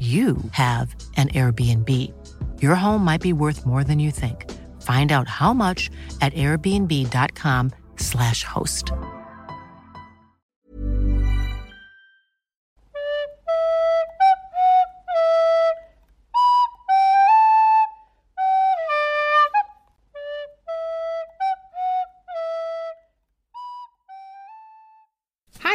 you 0.00 0.36
have 0.50 0.96
an 1.16 1.28
Airbnb. 1.28 1.88
Your 2.60 2.74
home 2.74 3.04
might 3.04 3.20
be 3.20 3.32
worth 3.32 3.64
more 3.64 3.84
than 3.84 4.00
you 4.00 4.10
think. 4.10 4.50
Find 4.82 5.12
out 5.12 5.28
how 5.28 5.54
much 5.54 5.88
at 6.20 6.34
airbnb.com/slash 6.34 8.42
host. 8.44 8.90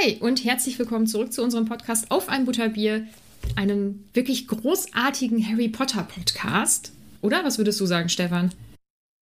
Hi 0.02 0.16
und 0.22 0.46
herzlich 0.46 0.80
willkommen 0.80 1.08
zurück 1.08 1.34
zu 1.34 1.44
unserem 1.44 1.66
Podcast 1.66 2.10
Auf 2.10 2.30
ein 2.30 2.46
Butterbier, 2.46 3.06
einem 3.58 4.06
wirklich 4.14 4.48
großartigen 4.48 5.46
Harry 5.48 5.70
Potter 5.70 6.04
Podcast. 6.04 6.92
Oder? 7.22 7.44
Was 7.44 7.58
würdest 7.58 7.80
du 7.80 7.86
sagen, 7.86 8.10
Stefan? 8.10 8.52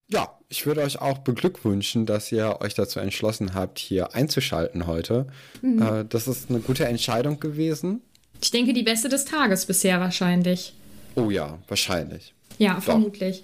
Ja, 0.09 0.37
ich 0.47 0.65
würde 0.65 0.81
euch 0.81 1.01
auch 1.01 1.17
beglückwünschen, 1.19 2.05
dass 2.05 2.31
ihr 2.31 2.57
euch 2.61 2.73
dazu 2.73 2.99
entschlossen 2.99 3.53
habt, 3.53 3.79
hier 3.79 4.15
einzuschalten 4.15 4.87
heute. 4.87 5.27
Mhm. 5.61 5.81
Äh, 5.81 6.05
das 6.07 6.27
ist 6.27 6.49
eine 6.49 6.59
gute 6.59 6.85
Entscheidung 6.85 7.39
gewesen. 7.39 8.01
Ich 8.41 8.51
denke, 8.51 8.73
die 8.73 8.83
beste 8.83 9.09
des 9.09 9.25
Tages 9.25 9.65
bisher 9.65 9.99
wahrscheinlich. 9.99 10.73
Oh 11.15 11.29
ja, 11.29 11.57
wahrscheinlich. 11.67 12.33
Ja, 12.57 12.75
Doch. 12.75 12.83
vermutlich. 12.83 13.43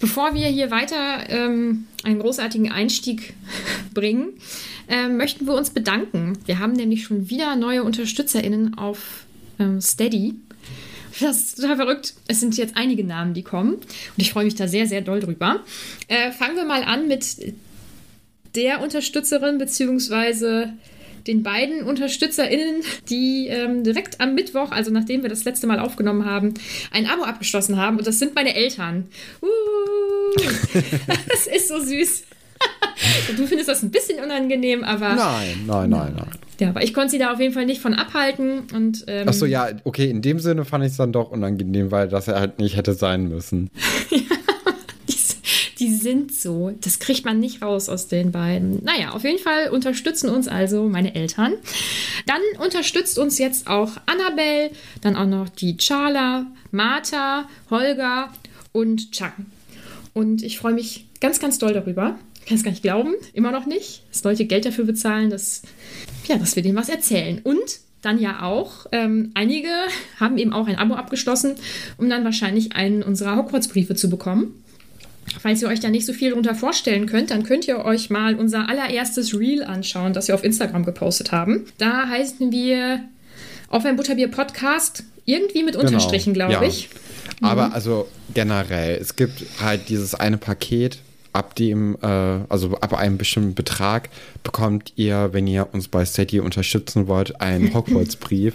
Bevor 0.00 0.34
wir 0.34 0.46
hier 0.46 0.70
weiter 0.70 1.28
ähm, 1.28 1.86
einen 2.02 2.18
großartigen 2.18 2.72
Einstieg 2.72 3.34
bringen, 3.94 4.32
äh, 4.88 5.08
möchten 5.08 5.46
wir 5.46 5.54
uns 5.54 5.70
bedanken. 5.70 6.38
Wir 6.46 6.58
haben 6.58 6.72
nämlich 6.72 7.04
schon 7.04 7.28
wieder 7.28 7.54
neue 7.56 7.84
UnterstützerInnen 7.84 8.78
auf 8.78 9.26
ähm, 9.58 9.80
Steady. 9.80 10.34
Das 11.20 11.38
ist 11.38 11.56
total 11.56 11.76
verrückt. 11.76 12.14
Es 12.28 12.40
sind 12.40 12.56
jetzt 12.56 12.76
einige 12.76 13.04
Namen, 13.04 13.34
die 13.34 13.42
kommen. 13.42 13.74
Und 13.74 13.84
ich 14.16 14.32
freue 14.32 14.44
mich 14.44 14.54
da 14.54 14.68
sehr, 14.68 14.86
sehr 14.86 15.00
doll 15.00 15.20
drüber. 15.20 15.64
Äh, 16.06 16.30
fangen 16.32 16.56
wir 16.56 16.64
mal 16.64 16.84
an 16.84 17.08
mit 17.08 17.54
der 18.54 18.82
Unterstützerin, 18.82 19.58
beziehungsweise 19.58 20.72
den 21.26 21.42
beiden 21.42 21.82
UnterstützerInnen, 21.82 22.82
die 23.10 23.48
ähm, 23.48 23.84
direkt 23.84 24.20
am 24.20 24.34
Mittwoch, 24.34 24.70
also 24.70 24.90
nachdem 24.90 25.22
wir 25.22 25.28
das 25.28 25.44
letzte 25.44 25.66
Mal 25.66 25.78
aufgenommen 25.78 26.24
haben, 26.24 26.54
ein 26.90 27.06
Abo 27.06 27.24
abgeschlossen 27.24 27.76
haben. 27.76 27.98
Und 27.98 28.06
das 28.06 28.18
sind 28.18 28.34
meine 28.34 28.54
Eltern. 28.54 29.08
Uh, 29.42 29.48
das 31.28 31.46
ist 31.46 31.68
so 31.68 31.80
süß. 31.80 32.24
du 33.36 33.46
findest 33.46 33.68
das 33.68 33.82
ein 33.82 33.90
bisschen 33.90 34.22
unangenehm, 34.22 34.84
aber. 34.84 35.14
Nein, 35.14 35.64
nein, 35.66 35.90
nein, 35.90 36.14
nein. 36.16 36.30
Ja, 36.60 36.70
aber 36.70 36.82
ich 36.82 36.92
konnte 36.92 37.10
sie 37.10 37.18
da 37.18 37.32
auf 37.32 37.40
jeden 37.40 37.54
Fall 37.54 37.66
nicht 37.66 37.80
von 37.80 37.94
abhalten. 37.94 38.62
Und, 38.74 39.04
ähm, 39.06 39.28
Achso, 39.28 39.46
ja, 39.46 39.68
okay, 39.84 40.10
in 40.10 40.22
dem 40.22 40.40
Sinne 40.40 40.64
fand 40.64 40.84
ich 40.84 40.90
es 40.90 40.96
dann 40.96 41.12
doch 41.12 41.30
unangenehm, 41.30 41.90
weil 41.92 42.08
das 42.08 42.26
halt 42.26 42.58
nicht 42.58 42.76
hätte 42.76 42.94
sein 42.94 43.28
müssen. 43.28 43.70
ja, 44.10 44.18
die, 45.08 45.16
die 45.78 45.94
sind 45.94 46.34
so. 46.34 46.72
Das 46.80 46.98
kriegt 46.98 47.24
man 47.24 47.38
nicht 47.38 47.62
raus 47.62 47.88
aus 47.88 48.08
den 48.08 48.32
beiden. 48.32 48.82
Naja, 48.82 49.10
auf 49.10 49.22
jeden 49.22 49.38
Fall 49.38 49.70
unterstützen 49.70 50.30
uns 50.30 50.48
also 50.48 50.88
meine 50.88 51.14
Eltern. 51.14 51.54
Dann 52.26 52.40
unterstützt 52.58 53.18
uns 53.18 53.38
jetzt 53.38 53.68
auch 53.68 53.92
Annabelle, 54.06 54.70
dann 55.00 55.14
auch 55.14 55.26
noch 55.26 55.48
die 55.48 55.76
Charla, 55.76 56.46
Martha, 56.72 57.48
Holger 57.70 58.32
und 58.72 59.12
Chuck. 59.12 59.32
Und 60.12 60.42
ich 60.42 60.58
freue 60.58 60.74
mich 60.74 61.06
ganz, 61.20 61.38
ganz 61.38 61.58
doll 61.60 61.72
darüber 61.72 62.16
kann 62.48 62.56
es 62.56 62.64
gar 62.64 62.70
nicht 62.70 62.82
glauben, 62.82 63.14
immer 63.34 63.52
noch 63.52 63.66
nicht, 63.66 64.02
dass 64.10 64.24
Leute 64.24 64.46
Geld 64.46 64.64
dafür 64.64 64.84
bezahlen, 64.84 65.30
dass, 65.30 65.62
ja, 66.26 66.36
dass 66.38 66.56
wir 66.56 66.62
denen 66.62 66.76
was 66.76 66.88
erzählen. 66.88 67.40
Und 67.42 67.80
dann 68.02 68.18
ja 68.18 68.42
auch, 68.42 68.86
ähm, 68.92 69.32
einige 69.34 69.68
haben 70.18 70.38
eben 70.38 70.52
auch 70.52 70.66
ein 70.66 70.76
Abo 70.76 70.94
abgeschlossen, 70.94 71.56
um 71.98 72.08
dann 72.08 72.24
wahrscheinlich 72.24 72.74
einen 72.74 73.02
unserer 73.02 73.36
Hogwarts-Briefe 73.36 73.94
zu 73.94 74.08
bekommen. 74.08 74.64
Falls 75.40 75.60
ihr 75.60 75.68
euch 75.68 75.80
da 75.80 75.90
nicht 75.90 76.06
so 76.06 76.12
viel 76.12 76.30
darunter 76.30 76.54
vorstellen 76.54 77.06
könnt, 77.06 77.30
dann 77.30 77.42
könnt 77.42 77.68
ihr 77.68 77.84
euch 77.84 78.08
mal 78.08 78.34
unser 78.34 78.68
allererstes 78.68 79.38
Reel 79.38 79.62
anschauen, 79.62 80.14
das 80.14 80.28
wir 80.28 80.34
auf 80.34 80.42
Instagram 80.42 80.86
gepostet 80.86 81.32
haben. 81.32 81.66
Da 81.76 82.08
heißen 82.08 82.50
wir 82.50 83.00
auf 83.68 83.84
ein 83.84 83.96
Butterbier 83.96 84.28
Podcast, 84.28 85.04
irgendwie 85.26 85.62
mit 85.62 85.74
genau, 85.74 85.86
Unterstrichen, 85.86 86.32
glaube 86.32 86.54
ja. 86.54 86.62
ich. 86.62 86.88
Aber 87.42 87.68
mhm. 87.68 87.72
also 87.74 88.08
generell, 88.32 88.96
es 88.96 89.16
gibt 89.16 89.44
halt 89.60 89.90
dieses 89.90 90.14
eine 90.14 90.38
Paket, 90.38 90.98
ab 91.38 91.54
dem, 91.54 91.96
äh, 92.02 92.06
also 92.48 92.76
ab 92.80 92.92
einem 92.94 93.16
bestimmten 93.16 93.54
Betrag 93.54 94.10
bekommt 94.42 94.92
ihr, 94.96 95.30
wenn 95.32 95.46
ihr 95.46 95.68
uns 95.72 95.86
bei 95.86 96.04
Steady 96.04 96.40
unterstützen 96.40 97.06
wollt, 97.06 97.40
einen 97.40 97.72
Hogwarts-Brief. 97.74 98.54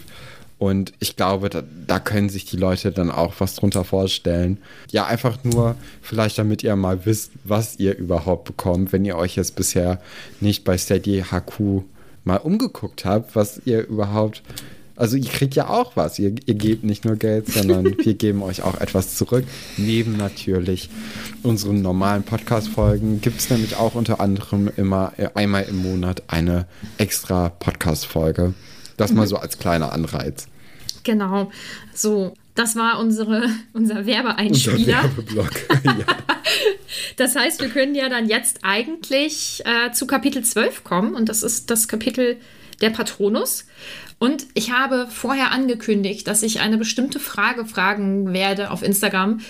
Und 0.59 0.93
ich 0.99 1.15
glaube, 1.15 1.49
da, 1.49 1.63
da, 1.87 1.99
können 1.99 2.29
sich 2.29 2.45
die 2.45 2.57
Leute 2.57 2.91
dann 2.91 3.09
auch 3.09 3.33
was 3.39 3.55
drunter 3.55 3.83
vorstellen. 3.83 4.59
Ja, 4.91 5.05
einfach 5.05 5.43
nur, 5.43 5.75
vielleicht 6.01 6.37
damit 6.37 6.63
ihr 6.63 6.75
mal 6.75 7.05
wisst, 7.05 7.31
was 7.43 7.79
ihr 7.79 7.97
überhaupt 7.97 8.45
bekommt, 8.45 8.93
wenn 8.93 9.03
ihr 9.03 9.17
euch 9.17 9.35
jetzt 9.35 9.55
bisher 9.55 9.99
nicht 10.39 10.63
bei 10.63 10.77
Steady 10.77 11.23
HQ 11.31 11.83
mal 12.23 12.37
umgeguckt 12.37 13.03
habt, 13.03 13.35
was 13.35 13.61
ihr 13.65 13.85
überhaupt 13.87 14.41
also 14.95 15.17
ihr 15.17 15.29
kriegt 15.29 15.55
ja 15.55 15.69
auch 15.69 15.95
was. 15.95 16.19
Ihr, 16.19 16.35
ihr 16.45 16.53
gebt 16.53 16.83
nicht 16.83 17.05
nur 17.05 17.15
Geld, 17.15 17.47
sondern 17.47 17.85
wir 17.97 18.13
geben 18.13 18.43
euch 18.43 18.61
auch 18.61 18.79
etwas 18.79 19.15
zurück. 19.15 19.45
Neben 19.77 20.17
natürlich 20.17 20.89
unseren 21.41 21.81
normalen 21.81 22.23
Podcast-Folgen 22.23 23.21
gibt 23.21 23.39
es 23.39 23.49
nämlich 23.49 23.75
auch 23.75 23.95
unter 23.95 24.19
anderem 24.19 24.69
immer 24.77 25.13
äh, 25.17 25.29
einmal 25.33 25.63
im 25.63 25.77
Monat 25.77 26.23
eine 26.27 26.67
extra 26.97 27.49
Podcast-Folge. 27.49 28.53
Das 28.97 29.11
mhm. 29.11 29.17
mal 29.17 29.27
so 29.27 29.37
als 29.37 29.57
kleiner 29.57 29.91
Anreiz. 29.91 30.47
Genau. 31.03 31.51
So, 31.93 32.33
das 32.55 32.75
war 32.75 32.99
unsere, 32.99 33.49
unser 33.73 34.05
Werbeeinspieler. 34.05 34.77
Unser 34.77 34.87
Werbeblock. 34.87 35.51
ja. 35.83 36.05
Das 37.17 37.35
heißt, 37.35 37.61
wir 37.61 37.69
können 37.69 37.95
ja 37.95 38.09
dann 38.09 38.27
jetzt 38.29 38.59
eigentlich 38.61 39.63
äh, 39.65 39.91
zu 39.91 40.05
Kapitel 40.05 40.43
12 40.43 40.83
kommen 40.83 41.15
und 41.15 41.29
das 41.29 41.41
ist 41.41 41.71
das 41.71 41.87
Kapitel 41.87 42.37
der 42.81 42.89
Patronus. 42.89 43.65
Und 44.19 44.45
ich 44.53 44.71
habe 44.71 45.07
vorher 45.09 45.51
angekündigt, 45.51 46.27
dass 46.27 46.43
ich 46.43 46.59
eine 46.59 46.77
bestimmte 46.77 47.19
Frage 47.19 47.65
fragen 47.65 48.33
werde 48.33 48.71
auf 48.71 48.83
Instagram. 48.83 49.41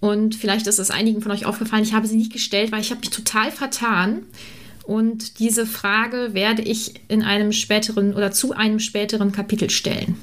Und 0.00 0.34
vielleicht 0.34 0.66
ist 0.66 0.78
es 0.78 0.90
einigen 0.90 1.22
von 1.22 1.30
euch 1.32 1.46
aufgefallen, 1.46 1.84
ich 1.84 1.94
habe 1.94 2.06
sie 2.06 2.16
nicht 2.16 2.32
gestellt, 2.32 2.72
weil 2.72 2.80
ich 2.80 2.90
habe 2.90 3.00
mich 3.00 3.10
total 3.10 3.50
vertan. 3.50 4.24
Und 4.84 5.38
diese 5.38 5.64
Frage 5.64 6.34
werde 6.34 6.62
ich 6.62 6.94
in 7.08 7.22
einem 7.22 7.52
späteren 7.52 8.14
oder 8.14 8.32
zu 8.32 8.52
einem 8.52 8.80
späteren 8.80 9.32
Kapitel 9.32 9.70
stellen. 9.70 10.16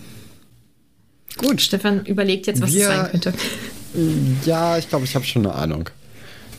Gut. 1.38 1.62
Stefan 1.62 2.06
überlegt 2.06 2.48
jetzt, 2.48 2.62
was 2.62 2.74
Wir, 2.74 2.90
es 2.90 2.96
sein 2.96 3.12
könnte. 3.12 3.34
Ja, 4.46 4.78
ich 4.78 4.90
glaube, 4.90 5.06
ich 5.06 5.16
habe 5.16 5.26
schon 5.26 5.46
eine 5.46 5.56
Ahnung. 5.56 5.90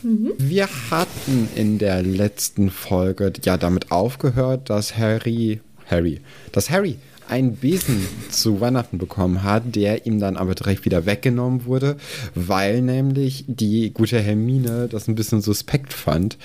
Mhm. 0.03 0.33
Wir 0.37 0.67
hatten 0.89 1.47
in 1.55 1.77
der 1.77 2.01
letzten 2.01 2.71
Folge 2.71 3.31
ja 3.43 3.57
damit 3.57 3.91
aufgehört, 3.91 4.69
dass 4.69 4.97
Harry, 4.97 5.61
Harry, 5.91 6.21
dass 6.51 6.69
Harry 6.69 6.97
einen 7.27 7.55
Besen 7.55 8.05
zu 8.29 8.59
Weihnachten 8.59 8.97
bekommen 8.97 9.43
hat, 9.43 9.75
der 9.75 10.05
ihm 10.05 10.19
dann 10.19 10.35
aber 10.35 10.53
direkt 10.53 10.83
wieder 10.85 11.05
weggenommen 11.05 11.65
wurde, 11.65 11.95
weil 12.35 12.81
nämlich 12.81 13.45
die 13.47 13.93
gute 13.93 14.19
Hermine 14.19 14.87
das 14.89 15.07
ein 15.07 15.15
bisschen 15.15 15.41
suspekt 15.41 15.93
fand, 15.93 16.37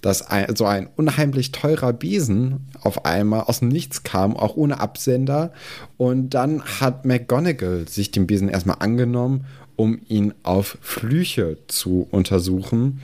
dass 0.00 0.22
ein, 0.22 0.54
so 0.54 0.66
ein 0.66 0.88
unheimlich 0.96 1.52
teurer 1.52 1.92
Besen 1.92 2.66
auf 2.82 3.06
einmal 3.06 3.42
aus 3.42 3.60
dem 3.60 3.68
Nichts 3.68 4.02
kam, 4.02 4.36
auch 4.36 4.56
ohne 4.56 4.80
Absender. 4.80 5.52
Und 5.96 6.30
dann 6.30 6.62
hat 6.62 7.06
McGonagall 7.06 7.88
sich 7.88 8.10
den 8.10 8.26
Besen 8.26 8.48
erstmal 8.48 8.76
angenommen, 8.80 9.46
um 9.76 10.00
ihn 10.08 10.34
auf 10.42 10.76
Flüche 10.82 11.56
zu 11.68 12.06
untersuchen. 12.10 13.00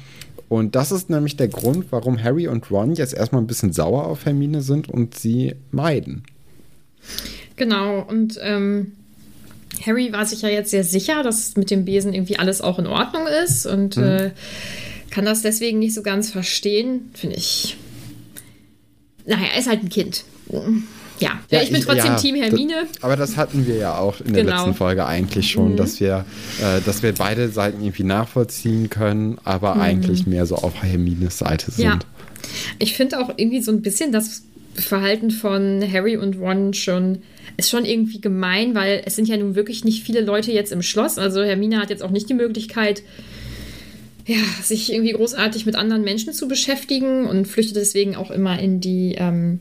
Und 0.51 0.75
das 0.75 0.91
ist 0.91 1.09
nämlich 1.11 1.37
der 1.37 1.47
Grund, 1.47 1.87
warum 1.91 2.21
Harry 2.21 2.49
und 2.49 2.73
Ron 2.73 2.93
jetzt 2.95 3.15
erstmal 3.15 3.41
ein 3.41 3.47
bisschen 3.47 3.73
sauer 3.73 4.07
auf 4.07 4.27
Hermine 4.27 4.63
sind 4.63 4.89
und 4.89 5.17
sie 5.17 5.55
meiden. 5.71 6.25
Genau, 7.55 8.01
und 8.01 8.37
ähm, 8.43 8.91
Harry 9.87 10.13
war 10.13 10.27
sich 10.27 10.43
ja 10.43 10.49
jetzt 10.49 10.73
sehr 10.73 10.83
sicher, 10.83 11.23
dass 11.23 11.57
mit 11.57 11.71
dem 11.71 11.85
Besen 11.85 12.13
irgendwie 12.13 12.37
alles 12.37 12.63
auch 12.63 12.81
in 12.81 12.89
Ordnung 12.89 13.29
ist 13.45 13.65
und 13.65 13.97
mhm. 13.97 14.03
äh, 14.03 14.31
kann 15.11 15.25
das 15.25 15.43
deswegen 15.43 15.79
nicht 15.79 15.95
so 15.95 16.03
ganz 16.03 16.33
verstehen, 16.33 17.13
finde 17.15 17.37
ich. 17.37 17.77
Naja, 19.27 19.47
er 19.55 19.61
ist 19.61 19.69
halt 19.69 19.85
ein 19.85 19.89
Kind. 19.89 20.25
Ja, 21.21 21.39
ja, 21.51 21.63
ich 21.63 21.71
bin 21.71 21.83
trotzdem 21.83 22.13
ja, 22.13 22.17
Team 22.17 22.35
Hermine. 22.37 22.87
Das, 22.93 23.03
aber 23.03 23.17
das 23.17 23.37
hatten 23.37 23.67
wir 23.67 23.77
ja 23.77 23.99
auch 23.99 24.21
in 24.21 24.33
der 24.33 24.45
genau. 24.45 24.57
letzten 24.57 24.75
Folge 24.75 25.07
eigentlich 25.07 25.51
schon, 25.51 25.73
mhm. 25.73 25.77
dass 25.77 26.01
wir, 26.01 26.25
äh, 26.61 26.81
dass 26.85 27.03
wir 27.03 27.15
beide 27.15 27.51
Seiten 27.51 27.83
irgendwie 27.83 28.05
nachvollziehen 28.05 28.91
können, 28.91 29.39
aber 29.45 29.75
mhm. 29.75 29.81
eigentlich 29.81 30.27
mehr 30.27 30.47
so 30.47 30.57
auf 30.57 30.83
Hermines 30.83 31.39
Seite 31.39 31.71
sind. 31.71 31.85
Ja. 31.85 31.99
Ich 32.79 32.95
finde 32.95 33.21
auch 33.21 33.35
irgendwie 33.37 33.61
so 33.63 33.71
ein 33.71 33.83
bisschen 33.83 34.13
das 34.13 34.43
Verhalten 34.75 35.31
von 35.31 35.85
Harry 35.93 36.17
und 36.17 36.39
Ron 36.39 36.75
schon 36.75 37.19
ist 37.57 37.71
schon 37.71 37.85
irgendwie 37.85 38.21
gemein, 38.21 38.75
weil 38.75 39.03
es 39.05 39.17
sind 39.17 39.29
ja 39.29 39.37
nun 39.37 39.55
wirklich 39.55 39.85
nicht 39.85 40.03
viele 40.05 40.21
Leute 40.21 40.53
jetzt 40.53 40.73
im 40.73 40.83
Schloss. 40.83 41.19
Also 41.19 41.43
Hermine 41.43 41.79
hat 41.79 41.91
jetzt 41.91 42.03
auch 42.03 42.11
nicht 42.11 42.29
die 42.29 42.35
Möglichkeit, 42.35 43.03
ja, 44.27 44.37
sich 44.63 44.93
irgendwie 44.93 45.13
großartig 45.13 45.67
mit 45.67 45.77
anderen 45.77 46.03
Menschen 46.03 46.33
zu 46.33 46.49
beschäftigen 46.49 47.27
und 47.27 47.47
flüchtet 47.47 47.77
deswegen 47.77 48.17
auch 48.17 48.31
immer 48.31 48.59
in 48.59 48.81
die, 48.81 49.15
ähm, 49.19 49.61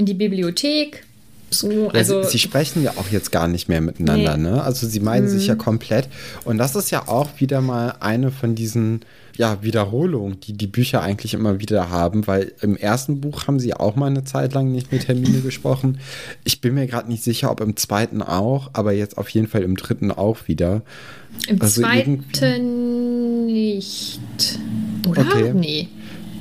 in 0.00 0.06
die 0.06 0.14
Bibliothek. 0.14 1.04
So, 1.50 1.88
also, 1.88 2.22
sie, 2.22 2.30
sie, 2.30 2.38
sprechen 2.38 2.82
ja 2.82 2.92
auch 2.96 3.08
jetzt 3.08 3.32
gar 3.32 3.48
nicht 3.48 3.68
mehr 3.68 3.80
miteinander, 3.80 4.36
nee. 4.36 4.50
ne? 4.50 4.62
Also 4.62 4.86
sie 4.86 5.00
meinen 5.00 5.26
mhm. 5.26 5.30
sich 5.30 5.48
ja 5.48 5.54
mhm. 5.54 5.58
komplett. 5.58 6.08
Und 6.44 6.58
das 6.58 6.76
ist 6.76 6.90
ja 6.90 7.08
auch 7.08 7.28
wieder 7.38 7.60
mal 7.60 7.96
eine 8.00 8.30
von 8.30 8.54
diesen 8.54 9.00
ja, 9.36 9.62
Wiederholungen, 9.62 10.38
die 10.40 10.52
die 10.52 10.68
Bücher 10.68 11.02
eigentlich 11.02 11.34
immer 11.34 11.60
wieder 11.60 11.90
haben, 11.90 12.26
weil 12.26 12.52
im 12.62 12.76
ersten 12.76 13.20
Buch 13.20 13.46
haben 13.46 13.58
sie 13.58 13.74
auch 13.74 13.96
mal 13.96 14.06
eine 14.06 14.24
Zeit 14.24 14.54
lang 14.54 14.70
nicht 14.70 14.92
mit 14.92 15.08
Hermine 15.08 15.40
gesprochen. 15.44 15.98
Ich 16.44 16.60
bin 16.60 16.74
mir 16.74 16.86
gerade 16.86 17.08
nicht 17.08 17.24
sicher, 17.24 17.50
ob 17.50 17.60
im 17.60 17.76
zweiten 17.76 18.22
auch, 18.22 18.70
aber 18.72 18.92
jetzt 18.92 19.18
auf 19.18 19.28
jeden 19.30 19.48
Fall 19.48 19.62
im 19.62 19.76
dritten 19.76 20.12
auch 20.12 20.46
wieder. 20.46 20.82
Im 21.48 21.60
also 21.60 21.82
zweiten 21.82 22.24
nicht. 23.46 24.20
Oder? 25.08 25.22
Okay. 25.22 25.52
Nee. 25.52 25.88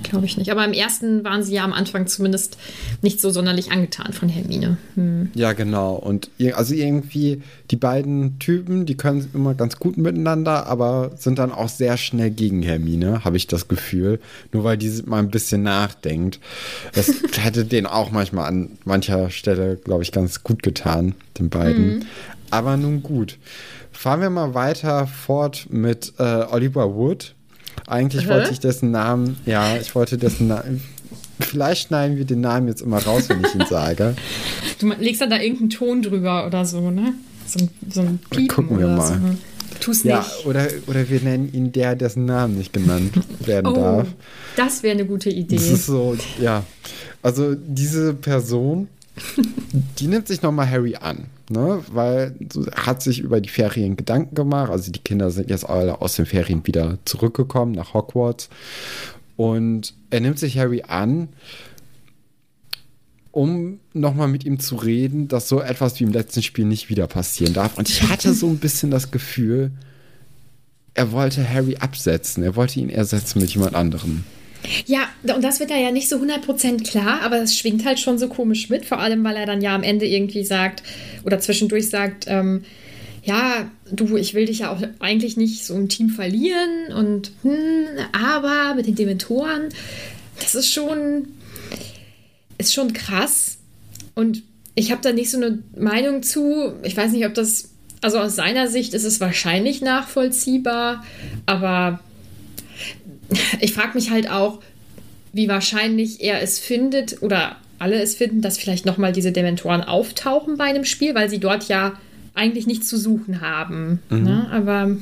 Glaube 0.04 0.25
ich 0.25 0.38
nicht. 0.38 0.51
Aber 0.51 0.66
im 0.66 0.74
ersten 0.74 1.24
waren 1.24 1.44
sie 1.44 1.54
ja 1.54 1.63
am 1.63 1.74
Anfang 1.74 2.07
zumindest 2.07 2.57
nicht 3.01 3.22
so 3.22 3.30
sonderlich 3.30 3.72
angetan 3.72 4.13
von 4.13 4.30
Hermine. 4.30 4.78
Hm. 4.96 5.30
Ja, 5.34 5.54
genau. 5.54 5.96
Und 5.96 6.30
also 6.54 6.74
irgendwie 6.74 7.42
die 7.72 7.75
beiden 7.75 8.40
Typen, 8.40 8.86
die 8.86 8.96
können 8.96 9.30
immer 9.34 9.54
ganz 9.54 9.78
gut 9.78 9.98
miteinander, 9.98 10.68
aber 10.68 11.12
sind 11.16 11.40
dann 11.40 11.51
auch 11.51 11.69
sehr 11.69 11.98
schnell 11.98 12.31
gegen 12.31 12.63
Hermine, 12.63 13.24
habe 13.24 13.38
ich 13.38 13.48
das 13.48 13.68
Gefühl. 13.68 14.19
Nur 14.51 14.63
weil 14.63 14.78
die 14.78 14.90
mal 15.06 15.19
ein 15.19 15.30
bisschen 15.30 15.63
nachdenkt. 15.63 16.40
Das 16.94 17.12
hätte 17.38 17.66
denen 17.66 17.88
auch 17.88 18.12
manchmal 18.12 18.48
an 18.48 18.72
mancher 18.86 19.30
Stelle, 19.30 19.75
glaube 19.78 20.04
ich, 20.04 20.12
ganz 20.12 20.44
gut 20.44 20.63
getan, 20.63 21.16
den 21.38 21.50
beiden. 21.50 21.98
Mhm. 21.98 22.06
Aber 22.51 22.78
nun 22.78 23.04
gut. 23.04 23.38
Fahren 23.92 24.22
wir 24.22 24.30
mal 24.30 24.54
weiter 24.54 25.07
fort 25.07 25.68
mit 25.69 26.13
äh, 26.19 26.24
Oliver 26.24 26.96
Wood 26.96 27.36
eigentlich 27.89 28.25
Hä? 28.25 28.30
wollte 28.30 28.51
ich 28.51 28.59
dessen 28.59 28.91
Namen, 28.91 29.38
ja, 29.45 29.77
ich 29.77 29.94
wollte 29.95 30.18
dessen 30.18 30.47
Namen. 30.47 30.81
Vielleicht 31.39 31.88
schneiden 31.88 32.18
wir 32.18 32.25
den 32.25 32.41
Namen 32.41 32.68
jetzt 32.68 32.81
immer 32.81 33.01
raus, 33.01 33.30
wenn 33.30 33.41
ich 33.44 33.56
ihn 33.56 33.65
sage. 33.69 34.15
Du 34.80 34.88
legst 34.94 35.21
dann 35.21 35.30
da 35.30 35.39
irgendeinen 35.39 35.69
Ton 35.69 36.01
drüber 36.01 36.45
oder 36.45 36.65
so, 36.65 36.91
ne? 36.91 37.13
So 37.47 37.59
ein, 37.59 37.69
so 37.89 38.01
ein 38.01 38.19
Piepen 38.30 38.47
Gucken 38.47 38.80
wir 38.80 38.88
mal. 38.88 39.07
So. 39.07 39.13
Ne? 39.13 39.38
Tu's 39.80 40.03
ja, 40.03 40.19
nicht. 40.19 40.45
Oder, 40.45 40.68
oder 40.88 41.09
wir 41.09 41.21
nennen 41.21 41.51
ihn 41.53 41.71
der, 41.71 41.95
dessen 41.95 42.25
Namen 42.25 42.57
nicht 42.57 42.74
genannt 42.74 43.13
werden 43.45 43.68
oh, 43.68 43.75
darf. 43.75 44.07
Das 44.56 44.83
wäre 44.83 44.94
eine 44.94 45.06
gute 45.06 45.30
Idee. 45.30 45.56
Das 45.56 45.69
ist 45.69 45.86
so, 45.86 46.18
ja. 46.41 46.63
Also 47.21 47.56
diese 47.56 48.13
Person, 48.13 48.88
die 50.00 50.07
nimmt 50.07 50.27
sich 50.27 50.42
nochmal 50.42 50.69
Harry 50.69 50.95
an 50.95 51.27
ne? 51.50 51.83
weil 51.92 52.36
hat 52.75 53.01
sich 53.01 53.19
über 53.19 53.42
die 53.42 53.50
Ferien 53.50 53.98
Gedanken 53.98 54.36
gemacht. 54.36 54.71
Also 54.71 54.92
die 54.92 55.00
Kinder 55.00 55.31
sind 55.31 55.50
jetzt 55.50 55.68
alle 55.68 56.01
aus 56.01 56.16
den 56.16 56.25
Ferien 56.25 56.66
wieder 56.66 56.98
zurückgekommen 57.06 57.74
nach 57.74 57.94
Hogwarts. 57.94 58.50
Und 59.36 59.94
er 60.10 60.19
nimmt 60.19 60.39
sich 60.39 60.57
Harry 60.57 60.83
an, 60.88 61.30
um 63.31 63.80
nochmal 63.94 64.27
mit 64.27 64.44
ihm 64.44 64.60
zu 64.60 64.75
reden, 64.75 65.27
dass 65.27 65.48
so 65.48 65.62
etwas 65.62 66.00
wie 66.00 66.04
im 66.04 66.12
letzten 66.12 66.42
Spiel 66.42 66.65
nicht 66.65 66.89
wieder 66.89 67.07
passieren 67.07 67.54
darf. 67.54 67.77
Und 67.77 67.89
ich 67.89 68.04
hatte 68.10 68.33
so 68.33 68.48
ein 68.48 68.57
bisschen 68.57 68.92
das 68.92 69.12
Gefühl, 69.12 69.72
er 70.94 71.12
wollte 71.12 71.48
Harry 71.48 71.77
absetzen. 71.77 72.44
Er 72.44 72.56
wollte 72.56 72.80
ihn 72.80 72.89
ersetzen 72.89 73.39
mit 73.39 73.54
jemand 73.54 73.75
anderem. 73.75 74.24
Ja, 74.85 75.07
und 75.33 75.44
das 75.44 75.59
wird 75.59 75.71
da 75.71 75.77
ja 75.77 75.91
nicht 75.91 76.09
so 76.09 76.17
100% 76.17 76.83
klar, 76.83 77.21
aber 77.21 77.38
es 77.41 77.57
schwingt 77.57 77.85
halt 77.85 78.00
schon 78.00 78.17
so 78.17 78.27
komisch 78.27 78.69
mit, 78.69 78.85
vor 78.85 79.00
allem 79.00 79.23
weil 79.23 79.35
er 79.35 79.45
dann 79.45 79.61
ja 79.61 79.73
am 79.73 79.83
Ende 79.83 80.06
irgendwie 80.06 80.44
sagt 80.44 80.83
oder 81.23 81.39
zwischendurch 81.39 81.89
sagt, 81.89 82.25
ähm, 82.27 82.63
ja, 83.23 83.69
du, 83.91 84.17
ich 84.17 84.33
will 84.33 84.45
dich 84.45 84.59
ja 84.59 84.71
auch 84.71 84.81
eigentlich 85.00 85.38
nicht 85.38 85.65
so 85.65 85.75
im 85.75 85.89
Team 85.89 86.09
verlieren 86.09 86.94
und 86.95 87.31
hm, 87.44 87.85
aber 88.11 88.75
mit 88.75 88.88
den 88.88 88.95
Dementoren, 88.95 89.69
das 90.39 90.56
ist 90.56 90.71
schon, 90.71 91.27
ist 92.57 92.73
schon 92.73 92.94
krass 92.94 93.57
und 94.15 94.43
ich 94.75 94.91
habe 94.91 95.01
da 95.01 95.12
nicht 95.12 95.29
so 95.29 95.38
eine 95.38 95.60
Meinung 95.77 96.24
zu. 96.24 96.74
Ich 96.84 96.95
weiß 96.95 97.12
nicht, 97.12 97.25
ob 97.25 97.34
das, 97.34 97.69
also 98.01 98.17
aus 98.19 98.36
seiner 98.36 98.69
Sicht 98.69 98.93
ist 98.93 99.03
es 99.03 99.19
wahrscheinlich 99.19 99.81
nachvollziehbar, 99.81 101.03
aber 101.45 102.00
ich 103.59 103.74
frage 103.74 103.95
mich 103.95 104.09
halt 104.12 104.29
auch, 104.29 104.59
wie 105.33 105.48
wahrscheinlich 105.48 106.21
er 106.21 106.41
es 106.41 106.59
findet 106.59 107.21
oder 107.21 107.55
alle 107.77 108.01
es 108.01 108.15
finden, 108.15 108.41
dass 108.41 108.57
vielleicht 108.57 108.86
nochmal 108.86 109.13
diese 109.13 109.31
Dementoren 109.31 109.81
auftauchen 109.81 110.57
bei 110.57 110.65
einem 110.65 110.86
Spiel, 110.86 111.15
weil 111.15 111.29
sie 111.29 111.39
dort 111.39 111.67
ja 111.67 111.93
eigentlich 112.33 112.67
nichts 112.67 112.88
zu 112.88 112.98
suchen 112.98 113.41
haben. 113.41 114.00
Mhm. 114.09 114.24
Ne? 114.24 114.48
Aber 114.51 114.98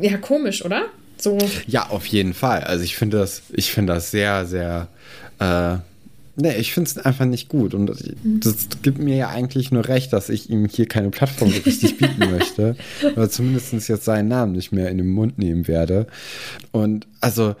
ja, 0.00 0.16
komisch, 0.18 0.64
oder? 0.64 0.86
So. 1.16 1.38
Ja, 1.66 1.88
auf 1.88 2.06
jeden 2.06 2.34
Fall. 2.34 2.60
Also 2.64 2.84
ich 2.84 2.96
finde 2.96 3.18
das, 3.18 3.42
ich 3.52 3.72
finde 3.72 3.94
das 3.94 4.10
sehr, 4.10 4.44
sehr 4.44 4.88
äh, 5.38 5.78
Nee, 6.36 6.56
ich 6.56 6.74
finde 6.74 6.90
es 6.90 6.98
einfach 6.98 7.24
nicht 7.24 7.48
gut. 7.48 7.72
Und 7.72 7.88
mhm. 8.24 8.40
das 8.40 8.68
gibt 8.82 8.98
mir 8.98 9.16
ja 9.16 9.28
eigentlich 9.30 9.70
nur 9.70 9.88
recht, 9.88 10.12
dass 10.12 10.28
ich 10.28 10.50
ihm 10.50 10.66
hier 10.66 10.86
keine 10.86 11.10
Plattform 11.10 11.50
so 11.50 11.60
richtig 11.62 11.96
bieten 11.96 12.30
möchte. 12.30 12.76
Oder 13.14 13.30
zumindest 13.30 13.72
jetzt 13.88 14.04
seinen 14.04 14.28
Namen 14.28 14.52
nicht 14.52 14.70
mehr 14.70 14.90
in 14.90 14.98
den 14.98 15.10
Mund 15.10 15.38
nehmen 15.38 15.66
werde. 15.66 16.06
Und 16.72 17.06
also, 17.20 17.56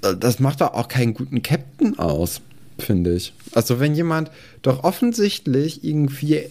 das 0.00 0.40
macht 0.40 0.62
doch 0.62 0.72
auch 0.72 0.88
keinen 0.88 1.12
guten 1.12 1.42
Captain 1.42 1.98
aus, 1.98 2.40
finde 2.78 3.14
ich. 3.14 3.34
Also, 3.52 3.80
wenn 3.80 3.94
jemand 3.94 4.30
doch 4.62 4.82
offensichtlich 4.82 5.84
irgendwie 5.84 6.44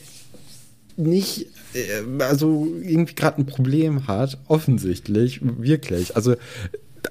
nicht, 0.98 1.48
äh, 1.74 2.24
also 2.24 2.68
irgendwie 2.82 3.16
gerade 3.16 3.42
ein 3.42 3.48
Problem 3.48 4.08
hat, 4.08 4.38
offensichtlich, 4.48 5.40
wirklich. 5.42 6.16
Also 6.16 6.36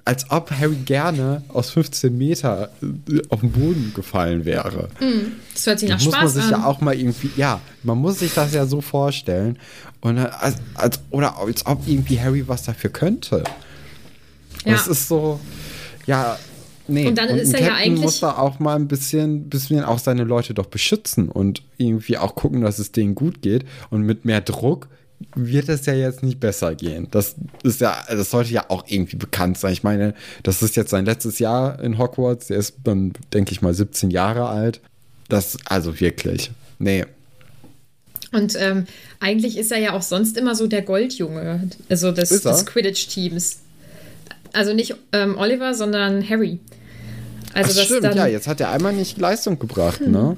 als 0.05 0.31
ob 0.31 0.51
Harry 0.51 0.77
gerne 0.77 1.43
aus 1.49 1.71
15 1.71 2.17
Meter 2.17 2.71
äh, 2.83 3.23
auf 3.29 3.41
den 3.41 3.53
Boden 3.53 3.93
gefallen 3.95 4.45
wäre. 4.45 4.89
Mm, 5.01 5.33
das 5.53 5.67
hört 5.67 5.79
sich 5.81 5.89
nach 5.89 5.99
da 5.99 6.05
Spaß 6.05 6.15
an. 6.15 6.23
Muss 6.23 6.35
man 6.35 6.43
sich 6.45 6.55
an. 6.55 6.61
ja 6.61 6.67
auch 6.67 6.81
mal 6.81 6.95
irgendwie, 6.95 7.31
ja, 7.37 7.61
man 7.83 7.99
muss 7.99 8.19
sich 8.19 8.35
das 8.35 8.53
ja 8.55 8.67
so 8.67 8.81
vorstellen. 8.81 9.59
Und 10.01 10.19
als, 10.19 10.57
als, 10.75 11.01
oder 11.11 11.39
als 11.39 11.65
ob 11.67 11.87
irgendwie 11.87 12.21
Harry 12.21 12.47
was 12.47 12.65
dafür 12.65 12.91
könnte. 12.91 13.45
Ja. 14.65 14.73
Das 14.73 14.87
ist 14.87 15.09
so, 15.09 15.41
ja, 16.07 16.39
nee. 16.89 17.07
Und 17.07 17.17
dann 17.17 17.31
und 17.31 17.39
ist 17.39 17.55
er 17.55 17.63
ja 17.63 17.75
eigentlich. 17.75 18.03
muss 18.03 18.21
da 18.21 18.37
auch 18.37 18.59
mal 18.59 18.77
ein 18.77 18.89
bisschen, 18.89 19.49
bisschen 19.49 19.83
auch 19.83 19.99
seine 19.99 20.25
Leute 20.25 20.55
doch 20.55 20.67
beschützen 20.67 21.29
und 21.29 21.63
irgendwie 21.79 22.19
auch 22.19 22.35
gucken, 22.35 22.61
dass 22.63 22.79
es 22.79 22.93
denen 22.93 23.15
gut 23.15 23.43
geht. 23.43 23.65
Und 23.91 24.03
mit 24.03 24.25
mehr 24.25 24.41
Druck 24.41 24.89
wird 25.35 25.69
es 25.69 25.87
ja 25.87 25.95
jetzt 25.95 26.23
nicht 26.23 26.41
besser 26.41 26.75
gehen. 26.75 27.09
Das 27.11 27.37
ist 27.63 27.81
ja, 27.81 27.97
das 28.09 28.31
sollte 28.31 28.53
ja 28.53 28.67
auch 28.69 28.85
irgendwie 28.87 29.17
bekannt 29.17 29.59
sein. 29.59 29.73
Ich 29.73 29.83
meine, 29.83 30.15
das 30.43 30.63
ist 30.63 30.77
jetzt 30.77 30.91
sein 30.91 31.05
letztes 31.05 31.39
Jahr 31.39 31.81
in 31.81 31.99
Hogwarts. 31.99 32.49
Der 32.49 32.59
ist 32.59 32.77
dann, 32.85 33.13
denke 33.33 33.53
ich 33.53 33.63
mal, 33.63 33.75
17 33.75 34.11
Jahre 34.11 34.49
alt. 34.49 34.81
Das, 35.29 35.59
also 35.67 36.01
wirklich. 36.01 36.51
Nee. 36.79 37.05
Und 38.33 38.57
ähm, 38.59 38.87
eigentlich 39.21 39.57
ist 39.57 39.71
er 39.71 39.79
ja 39.79 39.93
auch 39.93 40.03
sonst 40.03 40.37
immer 40.37 40.55
so 40.55 40.67
der 40.67 40.83
Goldjunge, 40.83 41.69
also 41.89 42.11
des, 42.11 42.31
des 42.31 42.67
Quidditch-Teams. 42.67 43.61
Also 44.53 44.73
nicht 44.75 44.95
ähm, 45.13 45.37
Oliver, 45.39 45.75
sondern 45.75 46.29
Harry. 46.29 46.59
Also 47.53 47.71
Ach, 47.71 47.77
das 47.77 47.85
stimmt, 47.85 48.05
dann, 48.05 48.17
ja, 48.17 48.27
jetzt 48.27 48.49
hat 48.49 48.61
er 48.61 48.71
einmal 48.71 48.93
nicht 48.93 49.19
Leistung 49.19 49.59
gebracht, 49.59 50.01
hm. 50.01 50.11
ne? 50.13 50.37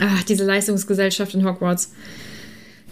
Ach, 0.00 0.22
diese 0.22 0.44
Leistungsgesellschaft 0.44 1.34
in 1.34 1.44
Hogwarts. 1.44 1.92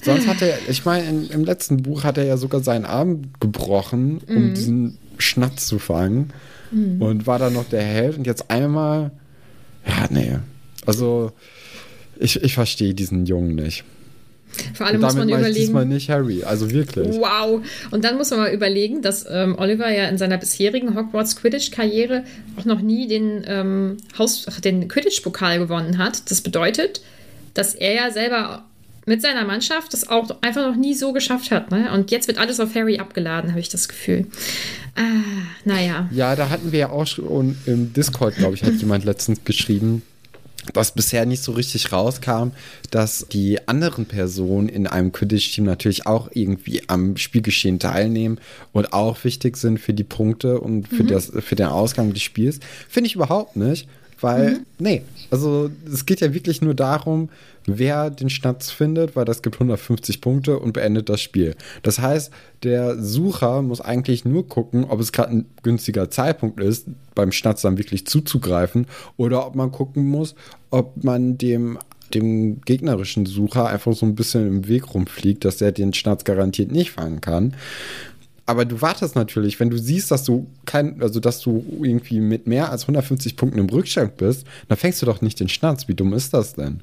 Sonst 0.02 0.26
hat 0.26 0.42
er, 0.42 0.58
ich 0.68 0.84
meine, 0.84 1.26
im 1.26 1.44
letzten 1.44 1.82
Buch 1.82 2.04
hat 2.04 2.18
er 2.18 2.24
ja 2.24 2.36
sogar 2.36 2.62
seinen 2.62 2.84
Arm 2.84 3.32
gebrochen, 3.40 4.20
um 4.28 4.50
mhm. 4.50 4.54
diesen 4.54 4.98
Schnatz 5.18 5.66
zu 5.66 5.78
fangen. 5.78 6.32
Mhm. 6.70 7.02
Und 7.02 7.26
war 7.26 7.38
dann 7.38 7.54
noch 7.54 7.68
der 7.68 7.82
Held. 7.82 8.18
Und 8.18 8.26
jetzt 8.26 8.50
einmal, 8.50 9.10
ja, 9.86 10.06
nee. 10.10 10.38
Also, 10.84 11.32
ich, 12.18 12.42
ich 12.42 12.54
verstehe 12.54 12.94
diesen 12.94 13.26
Jungen 13.26 13.54
nicht. 13.54 13.84
Vor 14.74 14.86
allem 14.86 15.00
muss 15.00 15.14
man 15.14 15.28
überlegen. 15.28 15.54
diesmal 15.54 15.84
nicht 15.84 16.08
Harry, 16.08 16.42
also 16.44 16.70
wirklich. 16.70 17.16
Wow. 17.16 17.62
Und 17.90 18.04
dann 18.04 18.16
muss 18.16 18.30
man 18.30 18.40
mal 18.40 18.52
überlegen, 18.52 19.02
dass 19.02 19.26
ähm, 19.28 19.56
Oliver 19.58 19.90
ja 19.90 20.08
in 20.08 20.18
seiner 20.18 20.38
bisherigen 20.38 20.96
Hogwarts 20.96 21.36
Quidditch-Karriere 21.36 22.24
auch 22.56 22.64
noch 22.64 22.80
nie 22.80 23.06
den, 23.06 23.44
ähm, 23.46 23.96
den 24.64 24.88
Quidditch-Pokal 24.88 25.58
gewonnen 25.58 25.98
hat. 25.98 26.30
Das 26.30 26.40
bedeutet, 26.40 27.02
dass 27.54 27.74
er 27.74 27.94
ja 27.94 28.10
selber 28.10 28.64
mit 29.06 29.22
seiner 29.22 29.44
Mannschaft 29.44 29.92
das 29.92 30.08
auch 30.08 30.28
einfach 30.42 30.68
noch 30.68 30.76
nie 30.76 30.94
so 30.94 31.12
geschafft 31.12 31.52
hat. 31.52 31.70
Ne? 31.70 31.92
Und 31.92 32.10
jetzt 32.10 32.26
wird 32.26 32.38
alles 32.38 32.58
auf 32.60 32.74
Harry 32.74 32.98
abgeladen, 32.98 33.50
habe 33.50 33.60
ich 33.60 33.68
das 33.68 33.88
Gefühl. 33.88 34.26
Ah, 34.96 35.02
naja. 35.64 36.08
Ja, 36.10 36.34
da 36.34 36.50
hatten 36.50 36.72
wir 36.72 36.78
ja 36.80 36.90
auch 36.90 37.06
schon 37.06 37.56
im 37.66 37.92
Discord, 37.92 38.34
glaube 38.34 38.56
ich, 38.56 38.64
hat 38.64 38.74
jemand 38.80 39.04
letztens 39.04 39.44
geschrieben, 39.44 40.02
dass 40.72 40.92
bisher 40.92 41.24
nicht 41.26 41.44
so 41.44 41.52
richtig 41.52 41.92
rauskam, 41.92 42.50
dass 42.90 43.26
die 43.30 43.68
anderen 43.68 44.06
Personen 44.06 44.68
in 44.68 44.88
einem 44.88 45.12
Quidditch-Team 45.12 45.64
natürlich 45.64 46.06
auch 46.06 46.28
irgendwie 46.32 46.82
am 46.88 47.16
Spielgeschehen 47.16 47.78
teilnehmen 47.78 48.38
und 48.72 48.92
auch 48.92 49.22
wichtig 49.22 49.56
sind 49.56 49.78
für 49.78 49.94
die 49.94 50.02
Punkte 50.02 50.60
und 50.60 50.88
für, 50.88 51.04
mhm. 51.04 51.08
das, 51.08 51.32
für 51.38 51.54
den 51.54 51.66
Ausgang 51.66 52.12
des 52.12 52.22
Spiels. 52.22 52.58
Finde 52.88 53.06
ich 53.06 53.14
überhaupt 53.14 53.54
nicht. 53.54 53.88
Weil, 54.20 54.50
mhm. 54.50 54.66
nee, 54.78 55.02
also 55.30 55.70
es 55.92 56.06
geht 56.06 56.20
ja 56.20 56.32
wirklich 56.32 56.62
nur 56.62 56.74
darum, 56.74 57.28
wer 57.66 58.10
den 58.10 58.30
Schnatz 58.30 58.70
findet, 58.70 59.16
weil 59.16 59.24
das 59.24 59.42
gibt 59.42 59.56
150 59.56 60.20
Punkte 60.20 60.58
und 60.58 60.72
beendet 60.72 61.08
das 61.08 61.20
Spiel. 61.20 61.54
Das 61.82 61.98
heißt, 61.98 62.30
der 62.62 63.02
Sucher 63.02 63.62
muss 63.62 63.80
eigentlich 63.80 64.24
nur 64.24 64.48
gucken, 64.48 64.84
ob 64.84 65.00
es 65.00 65.12
gerade 65.12 65.32
ein 65.32 65.46
günstiger 65.62 66.10
Zeitpunkt 66.10 66.60
ist, 66.60 66.86
beim 67.14 67.32
Schnatz 67.32 67.62
dann 67.62 67.78
wirklich 67.78 68.06
zuzugreifen 68.06 68.86
oder 69.16 69.46
ob 69.46 69.54
man 69.54 69.72
gucken 69.72 70.08
muss, 70.08 70.34
ob 70.70 71.02
man 71.04 71.38
dem 71.38 71.78
dem 72.14 72.60
gegnerischen 72.60 73.26
Sucher 73.26 73.66
einfach 73.66 73.92
so 73.92 74.06
ein 74.06 74.14
bisschen 74.14 74.46
im 74.46 74.68
Weg 74.68 74.94
rumfliegt, 74.94 75.44
dass 75.44 75.60
er 75.60 75.72
den 75.72 75.92
Schnatz 75.92 76.22
garantiert 76.22 76.70
nicht 76.70 76.92
fangen 76.92 77.20
kann 77.20 77.56
aber 78.46 78.64
du 78.64 78.80
wartest 78.80 79.16
natürlich, 79.16 79.58
wenn 79.58 79.70
du 79.70 79.76
siehst, 79.76 80.10
dass 80.10 80.22
du 80.24 80.46
kein, 80.64 81.02
also 81.02 81.18
dass 81.18 81.40
du 81.40 81.64
irgendwie 81.82 82.20
mit 82.20 82.46
mehr 82.46 82.70
als 82.70 82.82
150 82.82 83.36
Punkten 83.36 83.58
im 83.58 83.68
Rückstand 83.68 84.16
bist, 84.16 84.46
dann 84.68 84.78
fängst 84.78 85.02
du 85.02 85.06
doch 85.06 85.20
nicht 85.20 85.40
den 85.40 85.48
Schnatz. 85.48 85.88
Wie 85.88 85.94
dumm 85.94 86.12
ist 86.12 86.32
das 86.32 86.54
denn? 86.54 86.80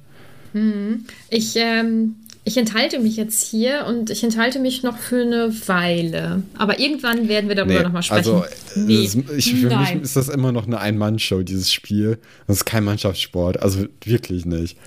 Hm. 0.52 1.06
Ich, 1.30 1.56
ähm, 1.56 2.16
ich 2.44 2.58
enthalte 2.58 3.00
mich 3.00 3.16
jetzt 3.16 3.48
hier 3.48 3.86
und 3.88 4.10
ich 4.10 4.24
enthalte 4.24 4.60
mich 4.60 4.84
noch 4.84 4.98
für 4.98 5.22
eine 5.22 5.54
Weile. 5.68 6.44
Aber 6.58 6.80
irgendwann 6.80 7.30
werden 7.30 7.48
wir 7.48 7.56
darüber 7.56 7.76
nee, 7.76 7.84
nochmal 7.84 8.04
sprechen. 8.04 8.34
Also, 8.34 8.46
nee. 8.76 9.06
ist, 9.06 9.16
ich, 9.38 9.56
für 9.56 9.68
Nein. 9.68 9.96
mich 9.96 10.04
ist 10.04 10.18
das 10.18 10.28
immer 10.28 10.52
noch 10.52 10.68
eine 10.68 10.80
Ein-Mann-Show, 10.80 11.44
dieses 11.44 11.72
Spiel. 11.72 12.20
Das 12.46 12.58
ist 12.58 12.66
kein 12.66 12.84
Mannschaftssport. 12.84 13.62
Also 13.62 13.86
wirklich 14.04 14.46
nicht. 14.46 14.78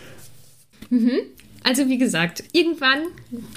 Mhm. 0.90 1.20
Also 1.66 1.88
wie 1.88 1.98
gesagt, 1.98 2.44
irgendwann 2.52 3.00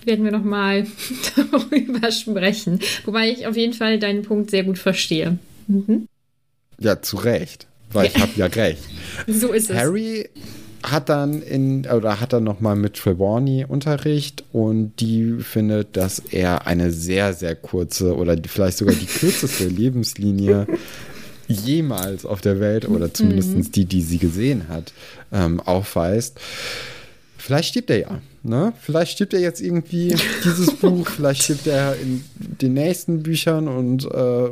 werden 0.04 0.26
wir 0.26 0.32
noch 0.32 0.44
mal 0.44 0.88
darüber 1.36 2.12
sprechen. 2.12 2.80
Wobei 3.06 3.30
ich 3.30 3.46
auf 3.46 3.56
jeden 3.56 3.74
Fall 3.74 4.00
deinen 4.00 4.24
Punkt 4.24 4.50
sehr 4.50 4.64
gut 4.64 4.80
verstehe. 4.80 5.38
Mhm. 5.68 6.08
Ja, 6.80 7.04
zu 7.04 7.18
Recht. 7.18 7.68
Weil 7.92 8.08
ich 8.08 8.18
habe 8.20 8.32
ja 8.36 8.48
recht. 8.48 8.82
So 9.28 9.54
ist 9.54 9.70
es. 9.70 9.78
Harry 9.78 10.28
hat 10.82 11.10
dann 11.10 11.44
in 11.44 11.86
oder 11.86 12.20
hat 12.20 12.34
dann 12.34 12.46
noch 12.46 12.62
mal 12.62 12.76
mit 12.76 12.96
Trelawney 12.96 13.66
Unterricht 13.68 14.44
und 14.54 14.94
die 15.00 15.36
findet, 15.42 15.96
dass 15.96 16.18
er 16.18 16.66
eine 16.66 16.92
sehr 16.92 17.34
sehr 17.34 17.54
kurze 17.54 18.16
oder 18.16 18.36
vielleicht 18.48 18.78
sogar 18.78 18.96
die 18.96 19.06
kürzeste 19.06 19.66
Lebenslinie 19.68 20.66
jemals 21.48 22.26
auf 22.26 22.42
der 22.42 22.60
Welt 22.60 22.88
oder 22.88 23.14
zumindest 23.14 23.56
mhm. 23.56 23.72
die, 23.72 23.86
die 23.86 24.02
sie 24.02 24.18
gesehen 24.18 24.68
hat, 24.68 24.94
ähm, 25.32 25.60
aufweist. 25.60 26.40
Vielleicht 27.40 27.70
stirbt 27.70 27.90
er 27.90 28.00
ja. 28.00 28.22
Ne? 28.44 28.74
Vielleicht 28.80 29.14
stirbt 29.14 29.34
er 29.34 29.40
jetzt 29.40 29.62
irgendwie 29.62 30.16
dieses 30.44 30.76
Buch, 30.76 31.08
vielleicht 31.08 31.44
stirbt 31.44 31.68
er 31.68 31.96
in 31.96 32.24
den 32.38 32.74
nächsten 32.74 33.24
Büchern 33.24 33.68
und 33.68 34.06
äh, 34.06 34.50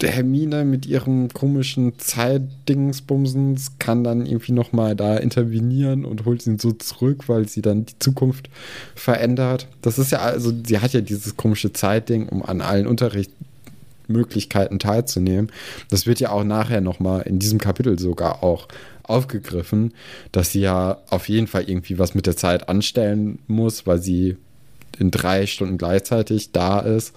der 0.00 0.10
Hermine 0.10 0.64
mit 0.64 0.86
ihrem 0.86 1.28
komischen 1.32 1.98
Zeitdingsbumsens 1.98 3.78
kann 3.78 4.04
dann 4.04 4.26
irgendwie 4.26 4.52
nochmal 4.52 4.94
da 4.94 5.16
intervenieren 5.16 6.04
und 6.04 6.24
holt 6.24 6.46
ihn 6.46 6.58
so 6.58 6.72
zurück, 6.72 7.28
weil 7.28 7.48
sie 7.48 7.62
dann 7.62 7.86
die 7.86 7.98
Zukunft 7.98 8.48
verändert. 8.94 9.66
Das 9.82 9.98
ist 9.98 10.12
ja, 10.12 10.18
also 10.18 10.52
sie 10.64 10.78
hat 10.78 10.92
ja 10.92 11.00
dieses 11.00 11.36
komische 11.36 11.72
Zeitding, 11.72 12.28
um 12.28 12.44
an 12.44 12.60
allen 12.60 12.86
Unterrichtsmöglichkeiten 12.86 14.78
teilzunehmen. 14.78 15.50
Das 15.90 16.06
wird 16.06 16.20
ja 16.20 16.30
auch 16.30 16.44
nachher 16.44 16.80
nochmal 16.80 17.22
in 17.22 17.38
diesem 17.40 17.58
Kapitel 17.58 17.98
sogar 17.98 18.44
auch 18.44 18.68
aufgegriffen, 19.08 19.94
dass 20.32 20.52
sie 20.52 20.60
ja 20.60 20.98
auf 21.08 21.28
jeden 21.28 21.46
Fall 21.46 21.68
irgendwie 21.68 21.98
was 21.98 22.14
mit 22.14 22.26
der 22.26 22.36
Zeit 22.36 22.68
anstellen 22.68 23.38
muss, 23.46 23.86
weil 23.86 23.98
sie 24.00 24.36
in 24.98 25.10
drei 25.10 25.46
Stunden 25.46 25.78
gleichzeitig 25.78 26.52
da 26.52 26.80
ist. 26.80 27.14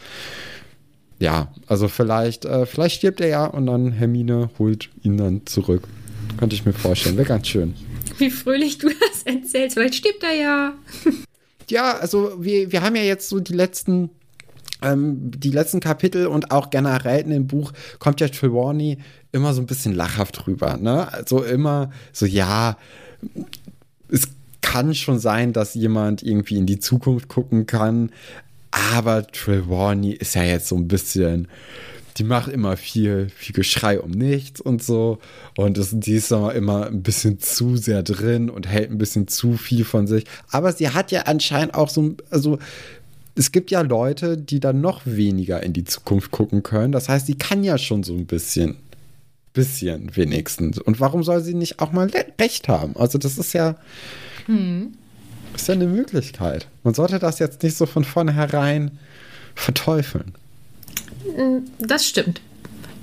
Ja, 1.20 1.54
also 1.68 1.88
vielleicht, 1.88 2.46
äh, 2.46 2.66
vielleicht 2.66 2.96
stirbt 2.96 3.22
er 3.22 3.28
ja 3.28 3.46
und 3.46 3.68
dann 3.68 3.92
Hermine 3.92 4.50
holt 4.58 4.90
ihn 5.04 5.18
dann 5.18 5.46
zurück. 5.46 5.84
Könnte 6.38 6.56
ich 6.56 6.66
mir 6.66 6.74
vorstellen. 6.74 7.18
Wäre 7.18 7.28
ganz 7.28 7.48
schön. 7.48 7.76
Wie 8.18 8.32
fröhlich 8.32 8.80
du 8.80 8.90
das 8.90 9.24
erzählst. 9.24 9.76
Vielleicht 9.76 9.96
stirbt 9.96 10.24
er 10.24 10.34
ja. 10.34 10.74
ja, 11.70 11.98
also 11.98 12.34
wir, 12.40 12.72
wir 12.72 12.82
haben 12.82 12.96
ja 12.96 13.04
jetzt 13.04 13.30
so 13.30 13.40
die 13.40 13.54
letzten 13.54 14.10
ähm, 14.82 15.32
die 15.32 15.52
letzten 15.52 15.80
Kapitel 15.80 16.28
und 16.28 16.52
auch 16.52 16.70
generell 16.70 17.22
in 17.22 17.30
dem 17.30 17.48
Buch 17.48 17.72
kommt 18.00 18.22
ja 18.22 18.28
Trelawney 18.28 18.98
immer 19.32 19.54
so 19.54 19.62
ein 19.62 19.68
bisschen 19.68 19.94
lachhaft 19.94 20.48
rüber. 20.48 20.78
Ne? 20.78 21.12
Also 21.12 21.44
immer 21.44 21.92
so, 22.12 22.26
ja, 22.26 22.78
es 24.10 24.28
kann 24.62 24.94
schon 24.94 25.20
sein, 25.20 25.54
dass 25.54 25.74
jemand 25.74 26.24
irgendwie 26.24 26.58
in 26.58 26.66
die 26.66 26.80
Zukunft 26.80 27.28
gucken 27.28 27.66
kann, 27.66 28.12
aber 28.72 29.28
Trelawney 29.28 30.12
ist 30.12 30.36
ja 30.36 30.44
jetzt 30.44 30.68
so 30.68 30.76
ein 30.76 30.88
bisschen 30.88 31.48
die 32.18 32.24
macht 32.24 32.52
immer 32.52 32.78
viel, 32.78 33.30
viel 33.36 33.56
Geschrei 33.56 34.00
um 34.00 34.12
nichts 34.12 34.62
und 34.62 34.84
so. 34.84 35.20
Und 35.58 35.78
das, 35.78 35.92
die 35.94 36.14
ist 36.14 36.32
immer 36.32 36.88
ein 36.88 37.04
bisschen 37.04 37.40
zu 37.40 37.78
sehr 37.78 38.04
drin 38.04 38.50
und 38.50 38.68
hält 38.68 38.92
ein 38.92 38.98
bisschen 38.98 39.28
zu 39.28 39.58
viel 39.58 39.86
von 39.86 40.08
sich. 40.08 40.26
Aber 40.50 40.74
sie 40.74 40.90
hat 40.90 41.12
ja 41.12 41.24
anscheinend 41.24 41.74
auch 41.74 41.90
so, 41.90 42.16
also 42.30 42.60
es 43.42 43.52
gibt 43.52 43.72
ja 43.72 43.82
Leute, 43.82 44.38
die 44.38 44.60
dann 44.60 44.82
noch 44.82 45.02
weniger 45.06 45.64
in 45.64 45.74
die 45.74 45.84
Zukunft 45.84 46.30
gucken 46.30 46.62
können. 46.62 46.92
Das 46.92 47.10
heißt, 47.10 47.26
sie 47.26 47.34
kann 47.34 47.64
ja 47.64 47.80
schon 47.80 48.04
so 48.04 48.14
ein 48.14 48.28
bisschen. 48.28 48.78
Bisschen 49.52 50.16
wenigstens. 50.16 50.78
Und 50.78 51.00
warum 51.00 51.24
soll 51.24 51.42
sie 51.42 51.56
nicht 51.56 51.80
auch 51.80 51.92
mal 51.92 52.10
recht 52.40 52.70
haben? 52.70 52.96
Also, 52.96 53.18
das 53.18 53.40
ist 53.40 53.54
ja. 53.54 53.78
Hm. 54.46 54.94
Ist 55.56 55.68
ja 55.68 55.74
eine 55.74 55.88
Möglichkeit. 55.88 56.68
Man 56.84 56.94
sollte 56.94 57.18
das 57.18 57.40
jetzt 57.40 57.64
nicht 57.64 57.76
so 57.76 57.88
von 57.88 58.04
vornherein 58.04 59.00
verteufeln. 59.56 60.36
Hm, 61.36 61.64
das 61.80 62.08
stimmt. 62.08 62.42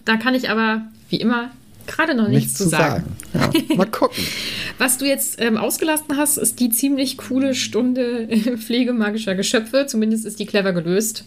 Da 0.04 0.16
kann 0.16 0.37
ich 0.37 0.49
aber, 0.49 0.83
wie 1.11 1.21
immer, 1.21 1.50
gerade 1.88 2.14
noch 2.14 2.28
nichts, 2.28 2.45
nichts 2.45 2.59
zu 2.59 2.68
sagen. 2.68 3.04
sagen. 3.33 3.66
Ja, 3.68 3.76
mal 3.76 3.87
gucken. 3.87 4.23
Was 4.78 4.99
du 4.99 5.07
jetzt 5.07 5.40
ähm, 5.40 5.57
ausgelassen 5.57 6.16
hast, 6.16 6.37
ist 6.37 6.61
die 6.61 6.71
ziemlich 6.71 7.16
coole 7.18 7.54
Stunde 7.54 8.28
Pflege 8.59 8.92
magischer 8.92 9.35
Geschöpfe. 9.35 9.87
Zumindest 9.87 10.25
ist 10.25 10.38
die 10.38 10.47
clever 10.47 10.73
gelöst. 10.73 11.25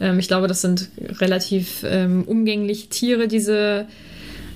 Ähm, 0.00 0.18
ich 0.18 0.26
glaube, 0.26 0.48
das 0.48 0.62
sind 0.62 0.88
relativ 1.20 1.84
ähm, 1.84 2.24
umgängliche 2.26 2.88
Tiere, 2.88 3.28
diese 3.28 3.86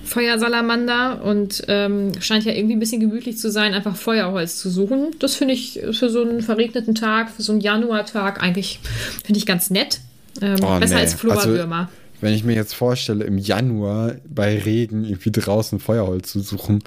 Feuersalamander. 0.03 1.23
Und 1.23 1.63
ähm, 1.67 2.11
scheint 2.19 2.43
ja 2.43 2.51
irgendwie 2.51 2.75
ein 2.75 2.79
bisschen 2.79 2.99
gemütlich 2.99 3.37
zu 3.37 3.49
sein, 3.49 3.73
einfach 3.73 3.95
Feuerholz 3.95 4.57
zu 4.57 4.69
suchen. 4.69 5.11
Das 5.19 5.35
finde 5.35 5.53
ich 5.53 5.79
für 5.91 6.09
so 6.09 6.21
einen 6.21 6.41
verregneten 6.41 6.95
Tag, 6.95 7.31
für 7.31 7.41
so 7.41 7.53
einen 7.53 7.61
Januartag 7.61 8.41
eigentlich, 8.43 8.79
finde 9.23 9.37
ich 9.37 9.45
ganz 9.45 9.69
nett. 9.69 10.01
Ähm, 10.41 10.57
oh, 10.63 10.79
besser 10.79 10.95
nee. 10.95 11.01
als 11.01 11.13
Florwürmer. 11.13 11.77
Also 11.77 12.02
wenn 12.23 12.33
ich 12.33 12.45
mir 12.45 12.55
jetzt 12.55 12.73
vorstelle, 12.73 13.25
im 13.25 13.37
Januar 13.37 14.15
bei 14.27 14.57
Regen 14.57 15.03
irgendwie 15.03 15.31
draußen 15.31 15.79
Feuerholz 15.79 16.31
zu 16.31 16.39
suchen, 16.39 16.81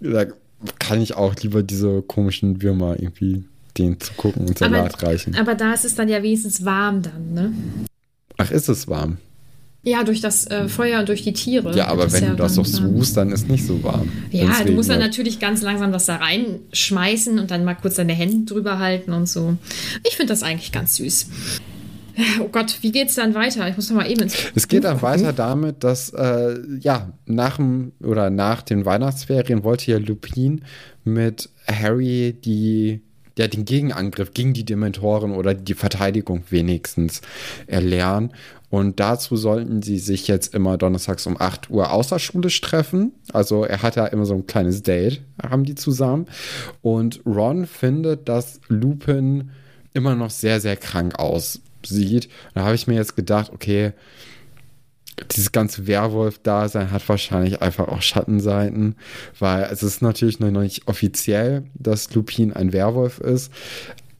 da 0.00 0.26
kann 0.78 1.00
ich 1.00 1.14
auch 1.14 1.34
lieber 1.36 1.62
diese 1.62 2.02
komischen 2.02 2.62
Würmer 2.62 2.96
irgendwie 3.00 3.44
den 3.78 3.98
zu 3.98 4.12
gucken 4.12 4.46
und 4.46 4.58
Salat 4.58 4.94
aber, 4.94 5.08
reichen. 5.08 5.34
Aber 5.34 5.54
da 5.54 5.72
ist 5.72 5.86
es 5.86 5.94
dann 5.94 6.10
ja 6.10 6.22
wenigstens 6.22 6.66
warm 6.66 7.00
dann, 7.00 7.32
ne? 7.32 7.52
Ach, 8.36 8.50
ist 8.50 8.68
es 8.68 8.86
warm? 8.86 9.16
Ja, 9.82 10.04
durch 10.04 10.20
das 10.20 10.46
äh, 10.46 10.68
Feuer 10.68 11.00
und 11.00 11.08
durch 11.08 11.22
die 11.22 11.32
Tiere. 11.32 11.74
Ja, 11.74 11.88
aber 11.88 12.12
wenn 12.12 12.22
ja 12.22 12.30
du 12.30 12.36
das 12.36 12.54
so 12.54 12.62
suchst, 12.62 13.16
dann 13.16 13.32
ist 13.32 13.48
nicht 13.48 13.66
so 13.66 13.82
warm. 13.82 14.12
Ja, 14.30 14.62
du 14.62 14.72
musst 14.72 14.90
dann 14.90 15.00
natürlich 15.00 15.40
ganz 15.40 15.62
langsam 15.62 15.90
das 15.90 16.04
da 16.04 16.16
reinschmeißen 16.16 17.38
und 17.38 17.50
dann 17.50 17.64
mal 17.64 17.74
kurz 17.74 17.96
deine 17.96 18.12
Hände 18.12 18.44
drüber 18.44 18.78
halten 18.78 19.12
und 19.12 19.26
so. 19.26 19.56
Ich 20.04 20.16
finde 20.16 20.34
das 20.34 20.42
eigentlich 20.42 20.70
ganz 20.70 20.96
süß. 20.96 21.28
Oh 22.40 22.48
Gott, 22.48 22.78
wie 22.82 22.92
geht's 22.92 23.14
dann 23.14 23.34
weiter? 23.34 23.68
Ich 23.68 23.76
muss 23.76 23.88
noch 23.90 23.96
mal 23.96 24.10
eben 24.10 24.22
ins 24.22 24.36
Es 24.54 24.68
geht 24.68 24.84
dann 24.84 25.02
weiter 25.02 25.32
damit, 25.32 25.82
dass 25.84 26.10
äh, 26.10 26.58
ja 26.80 27.12
nach 27.26 27.56
dem 27.56 27.92
oder 28.00 28.30
nach 28.30 28.62
den 28.62 28.84
Weihnachtsferien 28.84 29.64
wollte 29.64 29.90
ja 29.90 29.98
Lupin 29.98 30.62
mit 31.04 31.48
Harry 31.66 32.36
die 32.44 33.00
ja, 33.38 33.48
den 33.48 33.64
Gegenangriff 33.64 34.32
gegen 34.34 34.52
die 34.52 34.64
Dementoren 34.64 35.32
oder 35.32 35.54
die 35.54 35.74
Verteidigung 35.74 36.44
wenigstens 36.50 37.22
erlernen. 37.66 38.32
Und 38.68 39.00
dazu 39.00 39.36
sollten 39.36 39.82
sie 39.82 39.98
sich 39.98 40.28
jetzt 40.28 40.54
immer 40.54 40.78
donnerstags 40.78 41.26
um 41.26 41.38
8 41.38 41.70
Uhr 41.70 41.92
außerschulisch 41.92 42.60
treffen. 42.62 43.12
Also 43.32 43.64
er 43.64 43.82
hat 43.82 43.96
ja 43.96 44.06
immer 44.06 44.24
so 44.24 44.34
ein 44.34 44.46
kleines 44.46 44.82
Date, 44.82 45.22
haben 45.42 45.64
die 45.64 45.74
zusammen. 45.74 46.26
Und 46.80 47.20
Ron 47.26 47.66
findet, 47.66 48.28
dass 48.28 48.60
Lupin 48.68 49.50
immer 49.92 50.14
noch 50.14 50.30
sehr, 50.30 50.60
sehr 50.60 50.76
krank 50.76 51.18
aussieht. 51.18 51.62
Da 52.54 52.64
habe 52.64 52.74
ich 52.74 52.86
mir 52.86 52.94
jetzt 52.94 53.16
gedacht, 53.16 53.50
okay, 53.52 53.92
dieses 55.30 55.52
ganze 55.52 55.86
Werwolf-Dasein 55.86 56.90
hat 56.90 57.08
wahrscheinlich 57.08 57.60
einfach 57.60 57.88
auch 57.88 58.02
Schattenseiten, 58.02 58.96
weil 59.38 59.64
es 59.64 59.82
ist 59.82 60.02
natürlich 60.02 60.40
noch 60.40 60.50
nicht 60.50 60.88
offiziell, 60.88 61.64
dass 61.74 62.12
Lupin 62.14 62.52
ein 62.52 62.72
Werwolf 62.72 63.18
ist, 63.18 63.52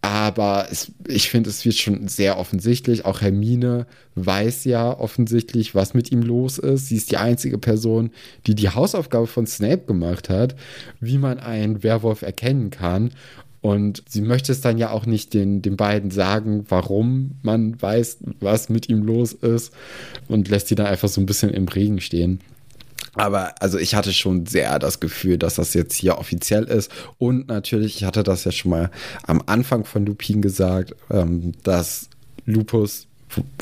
aber 0.05 0.67
es, 0.69 0.91
ich 1.07 1.31
finde, 1.31 1.49
es 1.49 1.65
wird 1.65 1.77
schon 1.77 2.09
sehr 2.09 2.37
offensichtlich. 2.37 3.05
Auch 3.05 3.21
Hermine 3.21 3.87
weiß 4.17 4.65
ja 4.65 4.99
offensichtlich, 4.99 5.77
was 5.77 5.95
mit 5.95 6.11
ihm 6.11 6.23
los 6.23 6.59
ist. 6.59 6.89
Sie 6.89 6.97
ist 6.97 7.13
die 7.13 7.19
einzige 7.19 7.57
Person, 7.57 8.11
die 8.49 8.57
die 8.57 8.69
Hausaufgabe 8.69 9.29
von 9.29 9.47
Snape 9.47 9.85
gemacht 9.87 10.29
hat, 10.29 10.57
wie 10.99 11.19
man 11.19 11.39
einen 11.39 11.85
Werwolf 11.85 12.23
erkennen 12.23 12.71
kann. 12.71 13.11
Und 13.63 14.03
sie 14.09 14.23
möchte 14.23 14.51
es 14.51 14.61
dann 14.61 14.77
ja 14.77 14.91
auch 14.91 15.07
nicht 15.07 15.33
den, 15.35 15.63
den 15.63 15.77
beiden 15.77 16.11
sagen, 16.11 16.67
warum 16.69 17.37
man 17.43 17.81
weiß, 17.81 18.19
was 18.41 18.69
mit 18.69 18.89
ihm 18.89 19.05
los 19.05 19.33
ist 19.33 19.73
und 20.29 20.49
lässt 20.49 20.69
sie 20.69 20.75
dann 20.75 20.87
einfach 20.87 21.09
so 21.09 21.21
ein 21.21 21.27
bisschen 21.27 21.51
im 21.51 21.69
Regen 21.69 22.01
stehen. 22.01 22.41
Aber 23.15 23.55
also 23.61 23.79
ich 23.79 23.95
hatte 23.95 24.13
schon 24.13 24.47
sehr 24.47 24.79
das 24.79 24.99
Gefühl, 24.99 25.39
dass 25.39 25.55
das 25.55 25.75
jetzt 25.75 25.95
hier 25.95 26.19
offiziell 26.19 26.65
ist. 26.65 26.91
Und 27.19 27.49
natürlich, 27.49 27.97
ich 27.97 28.05
hatte 28.05 28.25
das 28.25 28.45
ja 28.45 28.53
schon 28.53 28.73
mal 28.73 28.91
am 29.25 29.43
Anfang 29.47 29.85
von 29.85 30.07
Lupin 30.07 30.43
gesagt, 30.43 30.97
ähm, 31.11 31.53
dass 31.63 32.09
Lupus 32.47 33.07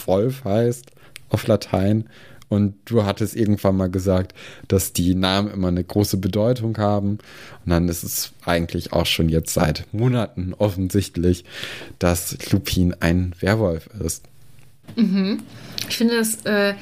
Wolf 0.07 0.45
heißt 0.45 0.87
auf 1.29 1.47
Latein. 1.47 2.09
Und 2.51 2.75
du 2.85 3.05
hattest 3.05 3.37
irgendwann 3.37 3.77
mal 3.77 3.89
gesagt, 3.89 4.35
dass 4.69 4.93
die 4.93 5.15
Namen 5.15 5.51
immer 5.51 5.69
eine 5.69 5.85
große 5.85 6.19
Bedeutung 6.19 6.77
haben. 6.77 7.13
Und 7.65 7.71
dann 7.71 7.89
ist 7.89 8.03
es 8.03 8.33
eigentlich 8.45 8.93
auch 8.93 9.07
schon 9.07 9.31
jetzt 9.31 9.55
seit 9.55 9.87
Monaten 9.93 10.53
offensichtlich, 10.59 11.45
dass 11.99 12.37
Lupin 12.51 12.95
ein 13.01 13.35
Werwolf 13.41 13.89
ist. 14.05 14.25
Mhm. 14.97 15.43
Ich 15.89 15.97
finde 15.97 16.19
das, 16.19 16.45
äh, 16.45 16.75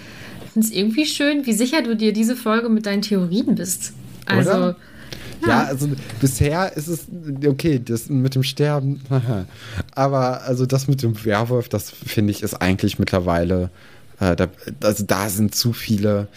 irgendwie 0.54 1.06
schön, 1.06 1.46
wie 1.46 1.52
sicher 1.52 1.82
du 1.82 1.94
dir 1.94 2.12
diese 2.12 2.34
Folge 2.34 2.68
mit 2.68 2.86
deinen 2.86 3.02
Theorien 3.02 3.54
bist. 3.54 3.92
Also. 4.26 4.50
Oder? 4.50 4.76
Ja, 5.46 5.64
also 5.64 5.88
bisher 6.20 6.76
ist 6.76 6.88
es 6.88 7.06
okay, 7.46 7.80
das 7.84 8.08
mit 8.08 8.34
dem 8.34 8.42
Sterben, 8.42 9.00
aber 9.94 10.42
also 10.42 10.66
das 10.66 10.88
mit 10.88 11.02
dem 11.04 11.24
Werwolf, 11.24 11.68
das 11.68 11.90
finde 11.90 12.32
ich 12.32 12.42
ist 12.42 12.54
eigentlich 12.54 12.98
mittlerweile 12.98 13.70
äh, 14.20 14.36
da, 14.36 14.48
also 14.82 15.04
da 15.04 15.28
sind 15.28 15.54
zu 15.54 15.72
viele, 15.72 16.28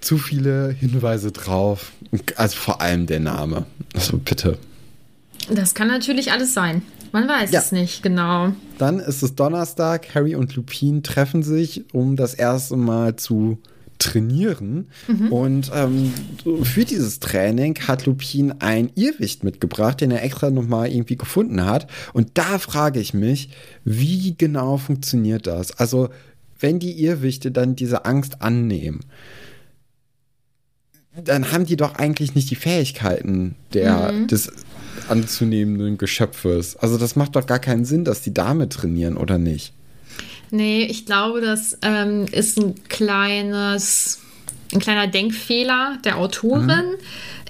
zu 0.00 0.18
viele 0.18 0.70
Hinweise 0.70 1.32
drauf. 1.32 1.92
Also 2.36 2.56
vor 2.56 2.80
allem 2.80 3.06
der 3.06 3.20
Name. 3.20 3.66
Also 3.94 4.18
bitte. 4.18 4.58
Das 5.50 5.74
kann 5.74 5.88
natürlich 5.88 6.32
alles 6.32 6.54
sein. 6.54 6.82
Man 7.12 7.26
weiß 7.26 7.50
ja. 7.52 7.60
es 7.60 7.72
nicht 7.72 8.02
genau. 8.02 8.52
Dann 8.76 8.98
ist 8.98 9.22
es 9.22 9.34
Donnerstag. 9.34 10.14
Harry 10.14 10.34
und 10.34 10.54
Lupin 10.56 11.02
treffen 11.02 11.42
sich, 11.42 11.84
um 11.94 12.16
das 12.16 12.34
erste 12.34 12.76
Mal 12.76 13.16
zu 13.16 13.58
trainieren. 13.98 14.88
Mhm. 15.08 15.32
Und 15.32 15.70
ähm, 15.74 16.12
für 16.62 16.84
dieses 16.84 17.20
Training 17.20 17.78
hat 17.86 18.06
Lupin 18.06 18.54
ein 18.60 18.90
Irrwicht 18.94 19.42
mitgebracht, 19.42 20.00
den 20.00 20.10
er 20.10 20.22
extra 20.22 20.50
nochmal 20.50 20.90
irgendwie 20.90 21.16
gefunden 21.16 21.64
hat. 21.64 21.88
Und 22.12 22.30
da 22.34 22.58
frage 22.58 23.00
ich 23.00 23.14
mich, 23.14 23.50
wie 23.84 24.34
genau 24.36 24.76
funktioniert 24.76 25.46
das? 25.46 25.72
Also 25.72 26.10
wenn 26.60 26.78
die 26.78 27.02
Irrwichte 27.02 27.50
dann 27.50 27.76
diese 27.76 28.04
Angst 28.04 28.42
annehmen, 28.42 29.00
dann 31.24 31.52
haben 31.52 31.66
die 31.66 31.76
doch 31.76 31.96
eigentlich 31.96 32.34
nicht 32.34 32.50
die 32.50 32.56
Fähigkeiten 32.56 33.56
der, 33.72 34.12
mhm. 34.12 34.26
des 34.28 34.52
anzunehmenden 35.08 35.98
Geschöpfes. 35.98 36.76
Also 36.76 36.98
das 36.98 37.16
macht 37.16 37.36
doch 37.36 37.46
gar 37.46 37.58
keinen 37.58 37.84
Sinn, 37.84 38.04
dass 38.04 38.22
die 38.22 38.34
damit 38.34 38.72
trainieren, 38.72 39.16
oder 39.16 39.38
nicht? 39.38 39.72
Nee, 40.50 40.84
ich 40.84 41.06
glaube, 41.06 41.40
das 41.40 41.78
ähm, 41.82 42.26
ist 42.30 42.58
ein 42.58 42.74
kleines, 42.88 44.20
ein 44.72 44.80
kleiner 44.80 45.06
Denkfehler 45.06 45.98
der 46.04 46.16
Autorin. 46.16 46.66
Mhm. 46.66 46.94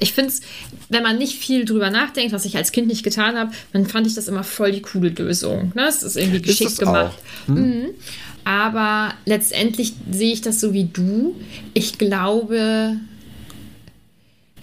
Ich 0.00 0.12
finde 0.12 0.30
es, 0.30 0.40
wenn 0.88 1.02
man 1.02 1.18
nicht 1.18 1.38
viel 1.38 1.64
drüber 1.64 1.90
nachdenkt, 1.90 2.32
was 2.32 2.44
ich 2.44 2.56
als 2.56 2.72
Kind 2.72 2.88
nicht 2.88 3.02
getan 3.02 3.36
habe, 3.36 3.52
dann 3.72 3.86
fand 3.86 4.06
ich 4.06 4.14
das 4.14 4.28
immer 4.28 4.44
voll 4.44 4.72
die 4.72 4.82
coole 4.82 5.10
Lösung. 5.10 5.72
Ne? 5.74 5.82
Das 5.84 6.02
ist 6.02 6.16
irgendwie 6.16 6.42
geschickt 6.42 6.70
ist 6.70 6.78
gemacht. 6.78 7.18
Hm? 7.46 7.54
Mhm. 7.54 7.86
Aber 8.48 9.12
letztendlich 9.26 9.92
sehe 10.10 10.32
ich 10.32 10.40
das 10.40 10.58
so 10.58 10.72
wie 10.72 10.84
du. 10.84 11.36
Ich 11.74 11.98
glaube, 11.98 12.96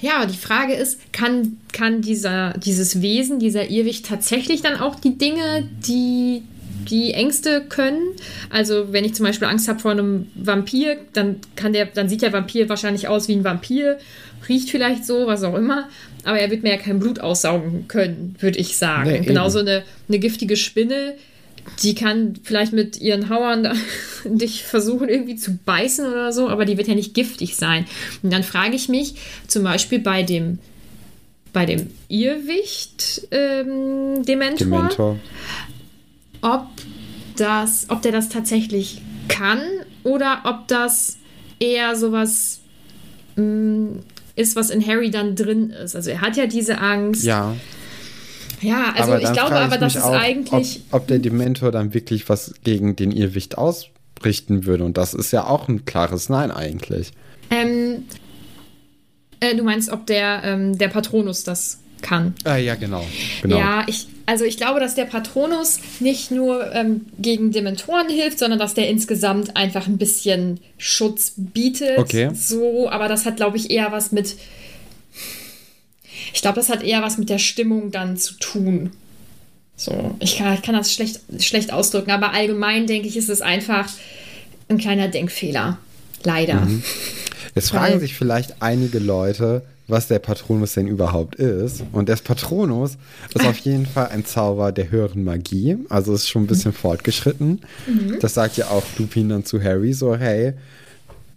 ja, 0.02 0.26
die 0.26 0.38
Frage 0.38 0.74
ist, 0.74 1.14
kann, 1.14 1.58
kann 1.72 2.02
dieser, 2.02 2.54
dieses 2.58 3.04
Wesen, 3.04 3.38
dieser 3.38 3.70
Irrwicht 3.70 4.08
tatsächlich 4.08 4.64
dann 4.64 4.78
auch 4.78 4.96
die 4.96 5.20
Dinge, 5.20 5.70
die 5.86 6.42
die 6.90 7.14
Ängste 7.14 7.62
können. 7.70 8.02
Also 8.50 8.92
wenn 8.92 9.06
ich 9.06 9.14
zum 9.14 9.24
Beispiel 9.24 9.48
Angst 9.48 9.68
habe 9.68 9.80
vor 9.80 9.92
einem 9.92 10.30
Vampir, 10.34 10.98
dann 11.14 11.36
kann 11.56 11.72
der, 11.72 11.86
dann 11.86 12.10
sieht 12.10 12.24
der 12.24 12.34
Vampir 12.34 12.68
wahrscheinlich 12.70 13.08
aus 13.08 13.28
wie 13.28 13.34
ein 13.34 13.44
Vampir, 13.44 14.00
riecht 14.50 14.72
vielleicht 14.72 15.06
so, 15.06 15.28
was 15.28 15.44
auch 15.44 15.56
immer. 15.56 15.90
Aber 16.24 16.40
er 16.40 16.50
wird 16.50 16.64
mir 16.64 16.72
ja 16.72 16.78
kein 16.78 17.00
Blut 17.00 17.20
aussaugen 17.20 17.88
können, 17.88 18.36
würde 18.40 18.58
ich 18.58 18.78
sagen. 18.78 19.12
Nee, 19.12 19.20
Genauso 19.20 19.60
eine, 19.60 19.84
eine 20.08 20.18
giftige 20.18 20.56
Spinne 20.56 21.14
die 21.84 21.96
kann 21.96 22.36
vielleicht 22.44 22.74
mit 22.74 23.00
ihren 23.00 23.30
Hauern 23.30 23.78
dich 24.26 24.64
versuchen 24.64 25.10
irgendwie 25.10 25.36
zu 25.36 25.58
beißen 25.66 26.06
oder 26.06 26.32
so, 26.32 26.50
aber 26.50 26.66
die 26.66 26.78
wird 26.78 26.88
ja 26.88 26.96
nicht 26.96 27.14
giftig 27.14 27.56
sein. 27.56 27.86
Und 28.24 28.32
dann 28.32 28.44
frage 28.44 28.76
ich 28.76 28.90
mich 28.90 29.16
zum 29.48 29.64
Beispiel 29.64 30.00
bei 30.00 30.24
dem 30.24 30.60
bei 31.54 31.66
dem 31.66 31.90
Irrwicht 32.10 33.30
ähm, 33.32 34.26
Dementor, 34.26 34.68
Dementor, 34.68 35.20
ob 36.42 36.68
das, 37.38 37.86
ob 37.90 38.02
der 38.02 38.12
das 38.12 38.28
tatsächlich 38.28 39.02
kann 39.30 39.62
oder 40.04 40.42
ob 40.44 40.68
das 40.68 41.18
eher 41.60 41.96
sowas 41.96 42.60
mh, 43.38 43.44
mm, 43.44 44.00
ist, 44.36 44.58
was 44.58 44.70
in 44.70 44.86
Harry 44.86 45.12
dann 45.12 45.36
drin 45.36 45.70
ist. 45.70 45.96
Also 45.96 46.10
er 46.10 46.20
hat 46.20 46.36
ja 46.36 46.46
diese 46.46 46.80
Angst. 46.80 47.24
Ja. 47.24 47.56
Ja, 48.62 48.94
also 48.96 49.16
ich 49.16 49.32
glaube 49.34 49.56
aber, 49.56 49.78
dass 49.78 49.96
es 49.96 50.04
auch, 50.04 50.14
eigentlich. 50.14 50.82
Ob, 50.92 51.02
ob, 51.02 51.08
der 51.08 51.20
Dementor 51.20 51.72
dann 51.72 51.94
wirklich 51.94 52.28
was 52.30 52.54
gegen 52.64 52.96
den 52.96 53.12
Irrwicht 53.12 53.58
ausrichten 53.58 54.66
würde. 54.66 54.84
Und 54.84 54.98
das 54.98 55.14
ist 55.14 55.32
ja 55.32 55.46
auch 55.46 55.68
ein 55.68 55.86
klares 55.86 56.30
Nein 56.30 56.52
eigentlich. 56.52 57.12
Ähm, 57.50 58.06
äh, 59.40 59.56
du 59.56 59.64
meinst, 59.64 59.92
ob 59.92 60.06
der, 60.06 60.42
ähm, 60.44 60.78
der 60.78 60.88
Patronus 60.88 61.44
das 61.44 61.80
kann? 62.02 62.36
Ah, 62.44 62.58
ja, 62.58 62.76
genau. 62.76 63.06
genau. 63.42 63.58
Ja, 63.58 63.84
ich, 63.88 64.08
also 64.26 64.46
ich 64.46 64.58
glaube, 64.58 64.80
dass 64.80 64.96
der 64.96 65.06
Patronus 65.06 65.80
nicht 66.00 66.32
nur 66.32 66.74
ähm, 66.74 67.08
gegen 67.18 67.52
Dementoren 67.52 68.10
hilft, 68.10 68.40
sondern 68.40 68.60
dass 68.60 68.74
der 68.74 68.90
insgesamt 68.90 69.58
einfach 69.58 69.88
ein 69.88 69.98
bisschen 69.98 70.60
Schutz 70.78 71.34
bietet. 71.36 71.98
Okay. 71.98 72.30
So, 72.34 72.90
aber 72.90 73.08
das 73.08 73.26
hat, 73.26 73.38
glaube 73.38 73.58
ich, 73.58 73.72
eher 73.72 73.92
was 73.92 74.12
mit 74.12 74.36
ich 76.36 76.42
glaube, 76.42 76.58
das 76.58 76.68
hat 76.68 76.84
eher 76.84 77.02
was 77.02 77.18
mit 77.18 77.30
der 77.30 77.40
Stimmung 77.40 77.92
dann 77.92 78.18
zu 78.18 78.34
tun. 78.34 78.92
So, 79.78 80.16
ich 80.20 80.38
kann, 80.38 80.54
ich 80.54 80.62
kann 80.62 80.76
das 80.76 80.94
schlecht, 80.94 81.22
schlecht 81.40 81.72
ausdrücken, 81.72 82.12
aber 82.12 82.34
allgemein 82.34 82.88
denke 82.88 83.08
ich, 83.08 83.16
ist 83.16 83.30
es 83.30 83.42
einfach 83.42 83.90
ein 84.68 84.78
kleiner 84.78 85.08
Denkfehler. 85.08 85.78
Leider. 86.24 86.62
Mhm. 86.62 86.84
Jetzt 87.56 87.70
fragen 87.70 87.94
Weil, 87.94 88.00
sich 88.02 88.16
vielleicht 88.16 88.62
einige 88.62 89.00
Leute, 89.00 89.62
was 89.88 90.10
der 90.10 90.20
Patronus 90.20 90.74
denn 90.74 90.88
überhaupt 90.88 91.36
ist. 91.36 91.84
Und 91.94 92.10
der 92.10 92.18
Patronus 92.18 92.98
ist 93.34 93.46
auf 93.46 93.58
jeden 93.64 93.86
Fall 93.86 94.10
ein 94.10 94.26
Zauber 94.26 94.74
der 94.74 94.92
höheren 94.92 95.24
Magie. 95.24 95.78
Also 95.88 96.14
ist 96.14 96.28
schon 96.28 96.44
ein 96.44 96.48
bisschen 96.48 96.72
mhm. 96.72 96.76
fortgeschritten. 96.76 97.62
Mhm. 97.88 98.20
Das 98.20 98.34
sagt 98.34 98.58
ja 98.58 98.68
auch 98.72 98.84
Lupin 98.98 99.30
dann 99.30 99.46
zu 99.46 99.64
Harry 99.64 99.94
so, 99.94 100.18
hey, 100.18 100.54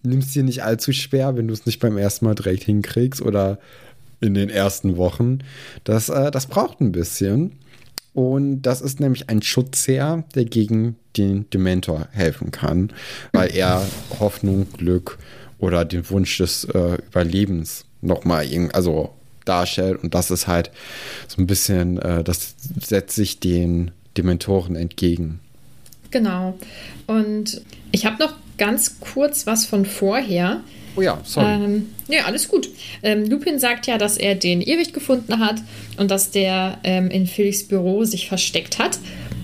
nimm's 0.03 0.33
dir 0.33 0.43
nicht 0.43 0.65
allzu 0.65 0.93
schwer, 0.93 1.37
wenn 1.37 1.47
du 1.47 1.55
es 1.55 1.67
nicht 1.67 1.79
beim 1.79 1.97
ersten 1.99 2.25
Mal 2.25 2.35
direkt 2.35 2.65
hinkriegst 2.65 3.23
oder 3.23 3.59
in 4.21 4.35
den 4.35 4.51
ersten 4.51 4.97
Wochen. 4.97 5.39
Das, 5.85 6.09
äh, 6.09 6.31
das 6.31 6.47
braucht 6.47 6.81
ein 6.81 6.93
bisschen. 6.93 7.53
Und 8.15 8.63
das 8.63 8.81
ist 8.81 8.99
nämlich 8.99 9.29
ein 9.29 9.43
Schutzherr, 9.43 10.25
der 10.35 10.45
gegen 10.45 10.97
den 11.17 11.49
Dementor 11.51 12.09
helfen 12.11 12.51
kann, 12.51 12.93
weil 13.33 13.55
er 13.55 13.87
Hoffnung, 14.19 14.67
Glück 14.73 15.19
oder 15.59 15.85
den 15.85 16.09
Wunsch 16.11 16.39
des 16.39 16.65
äh, 16.65 16.99
Überlebens 17.07 17.85
nochmal 18.01 18.49
also 18.73 19.15
darstellt. 19.45 20.03
Und 20.03 20.15
das 20.15 20.31
ist 20.31 20.47
halt 20.47 20.71
so 21.27 21.41
ein 21.41 21.47
bisschen, 21.47 21.99
äh, 21.99 22.25
das 22.25 22.55
setzt 22.81 23.15
sich 23.15 23.41
den 23.41 23.93
Dementoren 24.17 24.77
entgegen. 24.77 25.41
Genau. 26.11 26.59
Und 27.07 27.63
ich 27.93 28.07
habe 28.07 28.23
noch 28.23 28.35
ganz 28.57 29.01
kurz 29.01 29.47
was 29.47 29.67
von 29.67 29.85
vorher. 29.85 30.63
Oh 30.99 31.01
ja, 31.01 31.21
sorry. 31.23 31.47
Ähm, 31.47 31.87
ja, 32.09 32.25
alles 32.25 32.49
gut. 32.49 32.69
Ähm, 33.05 33.25
Lupin 33.31 33.61
sagt 33.61 33.87
ja, 33.87 33.99
dass 33.99 34.17
er 34.17 34.35
den 34.35 34.61
Irrwicht 34.61 34.93
gefunden 34.93 35.39
hat 35.39 35.63
und 35.97 36.11
dass 36.11 36.33
der 36.33 36.79
ähm, 36.83 37.09
in 37.09 37.29
Felix 37.29 37.63
Büro 37.63 38.03
sich 38.03 38.27
versteckt 38.27 38.81
hat. 38.81 38.99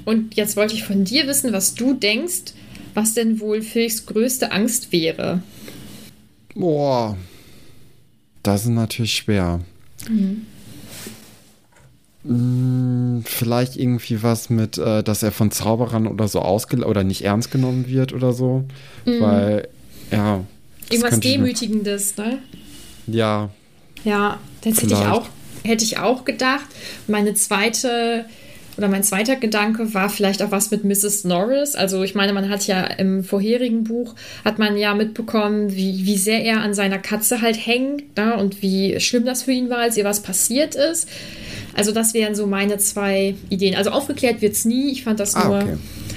Und 0.04 0.34
jetzt 0.34 0.56
wollte 0.56 0.74
ich 0.74 0.82
von 0.82 1.04
dir 1.04 1.28
wissen, 1.28 1.52
was 1.52 1.76
du 1.76 1.94
denkst, 1.94 2.54
was 2.94 3.14
denn 3.14 3.38
wohl 3.38 3.62
Felix 3.62 4.04
größte 4.04 4.50
Angst 4.50 4.90
wäre. 4.90 5.42
Boah, 6.56 7.16
das 8.42 8.62
ist 8.62 8.70
natürlich 8.70 9.14
schwer. 9.14 9.60
Mhm. 10.08 10.46
Vielleicht 13.26 13.76
irgendwie 13.76 14.24
was 14.24 14.50
mit, 14.50 14.76
äh, 14.76 15.04
dass 15.04 15.22
er 15.22 15.30
von 15.30 15.52
Zauberern 15.52 16.08
oder 16.08 16.26
so 16.26 16.40
ausge 16.40 16.84
oder 16.84 17.04
nicht 17.04 17.22
ernst 17.22 17.52
genommen 17.52 17.86
wird 17.86 18.12
oder 18.12 18.32
so. 18.32 18.64
Mhm. 19.04 19.20
Weil, 19.20 19.68
ja. 20.10 20.44
Irgendwas 20.90 21.20
Demütigendes, 21.20 22.16
ne? 22.16 22.38
Ja. 23.07 23.51
Ja, 24.05 24.38
das 24.62 24.83
hätte 24.83 24.94
ich, 24.94 25.01
auch, 25.01 25.27
hätte 25.64 25.85
ich 25.85 25.99
auch 25.99 26.25
gedacht. 26.25 26.66
Meine 27.07 27.35
zweite 27.35 28.27
oder 28.77 28.88
mein 28.88 29.05
zweiter 29.05 29.37
Gedanke 29.37 29.94
war 29.94 30.11
vielleicht 30.11 30.42
auch 30.42 30.51
was 30.51 30.70
mit 30.70 30.85
Mrs. 30.85 31.25
Norris. 31.25 31.75
Also 31.75 32.03
ich 32.03 32.14
meine, 32.14 32.33
man 32.33 32.49
hat 32.49 32.66
ja 32.66 32.85
im 32.85 33.23
vorherigen 33.23 33.85
Buch, 33.85 34.14
hat 34.44 34.59
man 34.59 34.77
ja 34.77 34.94
mitbekommen, 34.94 35.75
wie, 35.75 36.05
wie 36.05 36.16
sehr 36.16 36.42
er 36.42 36.61
an 36.61 36.75
seiner 36.75 36.99
Katze 36.99 37.40
halt 37.40 37.57
hängt 37.57 38.16
ne? 38.16 38.37
und 38.37 38.62
wie 38.62 38.99
schlimm 39.01 39.25
das 39.25 39.44
für 39.44 39.53
ihn 39.53 39.70
war, 39.70 39.79
als 39.79 39.97
ihr 39.97 40.05
was 40.05 40.23
passiert 40.23 40.75
ist. 40.75 41.09
Also 41.75 41.92
das 41.92 42.14
wären 42.14 42.35
so 42.35 42.47
meine 42.47 42.79
zwei 42.79 43.35
Ideen. 43.49 43.77
Also 43.77 43.90
aufgeklärt 43.90 44.42
wird 44.42 44.55
es 44.55 44.64
nie. 44.64 44.90
Ich 44.90 45.05
fand 45.05 45.20
das 45.20 45.35
ah, 45.35 45.47
nur 45.47 45.59
okay. 45.59 45.77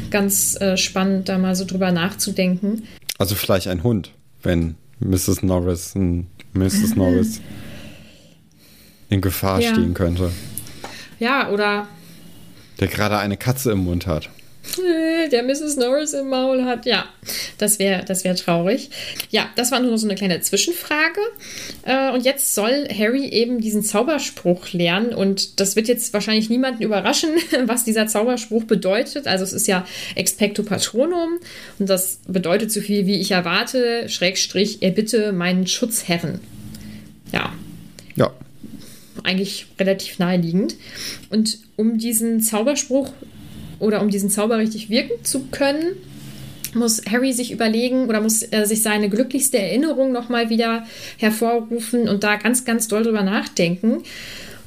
ganz 0.10 0.60
äh, 0.60 0.78
spannend, 0.78 1.30
da 1.30 1.38
mal 1.38 1.56
so 1.56 1.66
drüber 1.66 1.92
nachzudenken. 1.92 2.84
Also 3.20 3.36
vielleicht 3.36 3.68
ein 3.68 3.84
Hund, 3.84 4.12
wenn 4.48 4.76
Mrs. 5.00 5.44
Norris, 5.44 5.94
Mrs. 5.94 6.96
Norris 6.96 7.42
in 9.10 9.22
Gefahr 9.22 9.60
ja. 9.60 9.72
stehen 9.72 9.94
könnte. 9.94 10.32
Ja, 11.20 11.50
oder 11.50 11.88
der 12.80 12.88
gerade 12.88 13.18
eine 13.18 13.38
Katze 13.38 13.72
im 13.72 13.80
Mund 13.80 14.08
hat. 14.08 14.30
Der 15.32 15.44
Mrs. 15.44 15.76
Norris 15.78 16.14
im 16.14 16.30
Maul 16.30 16.64
hat. 16.64 16.86
Ja, 16.86 17.06
das 17.58 17.80
wäre 17.80 18.04
das 18.06 18.24
wär 18.24 18.36
traurig. 18.36 18.90
Ja, 19.30 19.50
das 19.56 19.72
war 19.72 19.80
nur 19.80 19.92
noch 19.92 19.98
so 19.98 20.08
eine 20.08 20.16
kleine 20.16 20.42
Zwischenfrage. 20.42 21.20
Äh, 21.84 22.12
und 22.12 22.26
jetzt 22.26 22.54
soll 22.54 22.88
Harry 22.90 23.28
eben 23.28 23.60
diesen 23.60 23.84
Zauberspruch 23.84 24.74
lernen. 24.74 25.14
Und 25.14 25.60
das 25.60 25.76
wird 25.76 25.88
jetzt 25.88 26.14
wahrscheinlich 26.14 26.50
niemanden 26.50 26.84
überraschen, 26.84 27.30
was 27.66 27.84
dieser 27.84 28.08
Zauberspruch 28.08 28.64
bedeutet. 28.66 29.28
Also 29.28 29.44
es 29.44 29.54
ist 29.54 29.68
ja 29.68 29.86
Expecto 30.16 30.64
Patronum. 30.64 31.40
Und 31.80 31.90
das 31.90 32.20
bedeutet 32.28 32.72
so 32.72 32.82
viel 32.82 33.06
wie 33.06 33.20
ich 33.20 33.32
erwarte, 33.32 34.10
Schrägstrich, 34.10 34.82
erbitte 34.82 35.32
meinen 35.32 35.68
Schutzherren. 35.68 36.40
Ja. 37.32 37.54
Ja 38.16 38.32
eigentlich 39.28 39.68
relativ 39.80 40.20
naheliegend. 40.20 40.76
Und 41.30 41.60
um 41.76 41.98
diesen 41.98 42.42
Zauberspruch 42.42 43.12
oder 43.80 44.02
um 44.02 44.10
diesen 44.10 44.30
Zauber 44.30 44.58
richtig 44.58 44.90
wirken 44.90 45.24
zu 45.24 45.46
können, 45.52 45.96
muss 46.74 47.02
Harry 47.10 47.34
sich 47.34 47.52
überlegen 47.52 48.08
oder 48.08 48.22
muss 48.22 48.44
äh, 48.44 48.66
sich 48.66 48.82
seine 48.82 49.10
glücklichste 49.10 49.58
Erinnerung 49.58 50.12
nochmal 50.12 50.50
wieder 50.50 50.86
hervorrufen 51.18 52.08
und 52.08 52.24
da 52.24 52.36
ganz, 52.36 52.66
ganz 52.66 52.88
doll 52.88 53.04
drüber 53.04 53.24
nachdenken. 53.24 54.04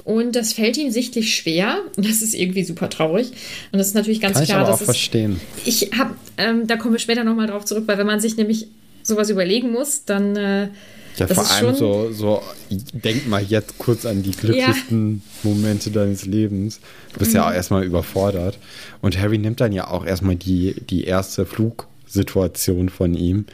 Und 0.05 0.35
das 0.35 0.55
fällt 0.55 0.77
ihm 0.77 0.90
sichtlich 0.90 1.35
schwer. 1.35 1.79
Und 1.96 2.07
das 2.09 2.23
ist 2.23 2.35
irgendwie 2.35 2.64
super 2.64 2.88
traurig. 2.90 3.31
Und 3.73 3.79
das 3.79 3.88
ist 3.88 3.94
natürlich 3.94 4.20
ganz 4.20 4.38
Kann 4.38 4.44
klar. 4.44 4.62
Ich 4.62 4.66
aber 4.66 4.75
auch 4.75 4.81
es, 4.81 4.87
verstehen. 4.87 5.40
Ich 5.64 5.90
habe, 5.96 6.14
ähm, 6.37 6.66
da 6.66 6.77
kommen 6.77 6.94
wir 6.94 6.99
später 6.99 7.25
nochmal 7.25 7.46
drauf 7.46 7.64
zurück, 7.64 7.85
weil 7.87 7.99
wenn 7.99 8.07
man 8.07 8.20
sich 8.20 8.37
nämlich 8.37 8.68
sowas 9.03 9.31
überlegen 9.31 9.73
muss, 9.73 10.05
dann 10.05 10.37
äh, 10.37 10.68
ja, 11.16 11.27
das 11.27 11.37
vor 11.37 11.51
allem 11.51 11.75
so, 11.75 12.12
so, 12.12 12.42
denk 12.70 13.29
mal 13.29 13.42
jetzt 13.42 13.79
kurz 13.79 14.07
an 14.07 14.23
die 14.23 14.31
glücklichsten 14.31 15.23
ja. 15.42 15.51
Momente 15.51 15.90
deines 15.90 16.25
Lebens. 16.27 16.81
Du 17.12 17.18
bist 17.18 17.33
mhm. 17.33 17.37
ja 17.37 17.49
auch 17.49 17.53
erstmal 17.53 17.85
überfordert. 17.85 18.59
Und 19.01 19.18
Harry 19.18 19.38
nimmt 19.38 19.61
dann 19.61 19.73
ja 19.73 19.88
auch 19.88 20.05
erstmal 20.05 20.37
die, 20.37 20.75
die 20.88 21.05
erste 21.05 21.46
Flugsituation 21.46 22.88
von 22.88 23.14
ihm, 23.14 23.46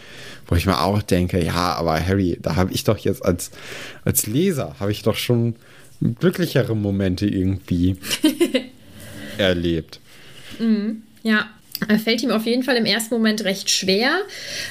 wo 0.46 0.54
ich 0.54 0.66
mir 0.66 0.80
auch 0.80 1.02
denke, 1.02 1.44
ja, 1.44 1.74
aber 1.74 2.00
Harry, 2.04 2.38
da 2.40 2.56
habe 2.56 2.72
ich 2.72 2.84
doch 2.84 2.98
jetzt 2.98 3.24
als, 3.24 3.50
als 4.04 4.26
Leser, 4.26 4.76
habe 4.78 4.92
ich 4.92 5.02
doch 5.02 5.16
schon 5.16 5.56
glücklichere 6.00 6.76
Momente 6.76 7.26
irgendwie 7.26 7.96
erlebt. 9.38 10.00
Mhm. 10.58 11.02
Ja, 11.22 11.46
fällt 12.02 12.22
ihm 12.22 12.30
auf 12.30 12.46
jeden 12.46 12.62
Fall 12.62 12.76
im 12.76 12.84
ersten 12.84 13.14
Moment 13.14 13.44
recht 13.44 13.70
schwer, 13.70 14.10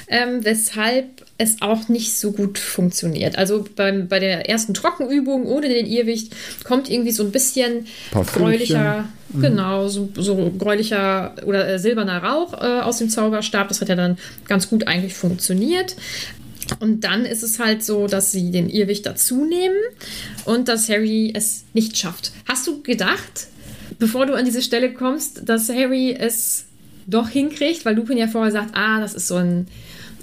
ähm, 0.08 0.44
weshalb 0.44 1.06
es 1.38 1.62
auch 1.62 1.90
nicht 1.90 2.18
so 2.18 2.32
gut 2.32 2.58
funktioniert. 2.58 3.38
Also 3.38 3.66
beim, 3.76 4.08
bei 4.08 4.20
der 4.20 4.50
ersten 4.50 4.74
Trockenübung 4.74 5.46
ohne 5.46 5.68
den 5.68 5.86
Irrwicht 5.86 6.34
kommt 6.64 6.90
irgendwie 6.90 7.12
so 7.12 7.24
ein 7.24 7.32
bisschen 7.32 7.88
gräulicher, 8.12 9.08
mhm. 9.30 9.42
genau, 9.42 9.88
so, 9.88 10.10
so 10.16 10.52
gräulicher 10.58 11.36
oder 11.46 11.68
äh, 11.68 11.80
silberner 11.80 12.24
Rauch 12.24 12.54
äh, 12.54 12.82
aus 12.82 12.98
dem 12.98 13.10
Zauberstab. 13.10 13.68
Das 13.68 13.82
hat 13.82 13.90
ja 13.90 13.96
dann 13.96 14.18
ganz 14.48 14.70
gut 14.70 14.88
eigentlich 14.88 15.14
funktioniert. 15.14 15.96
Und 16.80 17.04
dann 17.04 17.26
ist 17.26 17.44
es 17.44 17.60
halt 17.60 17.84
so, 17.84 18.08
dass 18.08 18.32
sie 18.32 18.50
den 18.50 18.70
Irrwicht 18.70 19.06
dazu 19.06 19.46
nehmen 19.46 19.76
und 20.46 20.68
dass 20.68 20.90
Harry 20.90 21.32
es 21.36 21.66
nicht 21.74 21.96
schafft. 21.98 22.32
Hast 22.48 22.66
du 22.66 22.82
gedacht, 22.82 23.48
bevor 24.00 24.26
du 24.26 24.34
an 24.34 24.46
diese 24.46 24.62
Stelle 24.62 24.92
kommst, 24.94 25.48
dass 25.48 25.70
Harry 25.70 26.16
es 26.18 26.66
doch 27.08 27.30
hinkriegt, 27.30 27.86
weil 27.86 27.96
Lupin 27.96 28.18
ja 28.18 28.28
vorher 28.28 28.52
sagt, 28.52 28.72
ah, 28.74 29.00
das 29.00 29.14
ist 29.14 29.28
so 29.28 29.36
ein, 29.36 29.68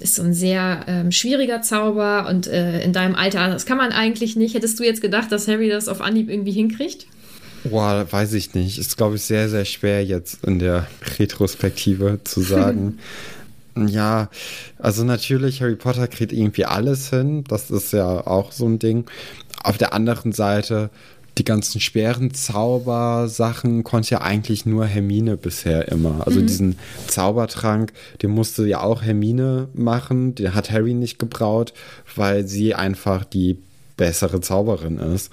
ist 0.01 0.17
so 0.17 0.23
ein 0.23 0.35
sehr 0.35 0.85
ähm, 0.89 1.13
schwieriger 1.13 1.63
Zauber 1.63 2.27
und 2.29 2.47
äh, 2.47 2.83
in 2.83 2.93
deinem 2.93 3.15
Alter, 3.15 3.49
das 3.49 3.67
kann 3.67 3.77
man 3.77 3.93
eigentlich 3.93 4.37
nicht. 4.37 4.55
Hättest 4.55 4.79
du 4.79 4.85
jetzt 4.85 5.01
gedacht, 5.01 5.31
dass 5.31 5.49
Harry 5.49 5.69
das 5.69 5.89
auf 5.89 6.01
Anhieb 6.01 6.29
irgendwie 6.29 6.53
hinkriegt? 6.53 7.07
Boah, 7.65 8.07
weiß 8.11 8.33
ich 8.33 8.55
nicht. 8.55 8.79
Ist, 8.79 8.97
glaube 8.97 9.17
ich, 9.17 9.23
sehr, 9.23 9.49
sehr 9.49 9.65
schwer 9.65 10.05
jetzt 10.05 10.45
in 10.45 10.59
der 10.59 10.87
Retrospektive 11.19 12.19
zu 12.25 12.41
sagen. 12.41 12.99
ja, 13.77 14.29
also 14.79 15.05
natürlich, 15.05 15.63
Harry 15.63 15.77
Potter 15.77 16.09
kriegt 16.09 16.33
irgendwie 16.33 16.65
alles 16.65 17.11
hin. 17.11 17.45
Das 17.47 17.71
ist 17.71 17.93
ja 17.93 18.27
auch 18.27 18.51
so 18.51 18.67
ein 18.67 18.81
Ding. 18.81 19.05
Auf 19.63 19.79
der 19.79 19.95
anderen 19.95 20.33
Seite 20.33 20.91
die 21.39 21.45
ganzen 21.45 21.81
schweren 21.81 22.35
Zaubersachen 22.35 23.85
konnte 23.85 24.11
ja 24.11 24.21
eigentlich 24.21 24.67
nur 24.67 24.87
Hermine 24.87 25.37
bisher 25.37 25.89
immer. 25.89 26.27
Also 26.27 26.41
mhm. 26.41 26.47
diesen 26.47 26.79
Zaubertrank, 27.07 27.93
den 28.21 28.31
musste 28.31 28.67
ja 28.67 28.83
auch 28.83 29.03
Hermine 29.03 29.69
machen. 29.73 30.35
Den 30.35 30.55
hat 30.55 30.71
Harry 30.71 30.95
nicht 30.95 31.19
gebraut, 31.19 31.73
weil 32.17 32.47
sie 32.47 32.75
einfach 32.75 33.25
die 33.25 33.57
bessere 33.97 34.41
Zauberin 34.41 34.99
ist. 34.99 35.31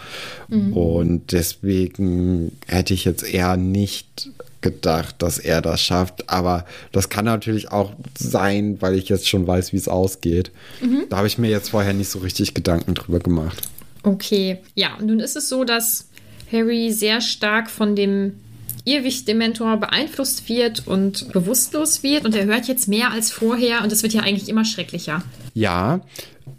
Mhm. 0.47 0.73
Und 0.73 1.31
deswegen 1.31 2.53
hätte 2.67 2.93
ich 2.93 3.03
jetzt 3.03 3.23
eher 3.23 3.57
nicht 3.57 4.29
gedacht, 4.61 5.15
dass 5.19 5.37
er 5.37 5.61
das 5.61 5.81
schafft. 5.81 6.29
Aber 6.29 6.65
das 6.91 7.09
kann 7.09 7.25
natürlich 7.25 7.71
auch 7.71 7.91
sein, 8.17 8.77
weil 8.79 8.95
ich 8.95 9.09
jetzt 9.09 9.27
schon 9.27 9.47
weiß, 9.47 9.73
wie 9.73 9.77
es 9.77 9.87
ausgeht. 9.87 10.51
Mhm. 10.81 11.05
Da 11.09 11.17
habe 11.17 11.27
ich 11.27 11.37
mir 11.37 11.49
jetzt 11.49 11.69
vorher 11.69 11.93
nicht 11.93 12.09
so 12.09 12.19
richtig 12.19 12.53
Gedanken 12.53 12.93
drüber 12.93 13.19
gemacht. 13.19 13.69
Okay, 14.03 14.59
ja, 14.75 14.97
nun 15.01 15.19
ist 15.19 15.35
es 15.35 15.49
so, 15.49 15.63
dass 15.63 16.09
Harry 16.51 16.91
sehr 16.91 17.21
stark 17.21 17.69
von 17.69 17.95
dem 17.95 18.39
Irrwicht-Dementor 18.85 19.77
beeinflusst 19.77 20.49
wird 20.49 20.87
und 20.87 21.31
bewusstlos 21.31 22.01
wird 22.01 22.25
und 22.25 22.35
er 22.35 22.45
hört 22.45 22.67
jetzt 22.67 22.87
mehr 22.87 23.11
als 23.11 23.31
vorher 23.31 23.83
und 23.83 23.91
es 23.91 24.03
wird 24.03 24.13
ja 24.13 24.21
eigentlich 24.21 24.49
immer 24.49 24.65
schrecklicher. 24.65 25.21
Ja, 25.53 26.01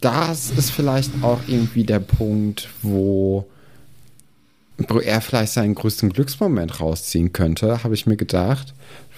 das 0.00 0.50
ist 0.50 0.70
vielleicht 0.70 1.10
auch 1.22 1.40
irgendwie 1.46 1.84
der 1.84 1.98
Punkt, 1.98 2.68
wo, 2.82 3.46
wo 4.88 5.00
er 5.00 5.20
vielleicht 5.20 5.52
seinen 5.52 5.74
größten 5.74 6.10
Glücksmoment 6.10 6.80
rausziehen 6.80 7.32
könnte, 7.32 7.82
habe 7.82 7.94
ich 7.94 8.06
mir 8.06 8.16
gedacht. 8.16 8.74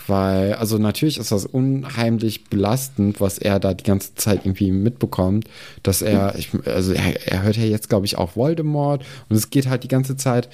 Weil, 0.06 0.54
also 0.54 0.78
natürlich 0.78 1.18
ist 1.18 1.32
das 1.32 1.46
unheimlich 1.46 2.44
belastend, 2.44 3.20
was 3.20 3.38
er 3.38 3.60
da 3.60 3.74
die 3.74 3.84
ganze 3.84 4.14
Zeit 4.14 4.44
irgendwie 4.44 4.72
mitbekommt, 4.72 5.48
dass 5.82 6.02
er, 6.02 6.34
ich, 6.36 6.50
also 6.66 6.92
er, 6.92 7.26
er 7.26 7.42
hört 7.42 7.56
ja 7.56 7.64
jetzt, 7.64 7.88
glaube 7.88 8.06
ich, 8.06 8.18
auch 8.18 8.36
Voldemort 8.36 9.04
und 9.28 9.36
es 9.36 9.50
geht 9.50 9.68
halt 9.68 9.84
die 9.84 9.88
ganze 9.88 10.16
Zeit 10.16 10.48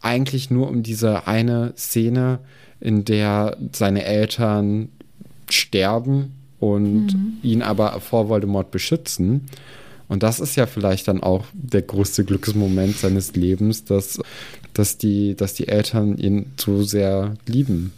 eigentlich 0.00 0.50
nur 0.50 0.68
um 0.68 0.82
diese 0.82 1.26
eine 1.26 1.72
Szene, 1.76 2.38
in 2.80 3.04
der 3.04 3.56
seine 3.72 4.04
Eltern 4.04 4.88
sterben 5.50 6.34
und 6.60 7.14
mhm. 7.14 7.38
ihn 7.42 7.62
aber 7.62 8.00
vor 8.00 8.28
Voldemort 8.28 8.70
beschützen. 8.70 9.48
Und 10.08 10.22
das 10.22 10.40
ist 10.40 10.56
ja 10.56 10.66
vielleicht 10.66 11.08
dann 11.08 11.22
auch 11.22 11.44
der 11.52 11.82
größte 11.82 12.24
Glücksmoment 12.24 12.96
seines 12.96 13.34
Lebens, 13.34 13.84
dass, 13.84 14.20
dass, 14.72 14.96
die, 14.96 15.34
dass 15.34 15.54
die 15.54 15.68
Eltern 15.68 16.16
ihn 16.16 16.52
so 16.56 16.82
sehr 16.82 17.34
lieben. 17.46 17.92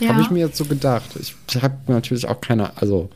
Ja. 0.00 0.10
Habe 0.10 0.22
ich 0.22 0.30
mir 0.30 0.40
jetzt 0.40 0.56
so 0.56 0.64
gedacht. 0.64 1.10
Ich, 1.20 1.34
ich 1.48 1.62
habe 1.62 1.76
natürlich 1.86 2.26
auch 2.26 2.40
keine, 2.40 2.76
also. 2.76 3.10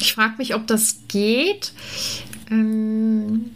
Ich 0.00 0.14
frage 0.14 0.34
mich, 0.38 0.54
ob 0.54 0.66
das 0.66 0.96
geht. 1.08 1.72
Ähm, 2.50 3.52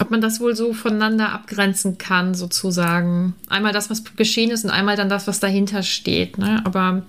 ob 0.00 0.10
man 0.10 0.20
das 0.20 0.40
wohl 0.40 0.56
so 0.56 0.72
voneinander 0.72 1.32
abgrenzen 1.32 1.98
kann, 1.98 2.34
sozusagen. 2.34 3.34
Einmal 3.48 3.72
das, 3.72 3.90
was 3.90 4.04
geschehen 4.16 4.50
ist 4.50 4.64
und 4.64 4.70
einmal 4.70 4.96
dann 4.96 5.08
das, 5.08 5.26
was 5.26 5.40
dahinter 5.40 5.82
steht. 5.82 6.38
Ne? 6.38 6.62
Aber 6.64 7.02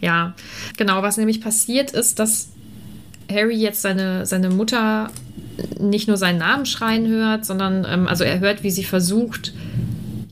ja, 0.00 0.34
genau, 0.76 1.02
was 1.02 1.16
nämlich 1.16 1.40
passiert 1.40 1.90
ist, 1.90 2.18
dass 2.18 2.48
Harry 3.30 3.56
jetzt 3.56 3.82
seine, 3.82 4.24
seine 4.24 4.50
Mutter 4.50 5.10
nicht 5.78 6.08
nur 6.08 6.16
seinen 6.16 6.38
Namen 6.38 6.64
schreien 6.64 7.06
hört, 7.06 7.44
sondern 7.44 7.86
ähm, 7.88 8.08
also 8.08 8.24
er 8.24 8.40
hört, 8.40 8.62
wie 8.62 8.70
sie 8.70 8.84
versucht, 8.84 9.52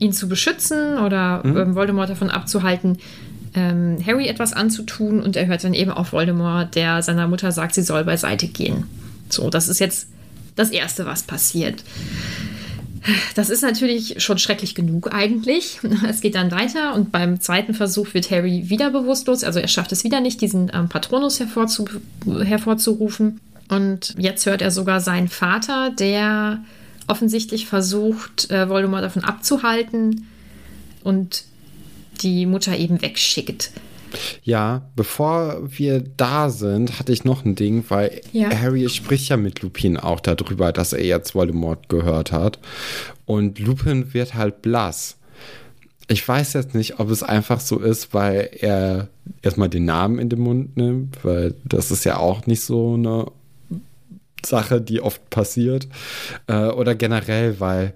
ihn 0.01 0.13
zu 0.13 0.27
beschützen 0.27 0.97
oder 0.97 1.41
ähm, 1.45 1.75
Voldemort 1.75 2.09
davon 2.09 2.29
abzuhalten, 2.29 2.97
ähm, 3.53 3.97
Harry 4.05 4.27
etwas 4.27 4.53
anzutun. 4.53 5.21
Und 5.21 5.35
er 5.35 5.45
hört 5.45 5.63
dann 5.63 5.73
eben 5.73 5.91
auch 5.91 6.11
Voldemort, 6.11 6.75
der 6.75 7.01
seiner 7.03 7.27
Mutter 7.27 7.51
sagt, 7.51 7.75
sie 7.75 7.83
soll 7.83 8.03
beiseite 8.03 8.47
gehen. 8.47 8.85
So, 9.29 9.49
das 9.49 9.69
ist 9.69 9.79
jetzt 9.79 10.07
das 10.55 10.71
Erste, 10.71 11.05
was 11.05 11.23
passiert. 11.23 11.83
Das 13.35 13.49
ist 13.49 13.61
natürlich 13.61 14.21
schon 14.23 14.37
schrecklich 14.37 14.75
genug 14.75 15.13
eigentlich. 15.13 15.79
Es 16.07 16.21
geht 16.21 16.35
dann 16.35 16.51
weiter 16.51 16.93
und 16.95 17.11
beim 17.11 17.39
zweiten 17.39 17.73
Versuch 17.73 18.13
wird 18.13 18.29
Harry 18.31 18.69
wieder 18.69 18.89
bewusstlos. 18.89 19.43
Also 19.43 19.59
er 19.59 19.67
schafft 19.67 19.91
es 19.91 20.03
wieder 20.03 20.19
nicht, 20.19 20.41
diesen 20.41 20.71
ähm, 20.73 20.89
Patronus 20.89 21.39
hervorzu 21.39 21.85
hervorzurufen. 22.43 23.39
Und 23.69 24.15
jetzt 24.17 24.45
hört 24.45 24.61
er 24.61 24.71
sogar 24.71 24.99
seinen 24.99 25.29
Vater, 25.29 25.91
der 25.91 26.59
offensichtlich 27.11 27.65
versucht, 27.67 28.49
äh, 28.49 28.67
Voldemort 28.69 29.03
davon 29.03 29.23
abzuhalten 29.23 30.27
und 31.03 31.43
die 32.21 32.45
Mutter 32.45 32.77
eben 32.77 33.01
wegschickt. 33.01 33.71
Ja, 34.43 34.81
bevor 34.95 35.61
wir 35.77 36.01
da 36.01 36.49
sind, 36.49 36.99
hatte 36.99 37.13
ich 37.13 37.23
noch 37.23 37.45
ein 37.45 37.55
Ding, 37.55 37.85
weil 37.89 38.21
Ja. 38.33 38.49
Harry 38.51 38.89
spricht 38.89 39.29
ja 39.29 39.37
mit 39.37 39.61
Lupin 39.61 39.97
auch 39.97 40.19
darüber, 40.19 40.71
dass 40.71 40.93
er 40.93 41.03
jetzt 41.05 41.33
Voldemort 41.35 41.89
gehört 41.89 42.31
hat. 42.31 42.59
Und 43.25 43.59
Lupin 43.59 44.13
wird 44.13 44.33
halt 44.33 44.61
blass. 44.61 45.17
Ich 46.07 46.27
weiß 46.27 46.53
jetzt 46.53 46.75
nicht, 46.75 46.99
ob 46.99 47.09
es 47.09 47.23
einfach 47.23 47.61
so 47.61 47.79
ist, 47.79 48.13
weil 48.13 48.49
er 48.59 49.07
erstmal 49.41 49.69
den 49.69 49.85
Namen 49.85 50.19
in 50.19 50.27
den 50.27 50.39
Mund 50.39 50.75
nimmt, 50.75 51.23
weil 51.23 51.55
das 51.63 51.89
ist 51.91 52.03
ja 52.03 52.17
auch 52.17 52.45
nicht 52.47 52.61
so 52.61 52.95
eine 52.95 53.27
Sache, 54.45 54.81
die 54.81 55.01
oft 55.01 55.29
passiert. 55.29 55.87
Äh, 56.47 56.67
oder 56.67 56.95
generell, 56.95 57.59
weil 57.59 57.93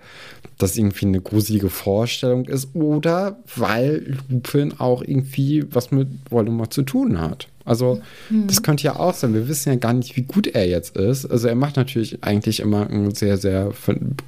das 0.58 0.78
irgendwie 0.78 1.06
eine 1.06 1.22
gruselige 1.22 1.70
Vorstellung 1.70 2.46
ist. 2.46 2.76
Oder 2.76 3.38
weil 3.56 4.18
Lupin 4.30 4.74
auch 4.80 5.02
irgendwie 5.02 5.66
was 5.72 5.92
mit 5.92 6.08
Voldemort 6.30 6.74
zu 6.74 6.84
tun 6.84 7.20
hat. 7.20 7.48
Also, 7.66 8.00
das 8.30 8.62
könnte 8.62 8.84
ja 8.84 8.96
auch 8.96 9.16
sein. 9.16 9.34
Wir 9.34 9.48
wissen 9.48 9.70
ja 9.70 9.76
gar 9.76 9.94
nicht, 9.94 10.16
wie 10.16 10.22
gut 10.22 10.46
er 10.46 10.68
jetzt 10.68 10.96
ist. 10.96 11.26
Also, 11.26 11.48
er 11.48 11.56
macht 11.56 11.78
natürlich 11.78 12.24
eigentlich 12.24 12.60
immer 12.60 12.88
einen 12.88 13.14
sehr, 13.16 13.38
sehr 13.38 13.72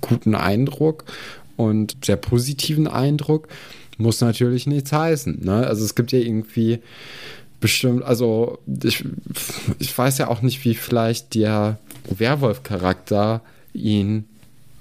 guten 0.02 0.34
Eindruck 0.34 1.06
und 1.56 1.98
sehr 2.04 2.18
positiven 2.18 2.88
Eindruck. 2.88 3.48
Muss 4.00 4.22
natürlich 4.22 4.66
nichts 4.66 4.92
heißen. 4.92 5.46
Ne? 5.46 5.68
Also, 5.68 5.86
es 5.86 5.94
gibt 5.94 6.12
ja 6.12 6.20
irgendwie 6.20 6.80
bestimmt, 7.60 8.04
also 8.04 8.60
ich, 8.84 9.04
ich 9.80 9.98
weiß 9.98 10.20
ja 10.20 10.28
auch 10.28 10.42
nicht, 10.42 10.64
wie 10.64 10.76
vielleicht 10.76 11.34
der 11.36 11.80
Werwolf-Charakter 12.10 13.42
ihn 13.74 14.26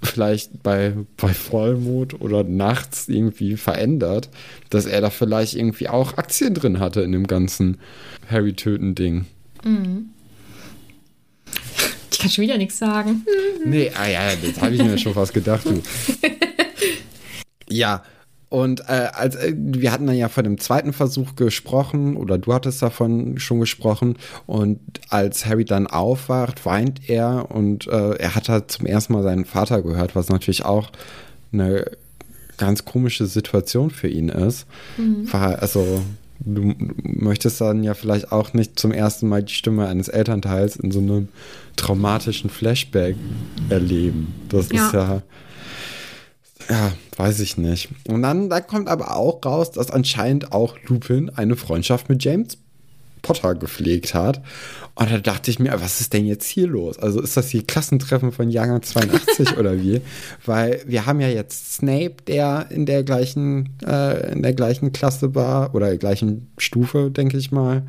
vielleicht 0.02 0.62
bei, 0.62 0.94
bei 1.16 1.32
Vollmond 1.32 2.20
oder 2.20 2.44
nachts 2.44 3.08
irgendwie 3.08 3.56
verändert, 3.56 4.28
dass 4.70 4.86
er 4.86 5.00
da 5.00 5.10
vielleicht 5.10 5.54
irgendwie 5.54 5.88
auch 5.88 6.16
Aktien 6.16 6.54
drin 6.54 6.78
hatte 6.78 7.00
in 7.02 7.12
dem 7.12 7.26
ganzen 7.26 7.78
Harry-Töten-Ding. 8.30 9.26
Ich 12.10 12.18
kann 12.18 12.30
schon 12.30 12.44
wieder 12.44 12.58
nichts 12.58 12.78
sagen. 12.78 13.24
Nee, 13.64 13.90
ah 13.94 14.08
ja, 14.08 14.20
das 14.36 14.60
habe 14.62 14.74
ich 14.74 14.82
mir 14.82 14.98
schon 14.98 15.14
fast 15.14 15.34
gedacht, 15.34 15.64
du. 15.66 15.82
Ja, 17.68 18.04
und 18.48 18.80
äh, 18.88 19.09
als, 19.12 19.35
äh, 19.37 19.54
wir 19.56 19.92
hatten 19.92 20.06
dann 20.06 20.16
ja 20.16 20.28
von 20.28 20.44
dem 20.44 20.59
zweiten 20.59 20.92
Versuch 20.92 21.35
gesprochen, 21.37 22.16
oder 22.16 22.38
du 22.38 22.52
hattest 22.52 22.82
davon 22.82 23.38
schon 23.38 23.61
gesprochen, 23.61 24.16
und 24.46 24.80
als 25.11 25.46
Harry 25.46 25.64
dann 25.64 25.87
aufwacht, 25.87 26.64
weint 26.64 27.09
er 27.09 27.50
und 27.50 27.87
äh, 27.88 28.14
er 28.14 28.35
hat 28.35 28.48
halt 28.48 28.70
zum 28.70 28.87
ersten 28.87 29.12
Mal 29.12 29.22
seinen 29.22 29.44
Vater 29.44 29.82
gehört, 29.82 30.14
was 30.14 30.28
natürlich 30.28 30.64
auch 30.64 30.90
eine 31.52 31.87
ganz 32.56 32.85
komische 32.85 33.26
Situation 33.26 33.90
für 33.90 34.09
ihn 34.09 34.28
ist. 34.28 34.66
Weil, 35.32 35.56
also, 35.56 36.02
du 36.40 36.74
möchtest 37.02 37.61
dann 37.61 37.82
ja 37.82 37.94
vielleicht 37.94 38.32
auch 38.32 38.54
nicht 38.54 38.78
zum 38.78 38.92
ersten 38.92 39.28
Mal 39.28 39.42
die 39.42 39.52
Stimme 39.54 39.87
eines 39.88 40.09
Elternteils 40.09 40.76
in 40.76 40.90
so 40.90 41.00
einem 41.00 41.28
traumatischen 41.76 42.50
Flashback 42.50 43.16
erleben. 43.68 44.35
Das 44.48 44.70
Ja. 44.70 44.87
ist 44.87 44.92
ja. 44.94 45.22
Ja, 46.68 46.92
weiß 47.16 47.40
ich 47.40 47.57
nicht. 47.57 47.88
Und 48.09 48.22
dann 48.22 48.50
da 48.50 48.61
kommt 48.61 48.88
aber 48.88 49.16
auch 49.16 49.44
raus, 49.44 49.70
dass 49.70 49.90
anscheinend 49.90 50.52
auch 50.52 50.76
Lupin 50.87 51.31
eine 51.31 51.57
Freundschaft 51.57 52.09
mit 52.09 52.24
James 52.24 52.59
Potter 53.26 53.55
gepflegt 53.55 54.14
hat. 54.14 54.40
Und 54.94 55.11
da 55.11 55.18
dachte 55.18 55.50
ich 55.50 55.59
mir, 55.59 55.72
was 55.81 56.00
ist 56.00 56.12
denn 56.12 56.26
jetzt 56.26 56.46
hier 56.46 56.68
los? 56.68 56.98
Also 56.98 57.20
ist 57.20 57.37
das 57.37 57.50
hier 57.50 57.64
Klassentreffen 57.64 58.33
von 58.33 58.50
Jahrgang 58.50 58.83
82 58.83 59.57
oder 59.59 59.81
wie? 59.81 60.00
Weil 60.44 60.83
wir 60.87 61.07
haben 61.07 61.20
ja 61.20 61.29
jetzt 61.29 61.74
Snape, 61.74 62.16
der 62.26 62.68
in 62.70 62.87
der 62.87 63.02
gleichen, 63.02 63.70
äh, 63.85 64.33
in 64.33 64.42
der 64.42 64.55
gleichen 64.55 64.92
Klasse 64.92 65.35
war 65.35 65.74
oder 65.74 65.88
der 65.88 65.98
gleichen 65.98 66.48
Stufe, 66.57 67.11
denke 67.11 67.37
ich 67.37 67.50
mal. 67.50 67.83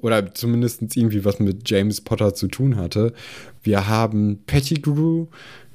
Oder 0.00 0.32
zumindest 0.34 0.96
irgendwie 0.96 1.24
was 1.24 1.38
mit 1.38 1.68
James 1.68 2.00
Potter 2.00 2.34
zu 2.34 2.48
tun 2.48 2.76
hatte. 2.76 3.12
Wir 3.62 3.88
haben 3.88 4.42
Pettigrew, 4.46 5.26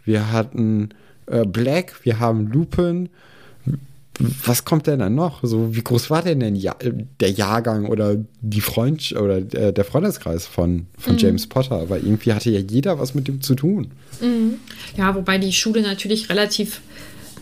wir 0.06 0.32
hatten 0.32 0.90
äh, 1.28 1.46
Black, 1.46 1.94
wir 2.04 2.20
haben 2.20 2.48
Lupin. 2.48 3.10
Was 4.20 4.66
kommt 4.66 4.88
denn 4.88 4.98
dann 4.98 5.14
noch? 5.14 5.42
So, 5.44 5.76
wie 5.76 5.84
groß 5.84 6.10
war 6.10 6.24
denn, 6.24 6.40
denn 6.40 6.56
ja, 6.56 6.76
der 7.20 7.30
Jahrgang 7.30 7.86
oder 7.86 8.18
die 8.42 8.62
Freund 8.62 9.12
oder 9.12 9.38
äh, 9.38 9.72
der 9.72 9.86
Freundeskreis 9.86 10.48
von, 10.48 10.88
von 10.98 11.18
James 11.20 11.46
Potter? 11.46 11.88
Weil 11.90 12.02
irgendwie 12.02 12.34
hatte 12.34 12.50
ja 12.50 12.60
jeder 12.60 12.98
was 12.98 13.14
mit 13.14 13.28
dem 13.28 13.42
zu 13.42 13.54
tun. 13.54 13.92
Ja, 14.98 15.14
wobei 15.14 15.38
die 15.38 15.54
Schule 15.54 15.84
natürlich 15.84 16.30
relativ. 16.30 16.82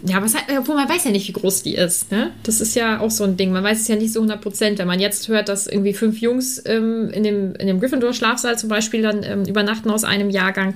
Ja, 0.07 0.21
was, 0.21 0.33
obwohl 0.59 0.75
man 0.75 0.87
weiß 0.87 1.05
ja 1.05 1.11
nicht, 1.11 1.27
wie 1.27 1.31
groß 1.33 1.63
die 1.63 1.75
ist. 1.75 2.11
Ne? 2.11 2.31
Das 2.43 2.61
ist 2.61 2.75
ja 2.75 2.99
auch 2.99 3.09
so 3.09 3.23
ein 3.23 3.37
Ding. 3.37 3.51
Man 3.51 3.63
weiß 3.63 3.81
es 3.81 3.87
ja 3.87 3.95
nicht 3.95 4.13
so 4.13 4.19
100 4.19 4.39
Prozent. 4.39 4.77
Wenn 4.77 4.87
man 4.87 4.99
jetzt 4.99 5.27
hört, 5.29 5.49
dass 5.49 5.65
irgendwie 5.65 5.93
fünf 5.93 6.19
Jungs 6.19 6.61
ähm, 6.65 7.09
in 7.09 7.23
dem, 7.23 7.55
in 7.55 7.65
dem 7.67 7.79
Gryffindor-Schlafsaal 7.79 8.57
zum 8.59 8.69
Beispiel 8.69 9.01
dann 9.01 9.23
ähm, 9.23 9.45
übernachten 9.45 9.89
aus 9.89 10.03
einem 10.03 10.29
Jahrgang, 10.29 10.75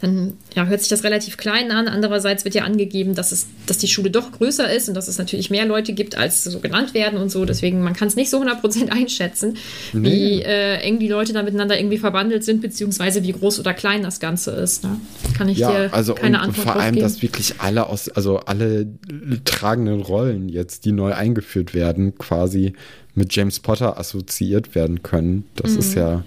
dann 0.00 0.32
ja, 0.54 0.66
hört 0.66 0.80
sich 0.80 0.88
das 0.88 1.04
relativ 1.04 1.36
klein 1.36 1.70
an. 1.70 1.86
Andererseits 1.86 2.44
wird 2.44 2.54
ja 2.56 2.64
angegeben, 2.64 3.14
dass, 3.14 3.30
es, 3.30 3.46
dass 3.66 3.78
die 3.78 3.86
Schule 3.88 4.10
doch 4.10 4.32
größer 4.32 4.72
ist 4.72 4.88
und 4.88 4.94
dass 4.94 5.06
es 5.06 5.18
natürlich 5.18 5.48
mehr 5.50 5.64
Leute 5.66 5.92
gibt, 5.92 6.16
als 6.16 6.42
so 6.42 6.58
genannt 6.58 6.92
werden 6.92 7.18
und 7.20 7.30
so. 7.30 7.44
Deswegen, 7.44 7.82
man 7.82 7.92
kann 7.92 8.08
es 8.08 8.16
nicht 8.16 8.30
so 8.30 8.38
100 8.38 8.60
Prozent 8.60 8.90
einschätzen, 8.92 9.56
wie 9.92 10.42
äh, 10.42 10.78
eng 10.78 10.98
die 10.98 11.08
Leute 11.08 11.32
da 11.32 11.42
miteinander 11.42 11.78
irgendwie 11.78 11.98
verbandelt 11.98 12.42
sind, 12.44 12.62
beziehungsweise 12.62 13.22
wie 13.22 13.32
groß 13.32 13.60
oder 13.60 13.74
klein 13.74 14.02
das 14.02 14.18
Ganze 14.18 14.50
ist. 14.52 14.82
Ne? 14.82 15.00
Kann 15.36 15.48
ich 15.48 15.58
Ja, 15.58 15.70
dir 15.70 15.94
also 15.94 16.14
keine 16.14 16.38
und 16.38 16.42
Antwort 16.44 16.64
vor 16.64 16.76
allem, 16.76 16.94
geben. 16.94 17.04
dass 17.06 17.22
wirklich 17.22 17.54
alle 17.58 17.86
aus, 17.86 18.08
also 18.08 18.38
alle 18.38 18.55
tragenden 19.44 20.00
Rollen 20.00 20.48
jetzt, 20.48 20.84
die 20.84 20.92
neu 20.92 21.12
eingeführt 21.14 21.74
werden, 21.74 22.16
quasi 22.18 22.74
mit 23.14 23.34
James 23.34 23.60
Potter 23.60 23.98
assoziiert 23.98 24.74
werden 24.74 25.02
können. 25.02 25.44
Das 25.56 25.72
ist 25.72 25.94
Mhm. 25.94 26.00
ja 26.00 26.24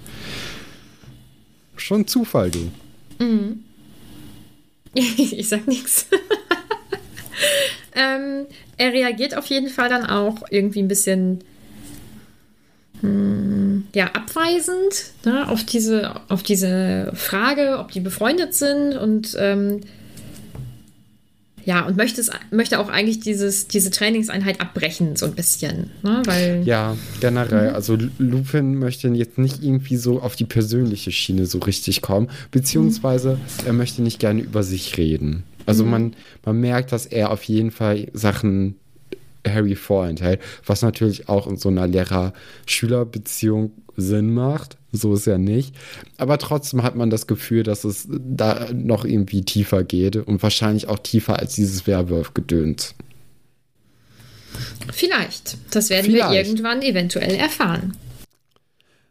schon 1.75 2.07
Zufall, 2.07 2.51
du. 2.51 2.71
ich 4.93 5.47
sag 5.47 5.67
nichts. 5.67 6.07
ähm, 7.95 8.45
er 8.77 8.93
reagiert 8.93 9.37
auf 9.37 9.45
jeden 9.45 9.69
Fall 9.69 9.89
dann 9.89 10.05
auch 10.05 10.43
irgendwie 10.49 10.79
ein 10.81 10.87
bisschen 10.87 11.39
hm, 13.01 13.87
ja, 13.93 14.07
abweisend 14.07 15.13
ne, 15.25 15.47
auf, 15.47 15.63
diese, 15.63 16.15
auf 16.29 16.43
diese 16.43 17.11
Frage, 17.13 17.77
ob 17.79 17.91
die 17.91 18.01
befreundet 18.01 18.53
sind 18.53 18.95
und 18.95 19.35
ähm, 19.39 19.81
ja, 21.69 21.85
und 21.85 21.97
möchte, 21.97 22.19
es, 22.19 22.31
möchte 22.49 22.79
auch 22.79 22.89
eigentlich 22.89 23.19
dieses, 23.19 23.67
diese 23.67 23.91
Trainingseinheit 23.91 24.59
abbrechen, 24.59 25.15
so 25.15 25.27
ein 25.27 25.35
bisschen. 25.35 25.91
Ne, 26.01 26.23
weil 26.25 26.63
Ja, 26.65 26.97
generell. 27.19 27.69
Also 27.69 27.95
Lupin 28.17 28.79
möchte 28.79 29.07
jetzt 29.09 29.37
nicht 29.37 29.61
irgendwie 29.61 29.95
so 29.95 30.19
auf 30.19 30.35
die 30.35 30.45
persönliche 30.45 31.11
Schiene 31.11 31.45
so 31.45 31.59
richtig 31.59 32.01
kommen, 32.01 32.31
beziehungsweise 32.49 33.37
er 33.67 33.73
möchte 33.73 34.01
nicht 34.01 34.17
gerne 34.19 34.41
über 34.41 34.63
sich 34.63 34.97
reden. 34.97 35.43
Also 35.67 35.85
man, 35.85 36.15
man 36.43 36.59
merkt, 36.59 36.91
dass 36.91 37.05
er 37.05 37.29
auf 37.29 37.43
jeden 37.43 37.69
Fall 37.69 38.07
Sachen 38.13 38.73
Harry 39.47 39.75
vorenthält, 39.75 40.39
was 40.65 40.81
natürlich 40.81 41.29
auch 41.29 41.45
in 41.45 41.57
so 41.57 41.69
einer 41.69 41.85
Lehrer-Schüler-Beziehung 41.85 43.73
Sinn 43.95 44.33
macht, 44.33 44.78
So 44.91 45.13
ist 45.13 45.27
ja 45.27 45.37
nicht. 45.37 45.75
Aber 46.17 46.37
trotzdem 46.37 46.83
hat 46.83 46.95
man 46.95 47.09
das 47.09 47.27
Gefühl, 47.27 47.63
dass 47.63 47.83
es 47.83 48.07
da 48.09 48.67
noch 48.73 49.05
irgendwie 49.05 49.43
tiefer 49.43 49.83
geht 49.83 50.15
und 50.15 50.41
wahrscheinlich 50.41 50.87
auch 50.87 50.99
tiefer 50.99 51.37
als 51.37 51.55
dieses 51.55 51.85
Werwolf-Gedöns. 51.85 52.95
Vielleicht. 54.91 55.57
Das 55.71 55.89
werden 55.89 56.05
Vielleicht. 56.05 56.31
wir 56.31 56.39
irgendwann 56.39 56.81
eventuell 56.81 57.35
erfahren. 57.35 57.95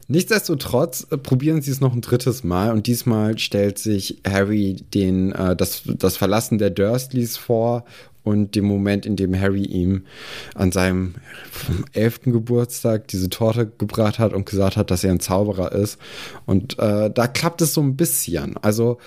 Nichtsdestotrotz 0.09 1.07
äh, 1.11 1.19
probieren 1.19 1.61
sie 1.61 1.71
es 1.71 1.81
noch 1.81 1.93
ein 1.93 2.01
drittes 2.01 2.43
Mal 2.43 2.73
und 2.73 2.87
diesmal 2.87 3.39
stellt 3.39 3.79
sich 3.79 4.21
Harry 4.27 4.77
den, 4.95 5.33
äh, 5.33 5.55
das, 5.55 5.83
das 5.85 6.17
Verlassen 6.17 6.59
der 6.59 6.71
Dursleys 6.71 7.37
vor 7.37 7.85
und 8.29 8.55
dem 8.55 8.65
Moment, 8.65 9.07
in 9.07 9.17
dem 9.17 9.39
Harry 9.39 9.65
ihm 9.65 10.03
an 10.55 10.73
seinem 10.73 11.15
elften 11.93 12.33
Geburtstag 12.33 13.09
diese 13.09 13.31
Torte 13.31 13.71
gebracht 13.79 14.19
hat 14.19 14.33
und 14.33 14.47
gesagt 14.47 14.77
hat, 14.77 14.91
dass 14.91 15.05
er 15.05 15.13
ein 15.13 15.21
Zauberer 15.21 15.73
ist. 15.73 15.99
Und 16.47 16.79
äh, 16.79 17.11
da 17.11 17.27
klappt 17.27 17.63
es 17.63 17.75
so 17.75 17.81
ein 17.81 17.97
bisschen. 17.97 18.57
Also 18.59 18.99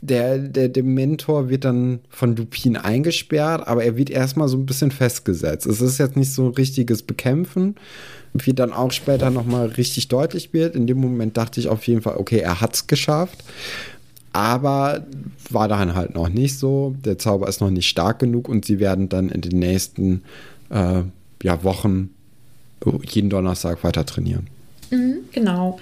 der, 0.00 0.38
der, 0.38 0.68
der 0.68 0.82
Mentor 0.82 1.48
wird 1.48 1.64
dann 1.64 2.00
von 2.08 2.36
Lupin 2.36 2.76
eingesperrt, 2.76 3.66
aber 3.66 3.84
er 3.84 3.96
wird 3.96 4.10
erstmal 4.10 4.48
so 4.48 4.56
ein 4.56 4.66
bisschen 4.66 4.90
festgesetzt. 4.90 5.66
Es 5.66 5.80
ist 5.80 5.98
jetzt 5.98 6.16
nicht 6.16 6.32
so 6.32 6.46
ein 6.46 6.54
richtiges 6.54 7.02
Bekämpfen, 7.02 7.74
wie 8.32 8.54
dann 8.54 8.72
auch 8.72 8.92
später 8.92 9.30
nochmal 9.30 9.66
richtig 9.66 10.08
deutlich 10.08 10.52
wird. 10.52 10.76
In 10.76 10.86
dem 10.86 10.98
Moment 10.98 11.36
dachte 11.36 11.58
ich 11.58 11.68
auf 11.68 11.86
jeden 11.86 12.02
Fall, 12.02 12.16
okay, 12.16 12.38
er 12.38 12.60
hat 12.60 12.74
es 12.74 12.86
geschafft. 12.86 13.38
Aber 14.38 15.04
war 15.50 15.66
dann 15.66 15.96
halt 15.96 16.14
noch 16.14 16.28
nicht 16.28 16.56
so. 16.56 16.94
Der 17.04 17.18
Zauber 17.18 17.48
ist 17.48 17.60
noch 17.60 17.70
nicht 17.70 17.88
stark 17.88 18.20
genug 18.20 18.48
und 18.48 18.64
sie 18.64 18.78
werden 18.78 19.08
dann 19.08 19.30
in 19.30 19.40
den 19.40 19.58
nächsten 19.58 20.22
äh, 20.70 21.02
ja, 21.42 21.64
Wochen 21.64 22.10
jeden 23.02 23.30
Donnerstag 23.30 23.82
weiter 23.82 24.06
trainieren. 24.06 24.46
Mhm, 24.92 25.16
genau. 25.32 25.80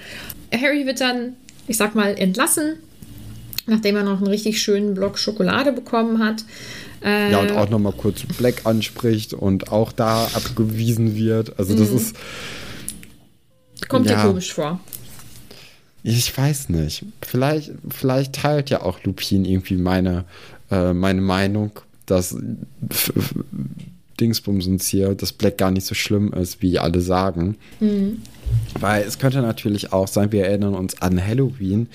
Harry 0.50 0.86
wird 0.86 1.02
dann, 1.02 1.34
ich 1.68 1.76
sag 1.76 1.94
mal, 1.94 2.14
entlassen, 2.18 2.76
nachdem 3.66 3.96
er 3.96 4.04
noch 4.04 4.18
einen 4.18 4.28
richtig 4.28 4.62
schönen 4.62 4.94
Block 4.94 5.18
Schokolade 5.18 5.72
bekommen 5.72 6.24
hat. 6.24 6.42
Äh, 7.04 7.32
ja, 7.32 7.40
und 7.40 7.52
auch 7.52 7.68
nochmal 7.68 7.92
kurz 7.92 8.22
Black 8.38 8.64
anspricht 8.64 9.34
und 9.34 9.70
auch 9.70 9.92
da 9.92 10.24
abgewiesen 10.32 11.14
wird. 11.14 11.58
Also, 11.58 11.76
das 11.76 11.90
mhm. 11.90 11.96
ist. 11.98 12.16
Kommt 13.86 14.08
ja, 14.08 14.16
dir 14.16 14.28
komisch 14.28 14.54
vor. 14.54 14.80
Ich 16.08 16.38
weiß 16.38 16.68
nicht. 16.68 17.04
Vielleicht, 17.20 17.72
vielleicht 17.88 18.34
teilt 18.34 18.70
ja 18.70 18.82
auch 18.82 19.02
Lupin 19.02 19.44
irgendwie 19.44 19.76
meine, 19.76 20.24
äh, 20.70 20.92
meine 20.92 21.20
Meinung, 21.20 21.72
dass 22.06 22.36
Dingsbumsens 24.20 24.86
hier, 24.86 25.16
dass 25.16 25.32
Black 25.32 25.58
gar 25.58 25.72
nicht 25.72 25.84
so 25.84 25.96
schlimm 25.96 26.32
ist, 26.32 26.62
wie 26.62 26.78
alle 26.78 27.00
sagen. 27.00 27.56
Mhm. 27.80 28.22
Weil 28.78 29.02
es 29.02 29.18
könnte 29.18 29.42
natürlich 29.42 29.92
auch 29.92 30.06
sein, 30.06 30.30
wir 30.30 30.46
erinnern 30.46 30.74
uns 30.74 31.02
an 31.02 31.20
Halloween, 31.20 31.88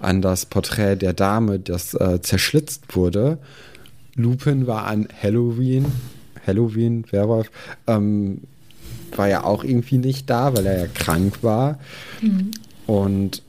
an 0.00 0.22
das 0.22 0.44
Porträt 0.44 0.96
der 0.96 1.12
Dame, 1.12 1.60
das 1.60 1.94
äh, 1.94 2.20
zerschlitzt 2.20 2.96
wurde. 2.96 3.38
Lupin 4.16 4.66
war 4.66 4.86
an 4.86 5.06
Halloween, 5.22 5.86
Halloween, 6.44 7.04
Werwolf, 7.12 7.52
ähm, 7.86 8.40
war 9.14 9.28
ja 9.28 9.44
auch 9.44 9.62
irgendwie 9.62 9.98
nicht 9.98 10.28
da, 10.28 10.52
weil 10.52 10.66
er 10.66 10.78
ja 10.80 10.86
krank 10.88 11.44
war. 11.44 11.78
Mhm. 12.20 12.50
Und 12.88 13.42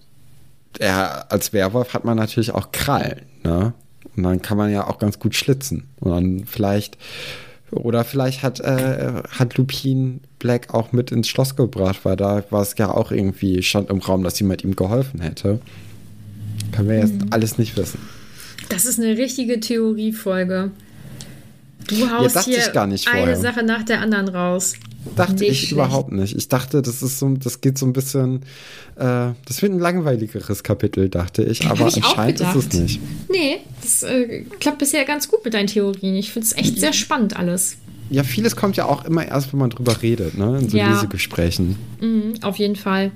er, 0.80 1.32
als 1.32 1.54
Werwolf 1.54 1.94
hat 1.94 2.06
man 2.06 2.18
natürlich 2.18 2.52
auch 2.52 2.72
Krallen, 2.72 3.22
ne? 3.44 3.74
Und 4.16 4.24
dann 4.24 4.42
kann 4.42 4.58
man 4.58 4.72
ja 4.72 4.88
auch 4.88 5.00
ganz 5.00 5.18
gut 5.18 5.36
schlitzen. 5.36 5.88
Und 6.00 6.12
dann 6.12 6.46
vielleicht, 6.46 6.98
oder 7.72 8.04
vielleicht 8.04 8.44
hat, 8.44 8.60
äh, 8.60 9.24
hat 9.28 9.58
Lupin 9.58 10.22
Black 10.38 10.74
auch 10.74 10.92
mit 10.92 11.12
ins 11.12 11.28
Schloss 11.28 11.56
gebracht, 11.56 12.02
weil 12.04 12.16
da 12.16 12.44
war 12.52 12.62
es 12.62 12.76
ja 12.78 12.92
auch 12.92 13.12
irgendwie, 13.12 13.64
stand 13.64 13.90
im 13.90 14.00
Raum, 14.00 14.24
dass 14.24 14.40
jemand 14.40 14.64
ihm 14.64 14.76
geholfen 14.76 15.20
hätte. 15.20 15.60
Können 16.72 16.90
wir 16.90 17.00
jetzt 17.00 17.14
mhm. 17.14 17.28
alles 17.32 17.58
nicht 17.58 17.76
wissen. 17.76 18.00
Das 18.70 18.86
ist 18.86 19.00
eine 19.00 19.18
richtige 19.18 19.60
Theoriefolge. 19.60 20.72
Du 21.88 22.10
haust 22.12 22.36
ja, 22.36 22.42
hier 22.44 22.82
eine. 23.12 23.36
Sache 23.36 23.64
nach 23.64 23.84
der 23.84 24.00
anderen 24.02 24.30
raus. 24.30 24.74
Dachte 25.16 25.34
nicht 25.34 25.52
ich 25.52 25.58
schlecht. 25.60 25.72
überhaupt 25.74 26.12
nicht. 26.12 26.36
Ich 26.36 26.48
dachte, 26.48 26.82
das 26.82 27.02
ist 27.02 27.20
so, 27.20 27.30
das 27.30 27.62
geht 27.62 27.78
so 27.78 27.86
ein 27.86 27.94
bisschen, 27.94 28.44
äh, 28.96 29.32
das 29.46 29.62
wird 29.62 29.74
ein 29.74 29.80
langweiligeres 29.80 30.64
Kapitel, 30.64 31.10
dachte 31.10 31.44
ich, 31.44 31.66
aber 31.66 31.88
ich 31.88 31.98
anscheinend 31.98 32.40
ist 32.40 32.56
es 32.56 32.80
nicht. 32.80 33.00
Nee, 33.30 33.60
das 33.82 34.04
äh, 34.04 34.44
klappt 34.60 34.80
bisher 34.80 35.06
ganz 35.06 35.28
gut 35.28 35.44
mit 35.44 35.54
deinen 35.54 35.68
Theorien. 35.68 36.16
Ich 36.16 36.32
finde 36.32 36.48
es 36.48 36.56
echt 36.56 36.80
sehr 36.80 36.94
spannend 36.94 37.36
alles. 37.38 37.78
Ja, 38.10 38.24
vieles 38.24 38.56
kommt 38.56 38.78
ja 38.78 38.86
auch 38.86 39.06
immer 39.06 39.26
erst, 39.28 39.54
wenn 39.54 39.60
man 39.60 39.70
drüber 39.70 40.02
redet, 40.02 40.38
ne? 40.38 40.60
In 40.60 40.70
so 40.70 40.78
ja. 40.78 40.92
Lesegesprächen. 40.92 41.78
Mhm, 42.00 42.34
auf 42.42 42.58
jeden 42.58 42.76
Fall. 42.76 43.12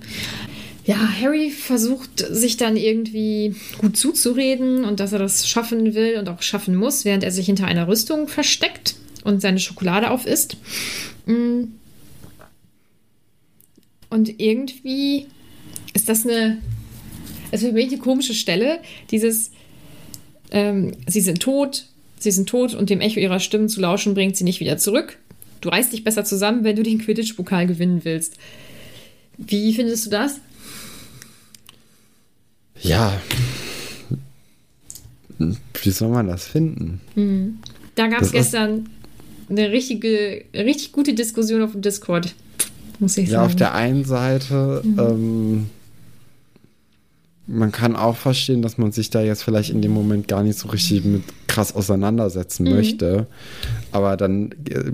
Ja, 0.85 0.97
Harry 1.21 1.51
versucht 1.51 2.25
sich 2.29 2.55
dann 2.55 2.77
irgendwie 2.77 3.55
gut 3.77 3.97
zuzureden 3.97 4.85
und 4.85 5.01
dass 5.01 5.11
er 5.11 5.19
das 5.19 5.47
schaffen 5.47 5.93
will 5.93 6.17
und 6.17 6.29
auch 6.29 6.41
schaffen 6.41 6.75
muss, 6.75 7.03
während 7.03 7.25
er 7.25 7.31
sich 7.31 7.45
hinter 7.45 7.65
einer 7.65 7.89
Rüstung 7.89 8.29
versteckt 8.29 8.95
und 9.27 9.41
seine 9.41 9.59
Schokolade 9.59 10.09
aufisst. 10.09 10.55
Mm. 11.25 11.63
Und 14.09 14.39
irgendwie 14.39 15.27
ist 15.93 16.07
das 16.07 16.25
eine, 16.25 16.59
also 17.51 17.67
für 17.67 17.73
mich 17.73 17.89
eine 17.89 17.97
komische 17.97 18.33
Stelle, 18.33 18.79
dieses, 19.11 19.51
ähm, 20.51 20.93
sie 21.07 21.19
sind 21.19 21.41
tot, 21.41 21.87
sie 22.17 22.31
sind 22.31 22.47
tot 22.47 22.73
und 22.73 22.89
dem 22.89 23.01
Echo 23.01 23.19
ihrer 23.19 23.41
Stimmen 23.41 23.67
zu 23.67 23.81
lauschen 23.81 24.13
bringt 24.13 24.37
sie 24.37 24.45
nicht 24.45 24.61
wieder 24.61 24.77
zurück. 24.77 25.17
Du 25.59 25.67
reißt 25.69 25.91
dich 25.91 26.05
besser 26.05 26.23
zusammen, 26.23 26.63
wenn 26.63 26.77
du 26.77 26.83
den 26.83 26.99
Quidditch-Pokal 26.99 27.67
gewinnen 27.67 28.05
willst. 28.05 28.37
Wie 29.37 29.73
findest 29.73 30.05
du 30.05 30.09
das? 30.09 30.39
Ja. 32.81 33.19
Wie 35.37 35.91
soll 35.91 36.09
man 36.09 36.27
das 36.27 36.47
finden? 36.47 37.01
Hm. 37.15 37.59
Da 37.95 38.07
gab 38.07 38.21
es 38.21 38.31
gestern 38.31 38.87
eine 39.49 39.71
richtige, 39.71 40.43
richtig 40.53 40.91
gute 40.91 41.13
Diskussion 41.13 41.61
auf 41.61 41.71
dem 41.71 41.81
Discord, 41.81 42.33
muss 42.99 43.17
ich 43.17 43.29
sagen. 43.29 43.41
Ja, 43.41 43.45
auf 43.45 43.55
der 43.55 43.73
einen 43.73 44.05
Seite, 44.05 44.81
mhm. 44.83 44.99
ähm, 44.99 45.69
man 47.47 47.71
kann 47.71 47.95
auch 47.95 48.17
verstehen, 48.17 48.61
dass 48.61 48.77
man 48.77 48.91
sich 48.91 49.09
da 49.09 49.21
jetzt 49.21 49.43
vielleicht 49.43 49.69
in 49.69 49.81
dem 49.81 49.91
Moment 49.91 50.27
gar 50.27 50.43
nicht 50.43 50.59
so 50.59 50.67
richtig 50.67 51.05
mit 51.05 51.23
krass 51.47 51.73
auseinandersetzen 51.73 52.65
mhm. 52.65 52.71
möchte. 52.71 53.27
Aber 53.91 54.17
dann 54.17 54.51
äh, 54.69 54.91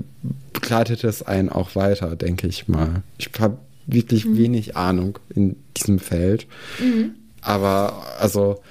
begleitet 0.54 1.04
es 1.04 1.24
einen 1.24 1.50
auch 1.50 1.76
weiter, 1.76 2.16
denke 2.16 2.48
ich 2.48 2.68
mal. 2.68 3.02
Ich 3.18 3.30
habe 3.40 3.58
wirklich 3.88 4.26
mhm. 4.26 4.38
wenig 4.38 4.78
Ahnung 4.78 5.18
in 5.34 5.56
diesem 5.76 6.00
Feld. 6.00 6.46
Mhm. 6.80 7.16
Aber 7.42 8.04
also 8.20 8.62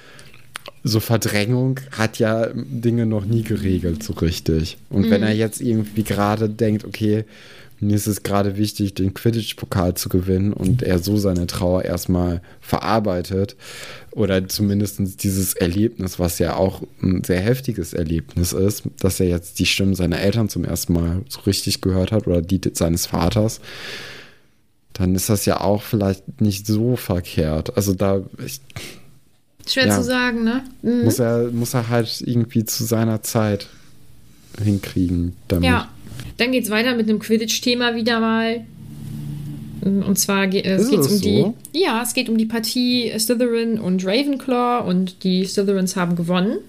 so 0.83 0.99
Verdrängung 0.99 1.79
hat 1.91 2.19
ja 2.19 2.47
Dinge 2.53 3.05
noch 3.05 3.25
nie 3.25 3.43
geregelt, 3.43 4.03
so 4.03 4.13
richtig. 4.13 4.77
Und 4.89 5.07
mhm. 5.07 5.11
wenn 5.11 5.23
er 5.23 5.33
jetzt 5.33 5.61
irgendwie 5.61 6.03
gerade 6.03 6.49
denkt, 6.49 6.83
okay, 6.85 7.25
mir 7.83 7.95
ist 7.95 8.07
es 8.07 8.23
gerade 8.23 8.57
wichtig, 8.57 8.93
den 8.93 9.13
Quidditch-Pokal 9.13 9.95
zu 9.95 10.09
gewinnen 10.09 10.53
und 10.53 10.83
er 10.83 10.99
so 10.99 11.17
seine 11.17 11.47
Trauer 11.47 11.83
erstmal 11.83 12.41
verarbeitet 12.61 13.55
oder 14.11 14.47
zumindest 14.47 15.23
dieses 15.23 15.53
Erlebnis, 15.53 16.19
was 16.19 16.39
ja 16.39 16.55
auch 16.55 16.81
ein 17.01 17.23
sehr 17.23 17.41
heftiges 17.41 17.93
Erlebnis 17.93 18.53
ist, 18.53 18.83
dass 18.99 19.19
er 19.19 19.27
jetzt 19.27 19.59
die 19.59 19.65
Stimmen 19.65 19.95
seiner 19.95 20.19
Eltern 20.19 20.49
zum 20.49 20.63
ersten 20.65 20.93
Mal 20.93 21.23
so 21.27 21.41
richtig 21.41 21.81
gehört 21.81 22.11
hat 22.11 22.27
oder 22.27 22.41
die 22.41 22.61
seines 22.73 23.05
Vaters, 23.05 23.59
dann 24.93 25.15
ist 25.15 25.29
das 25.29 25.45
ja 25.45 25.59
auch 25.59 25.81
vielleicht 25.81 26.41
nicht 26.41 26.67
so 26.67 26.95
verkehrt. 26.95 27.75
Also 27.75 27.93
da, 27.93 28.21
ich, 28.45 28.61
Schwer 29.67 29.87
ja, 29.87 29.95
zu 29.95 30.03
sagen, 30.03 30.43
ne? 30.43 30.63
Mhm. 30.81 31.05
Muss, 31.05 31.19
er, 31.19 31.49
muss 31.51 31.73
er 31.73 31.89
halt 31.89 32.21
irgendwie 32.25 32.65
zu 32.65 32.83
seiner 32.83 33.23
Zeit 33.23 33.67
hinkriegen 34.61 35.35
damit. 35.47 35.65
Ja. 35.65 35.89
Dann 36.37 36.51
geht 36.51 36.65
es 36.65 36.69
weiter 36.69 36.95
mit 36.95 37.09
einem 37.09 37.19
Quidditch-Thema 37.19 37.95
wieder 37.95 38.19
mal. 38.19 38.65
Und 39.81 40.17
zwar 40.17 40.47
geht 40.47 40.65
es 40.65 40.89
um 40.89 41.03
so? 41.03 41.19
die. 41.19 41.45
Ja, 41.73 42.01
es 42.01 42.13
geht 42.13 42.29
um 42.29 42.37
die 42.37 42.45
Partie 42.45 43.11
Slytherin 43.17 43.79
und 43.79 44.05
Ravenclaw 44.05 44.87
und 44.87 45.23
die 45.23 45.45
Slytherins 45.45 45.95
haben 45.95 46.15
gewonnen. 46.15 46.59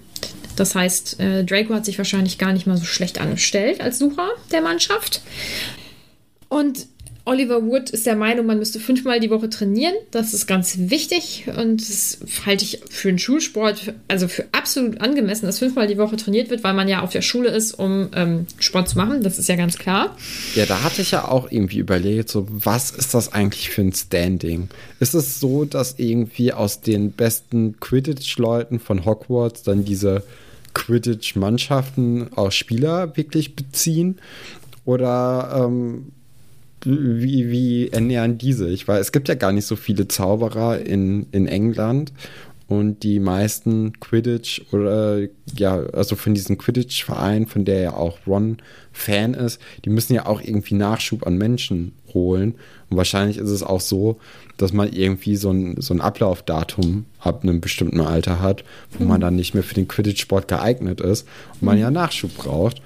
Das 0.57 0.74
heißt, 0.74 1.20
äh, 1.20 1.44
Draco 1.44 1.74
hat 1.74 1.85
sich 1.85 1.98
wahrscheinlich 1.98 2.38
gar 2.38 2.52
nicht 2.52 2.66
mal 2.66 2.76
so 2.76 2.85
schlecht 2.85 3.20
angestellt 3.20 3.80
als 3.80 3.98
Sucher 3.98 4.28
der 4.52 4.62
Mannschaft. 4.62 5.22
Und 6.48 6.87
Oliver 7.27 7.63
Wood 7.63 7.89
ist 7.89 8.05
der 8.05 8.17
Meinung, 8.17 8.45
man 8.45 8.59
müsste 8.59 8.79
fünfmal 8.79 9.19
die 9.19 9.31
Woche 9.31 9.49
trainieren. 9.49 9.95
Das 10.11 10.35
ist 10.35 10.47
ganz 10.47 10.77
wichtig 10.79 11.47
und 11.57 11.81
das 11.81 12.18
halte 12.45 12.64
ich 12.64 12.83
für 12.91 13.09
einen 13.09 13.18
Schulsport, 13.18 13.95
also 14.09 14.29
für 14.29 14.45
absolut 14.53 15.01
angemessen, 15.01 15.47
dass 15.47 15.59
fünfmal 15.59 15.87
die 15.87 15.97
Woche 15.97 16.16
trainiert 16.16 16.51
wird, 16.51 16.62
weil 16.64 16.75
man 16.75 16.87
ja 16.87 17.01
auf 17.01 17.12
der 17.12 17.22
Schule 17.22 17.49
ist, 17.49 17.72
um 17.72 18.09
ähm, 18.14 18.47
Sport 18.59 18.91
zu 18.91 18.99
machen. 18.99 19.22
Das 19.22 19.39
ist 19.39 19.49
ja 19.49 19.57
ganz 19.57 19.79
klar. 19.79 20.14
Ja, 20.55 20.66
da 20.66 20.83
hatte 20.83 21.01
ich 21.01 21.12
ja 21.12 21.27
auch 21.27 21.51
irgendwie 21.51 21.79
überlegt, 21.79 22.29
so 22.29 22.47
was 22.51 22.91
ist 22.91 23.14
das 23.14 23.33
eigentlich 23.33 23.70
für 23.70 23.81
ein 23.81 23.95
Standing? 23.95 24.68
Ist 25.01 25.14
es 25.14 25.41
so, 25.41 25.64
dass 25.64 25.99
irgendwie 25.99 26.53
aus 26.53 26.83
den 26.83 27.12
besten 27.12 27.81
Quidditch-Leuten 27.81 28.81
von 28.81 29.07
Hogwarts 29.07 29.62
dann 29.62 29.87
diese 29.87 30.25
Quidditch-Mannschaften 30.75 32.35
auch 32.37 32.53
Spieler 32.53 33.16
wirklich 33.16 33.57
beziehen? 33.57 34.18
Oder 34.85 35.64
ähm, 35.64 36.12
wie, 36.85 37.51
wie 37.51 37.89
ernähren 37.89 38.39
die 38.39 38.53
sich? 38.53 38.87
Weil 38.89 39.01
es 39.01 39.12
gibt 39.12 39.28
ja 39.28 39.35
gar 39.35 39.53
nicht 39.53 39.66
so 39.66 39.76
viele 39.76 40.09
Zauberer 40.09 40.80
in, 40.80 41.26
in 41.32 41.47
England. 41.47 42.12
Und 42.66 43.03
die 43.03 43.20
meisten 43.20 43.93
Quidditch 44.01 44.62
oder 44.72 45.20
ja, 45.55 45.76
also 45.93 46.16
von 46.16 46.32
diesem 46.32 46.57
Quidditch-Verein, 46.57 47.47
von 47.47 47.66
der 47.66 47.80
ja 47.80 47.95
auch 47.95 48.18
Ron 48.26 48.57
Fan 48.91 49.35
ist, 49.35 49.61
die 49.85 49.91
müssen 49.91 50.14
ja 50.14 50.24
auch 50.24 50.41
irgendwie 50.41 50.74
Nachschub 50.74 51.26
an 51.26 51.37
Menschen 51.37 51.93
holen. 52.14 52.55
Und 52.89 52.97
wahrscheinlich 52.97 53.37
ist 53.37 53.51
es 53.51 53.62
auch 53.62 53.82
so, 53.82 54.18
dass 54.57 54.72
man 54.72 54.91
irgendwie 54.91 55.37
so 55.37 55.51
ein, 55.51 55.80
so 55.80 55.93
ein 55.93 56.01
Ablaufdatum 56.01 57.05
ab 57.18 57.43
einem 57.43 57.61
bestimmten 57.61 58.01
Alter 58.01 58.41
hat, 58.41 58.64
wo 58.93 59.03
mhm. 59.03 59.11
man 59.11 59.20
dann 59.20 59.37
nicht 59.37 59.53
mehr 59.53 59.62
für 59.62 59.74
den 59.74 59.89
Quidditch-Sport 59.89 60.49
geeignet 60.49 61.03
ist 61.03 61.28
und 61.55 61.64
man 61.64 61.76
mhm. 61.76 61.82
ja 61.82 61.91
Nachschub 61.91 62.35
braucht. 62.35 62.80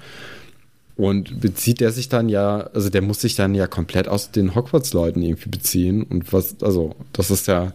Und 0.99 1.39
bezieht 1.39 1.79
der 1.79 1.93
sich 1.93 2.09
dann 2.09 2.27
ja, 2.27 2.69
also 2.73 2.89
der 2.89 3.01
muss 3.01 3.21
sich 3.21 3.33
dann 3.35 3.55
ja 3.55 3.67
komplett 3.67 4.09
aus 4.09 4.31
den 4.31 4.53
Hogwarts-Leuten 4.53 5.21
irgendwie 5.21 5.47
beziehen. 5.47 6.03
Und 6.03 6.33
was, 6.33 6.61
also, 6.61 6.93
das 7.13 7.31
ist 7.31 7.47
ja. 7.47 7.71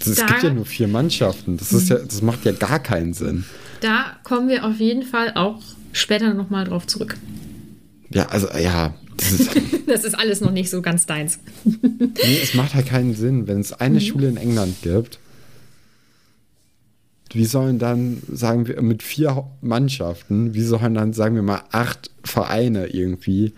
Es 0.00 0.16
gibt 0.16 0.42
ja 0.42 0.50
nur 0.50 0.64
vier 0.64 0.88
Mannschaften. 0.88 1.58
Das 1.58 1.74
ist 1.74 1.90
ja, 1.90 1.98
das 1.98 2.22
macht 2.22 2.46
ja 2.46 2.52
gar 2.52 2.78
keinen 2.78 3.12
Sinn. 3.12 3.44
Da 3.82 4.16
kommen 4.24 4.48
wir 4.48 4.64
auf 4.64 4.80
jeden 4.80 5.02
Fall 5.02 5.32
auch 5.34 5.60
später 5.92 6.32
nochmal 6.32 6.64
drauf 6.64 6.86
zurück. 6.86 7.18
Ja, 8.08 8.30
also 8.30 8.48
ja. 8.58 8.94
Das 9.18 9.32
ist, 9.32 9.50
das 9.86 10.04
ist, 10.04 10.18
alles 10.18 10.40
noch 10.40 10.52
nicht 10.52 10.70
so 10.70 10.80
ganz 10.80 11.04
deins. 11.04 11.38
nee, 11.66 12.40
es 12.42 12.54
macht 12.54 12.72
halt 12.72 12.86
keinen 12.86 13.14
Sinn, 13.14 13.46
wenn 13.46 13.60
es 13.60 13.74
eine 13.74 13.96
mhm. 13.96 14.00
Schule 14.00 14.28
in 14.30 14.38
England 14.38 14.76
gibt 14.80 15.18
wie 17.34 17.44
sollen 17.44 17.78
dann, 17.78 18.22
sagen 18.30 18.66
wir, 18.66 18.80
mit 18.82 19.02
vier 19.02 19.44
Mannschaften, 19.60 20.54
wie 20.54 20.62
sollen 20.62 20.94
dann, 20.94 21.12
sagen 21.12 21.34
wir 21.34 21.42
mal, 21.42 21.62
acht 21.70 22.10
Vereine 22.24 22.86
irgendwie 22.86 23.52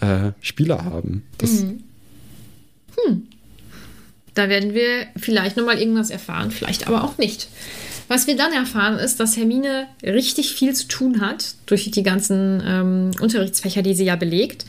äh, 0.00 0.32
Spieler 0.40 0.84
haben? 0.84 1.24
Das 1.38 1.62
mhm. 1.62 1.84
Hm. 3.04 3.22
Da 4.34 4.48
werden 4.48 4.74
wir 4.74 5.06
vielleicht 5.16 5.56
nochmal 5.56 5.78
irgendwas 5.78 6.10
erfahren, 6.10 6.50
vielleicht 6.50 6.86
aber 6.86 7.04
auch 7.04 7.18
nicht. 7.18 7.48
Was 8.08 8.26
wir 8.26 8.36
dann 8.36 8.52
erfahren, 8.52 8.98
ist, 8.98 9.20
dass 9.20 9.36
Hermine 9.36 9.86
richtig 10.02 10.54
viel 10.54 10.74
zu 10.74 10.88
tun 10.88 11.20
hat 11.20 11.54
durch 11.66 11.90
die 11.90 12.02
ganzen 12.02 12.62
ähm, 12.66 13.10
Unterrichtsfächer, 13.20 13.82
die 13.82 13.94
sie 13.94 14.04
ja 14.04 14.16
belegt. 14.16 14.64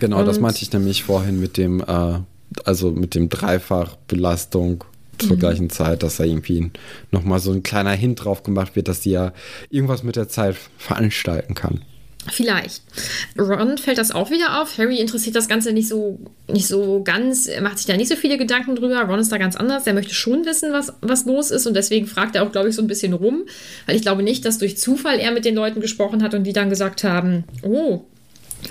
Genau, 0.00 0.20
Und 0.20 0.26
das 0.26 0.40
meinte 0.40 0.62
ich 0.62 0.72
nämlich 0.72 1.04
vorhin 1.04 1.40
mit 1.40 1.56
dem, 1.56 1.80
äh, 1.80 2.18
also 2.64 2.90
mit 2.90 3.14
dem 3.14 3.28
Dreifachbelastung 3.28 4.84
zur 5.18 5.36
mhm. 5.36 5.40
gleichen 5.40 5.70
Zeit, 5.70 6.02
dass 6.02 6.16
da 6.16 6.24
irgendwie 6.24 6.70
nochmal 7.10 7.40
so 7.40 7.52
ein 7.52 7.62
kleiner 7.62 7.92
Hint 7.92 8.24
drauf 8.24 8.42
gemacht 8.42 8.76
wird, 8.76 8.88
dass 8.88 9.00
die 9.00 9.10
ja 9.10 9.32
irgendwas 9.70 10.02
mit 10.02 10.16
der 10.16 10.28
Zeit 10.28 10.56
veranstalten 10.78 11.54
kann. 11.54 11.80
Vielleicht. 12.30 12.82
Ron 13.36 13.78
fällt 13.78 13.98
das 13.98 14.12
auch 14.12 14.30
wieder 14.30 14.62
auf. 14.62 14.78
Harry 14.78 14.98
interessiert 15.00 15.34
das 15.34 15.48
Ganze 15.48 15.72
nicht 15.72 15.88
so, 15.88 16.20
nicht 16.48 16.68
so 16.68 17.02
ganz, 17.02 17.48
macht 17.60 17.78
sich 17.78 17.86
da 17.86 17.96
nicht 17.96 18.08
so 18.08 18.14
viele 18.14 18.38
Gedanken 18.38 18.76
drüber. 18.76 19.00
Ron 19.02 19.18
ist 19.18 19.32
da 19.32 19.38
ganz 19.38 19.56
anders. 19.56 19.88
Er 19.88 19.94
möchte 19.94 20.14
schon 20.14 20.46
wissen, 20.46 20.72
was, 20.72 20.92
was 21.00 21.24
los 21.24 21.50
ist 21.50 21.66
und 21.66 21.74
deswegen 21.74 22.06
fragt 22.06 22.36
er 22.36 22.44
auch, 22.44 22.52
glaube 22.52 22.68
ich, 22.68 22.76
so 22.76 22.82
ein 22.82 22.86
bisschen 22.86 23.12
rum. 23.12 23.42
Weil 23.86 23.96
ich 23.96 24.02
glaube 24.02 24.22
nicht, 24.22 24.44
dass 24.44 24.58
durch 24.58 24.78
Zufall 24.78 25.18
er 25.18 25.32
mit 25.32 25.44
den 25.44 25.56
Leuten 25.56 25.80
gesprochen 25.80 26.22
hat 26.22 26.34
und 26.34 26.44
die 26.44 26.52
dann 26.52 26.70
gesagt 26.70 27.02
haben, 27.02 27.42
oh, 27.62 28.04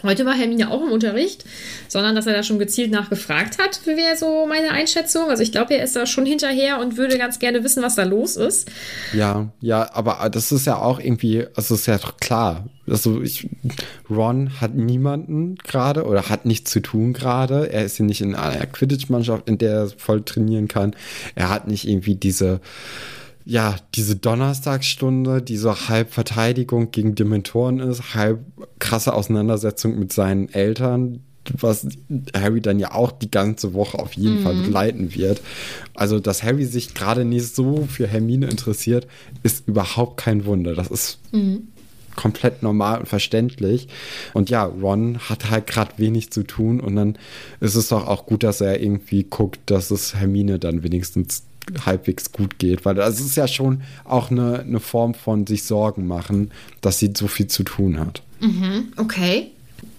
Heute 0.04 0.26
war 0.26 0.34
Hermine 0.34 0.72
auch 0.72 0.82
im 0.82 0.92
Unterricht, 0.92 1.46
sondern 1.88 2.16
dass 2.16 2.28
er 2.28 2.34
da 2.34 2.44
schon 2.44 2.60
gezielt 2.60 2.92
nachgefragt 2.92 3.58
hat, 3.58 3.86
wäre 3.86 4.16
so 4.18 4.46
meine 4.48 4.72
Einschätzung. 4.72 5.30
Also 5.30 5.44
ich 5.44 5.52
glaube, 5.52 5.76
er 5.76 5.84
ist 5.84 5.96
da 5.96 6.06
schon 6.06 6.26
hinterher 6.26 6.80
und 6.80 6.98
würde 6.98 7.18
ganz 7.18 7.40
gerne 7.40 7.64
wissen, 7.64 7.84
was 7.84 7.96
da 7.96 8.04
los 8.04 8.36
ist. 8.36 8.70
Ja, 9.14 9.52
ja, 9.60 9.90
aber 9.94 10.30
das 10.30 10.52
ist 10.52 10.66
ja 10.66 10.78
auch 10.78 11.00
irgendwie, 11.00 11.46
also 11.56 11.76
ist 11.76 11.88
ja 11.88 12.00
klar. 12.20 12.66
Also 12.88 13.22
ich, 13.22 13.48
Ron 14.10 14.60
hat 14.60 14.74
niemanden 14.76 15.56
gerade 15.56 16.06
oder 16.06 16.30
hat 16.30 16.46
nichts 16.46 16.72
zu 16.72 16.82
tun 16.82 17.14
gerade. 17.14 17.72
Er 17.72 17.86
ist 17.86 18.00
ja 18.00 18.06
nicht 18.06 18.22
in 18.22 18.36
einer 18.36 18.66
Quidditch-Mannschaft, 18.66 19.48
in 19.48 19.58
der 19.58 19.74
er 19.74 19.90
voll 19.90 20.24
trainieren 20.24 20.68
kann. 20.68 20.96
Er 21.36 21.50
hat 21.50 21.68
nicht 21.68 21.88
irgendwie 21.88 22.16
diese 22.16 22.60
ja, 23.46 23.76
diese 23.96 24.16
Donnerstagsstunde, 24.16 25.42
die 25.42 25.58
so 25.58 25.76
halb 25.90 26.14
Verteidigung 26.14 26.92
gegen 26.92 27.16
Dementoren 27.16 27.80
ist, 27.80 28.14
halb 28.14 28.40
krasse 28.80 29.14
Auseinandersetzung 29.14 29.98
mit 29.98 30.14
seinen 30.14 30.50
Eltern, 30.50 31.22
was 31.58 31.88
Harry 32.36 32.62
dann 32.62 32.80
ja 32.80 32.94
auch 32.94 33.12
die 33.12 33.32
ganze 33.32 33.74
Woche 33.74 33.98
auf 33.98 34.14
jeden 34.14 34.40
mhm. 34.40 34.44
Fall 34.44 34.56
begleiten 34.56 35.16
wird. 35.16 35.42
Also, 35.96 36.20
dass 36.20 36.44
Harry 36.44 36.66
sich 36.66 36.94
gerade 36.94 37.26
nicht 37.26 37.56
so 37.56 37.88
für 37.90 38.08
Hermine 38.08 38.48
interessiert, 38.48 39.08
ist 39.42 39.68
überhaupt 39.68 40.18
kein 40.18 40.46
Wunder. 40.46 40.76
Das 40.76 40.88
ist 40.90 41.18
mhm. 41.32 41.70
komplett 42.16 42.62
normal 42.62 43.00
und 43.00 43.08
verständlich. 43.08 43.88
Und 44.34 44.52
ja, 44.52 44.66
Ron 44.66 45.18
hat 45.18 45.50
halt 45.50 45.66
gerade 45.66 45.94
wenig 45.98 46.32
zu 46.32 46.44
tun 46.44 46.80
und 46.80 46.96
dann 46.96 47.18
ist 47.60 47.76
es 47.76 47.90
doch 47.90 48.08
auch 48.08 48.28
gut, 48.28 48.44
dass 48.44 48.62
er 48.62 48.80
irgendwie 48.80 49.24
guckt, 49.24 49.60
dass 49.66 49.90
es 49.90 50.14
Hermine 50.16 50.60
dann 50.60 50.84
wenigstens 50.84 51.44
halbwegs 51.86 52.32
gut 52.32 52.60
geht, 52.60 52.86
weil 52.86 52.96
das 52.96 53.20
ist 53.20 53.36
ja 53.36 53.48
schon 53.48 53.82
auch 54.04 54.32
eine, 54.32 54.60
eine 54.60 54.80
Form 54.80 55.14
von 55.14 55.48
sich 55.48 55.64
Sorgen 55.64 56.08
machen, 56.08 56.52
dass 56.82 57.00
sie 57.00 57.14
so 57.16 57.28
viel 57.28 57.48
zu 57.48 57.64
tun 57.64 58.00
hat. 58.00 58.22
Mhm, 58.40 58.94
okay. 58.98 59.52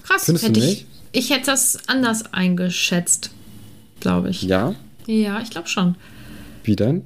Krass. 0.03 0.25
Findest 0.25 0.45
hätte 0.49 0.61
du 0.61 0.67
nicht? 0.67 0.87
Ich, 1.13 1.25
ich 1.25 1.31
hätte 1.31 1.47
das 1.47 1.89
anders 1.89 2.33
eingeschätzt, 2.33 3.31
glaube 4.01 4.31
ich. 4.31 4.43
Ja? 4.43 4.75
Ja, 5.07 5.41
ich 5.41 5.51
glaube 5.51 5.69
schon. 5.69 5.97
Wie 6.65 6.77
denn? 6.77 7.03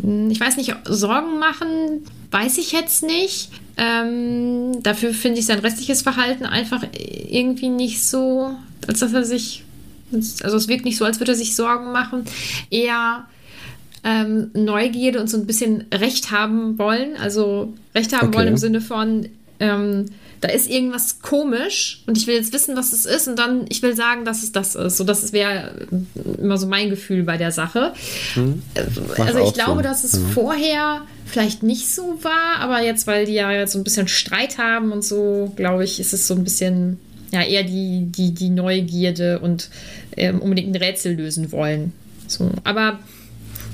Hm, 0.00 0.30
ich 0.30 0.40
weiß 0.40 0.56
nicht, 0.56 0.74
Sorgen 0.84 1.38
machen, 1.38 2.04
weiß 2.30 2.58
ich 2.58 2.72
jetzt 2.72 3.02
nicht. 3.02 3.50
Ähm, 3.76 4.82
dafür 4.82 5.12
finde 5.14 5.38
ich 5.38 5.46
sein 5.46 5.60
restliches 5.60 6.02
Verhalten 6.02 6.46
einfach 6.46 6.84
irgendwie 6.92 7.68
nicht 7.68 8.02
so, 8.02 8.50
als 8.86 9.00
dass 9.00 9.12
er 9.12 9.24
sich, 9.24 9.64
also 10.42 10.56
es 10.56 10.68
wirkt 10.68 10.84
nicht 10.84 10.96
so, 10.96 11.04
als 11.04 11.20
würde 11.20 11.32
er 11.32 11.38
sich 11.38 11.54
Sorgen 11.54 11.92
machen. 11.92 12.24
Eher 12.70 13.26
ähm, 14.08 14.50
Neugierde 14.54 15.20
und 15.20 15.28
so 15.28 15.36
ein 15.36 15.46
bisschen 15.46 15.84
Recht 15.92 16.30
haben 16.30 16.78
wollen. 16.78 17.16
Also 17.20 17.74
Recht 17.94 18.16
haben 18.16 18.28
okay. 18.28 18.38
wollen 18.38 18.48
im 18.48 18.56
Sinne 18.56 18.80
von, 18.80 19.28
ähm, 19.60 20.06
da 20.40 20.48
ist 20.48 20.70
irgendwas 20.70 21.20
komisch 21.20 22.02
und 22.06 22.16
ich 22.16 22.26
will 22.26 22.36
jetzt 22.36 22.54
wissen, 22.54 22.74
was 22.74 22.94
es 22.94 23.04
ist 23.04 23.28
und 23.28 23.38
dann, 23.38 23.66
ich 23.68 23.82
will 23.82 23.94
sagen, 23.94 24.24
dass 24.24 24.42
es 24.42 24.52
das 24.52 24.76
ist. 24.76 24.96
So, 24.96 25.04
das 25.04 25.32
wäre 25.34 25.86
immer 26.40 26.56
so 26.56 26.66
mein 26.66 26.88
Gefühl 26.88 27.22
bei 27.24 27.36
der 27.36 27.52
Sache. 27.52 27.92
Hm. 28.34 28.62
Also 29.18 29.46
ich 29.46 29.52
glaube, 29.52 29.76
so. 29.76 29.82
dass 29.82 30.04
es 30.04 30.18
mhm. 30.18 30.28
vorher 30.28 31.02
vielleicht 31.26 31.62
nicht 31.62 31.92
so 31.92 32.18
war, 32.22 32.60
aber 32.60 32.82
jetzt, 32.82 33.06
weil 33.06 33.26
die 33.26 33.34
ja 33.34 33.52
jetzt 33.52 33.72
so 33.72 33.78
ein 33.78 33.84
bisschen 33.84 34.08
Streit 34.08 34.56
haben 34.56 34.90
und 34.90 35.04
so, 35.04 35.52
glaube 35.54 35.84
ich, 35.84 36.00
ist 36.00 36.14
es 36.14 36.26
so 36.26 36.34
ein 36.34 36.44
bisschen, 36.44 36.98
ja, 37.30 37.42
eher 37.42 37.64
die, 37.64 38.06
die, 38.06 38.32
die 38.32 38.48
Neugierde 38.48 39.40
und 39.40 39.68
ähm, 40.16 40.40
unbedingt 40.40 40.74
ein 40.74 40.82
Rätsel 40.82 41.14
lösen 41.14 41.52
wollen. 41.52 41.92
So, 42.26 42.50
aber 42.64 43.00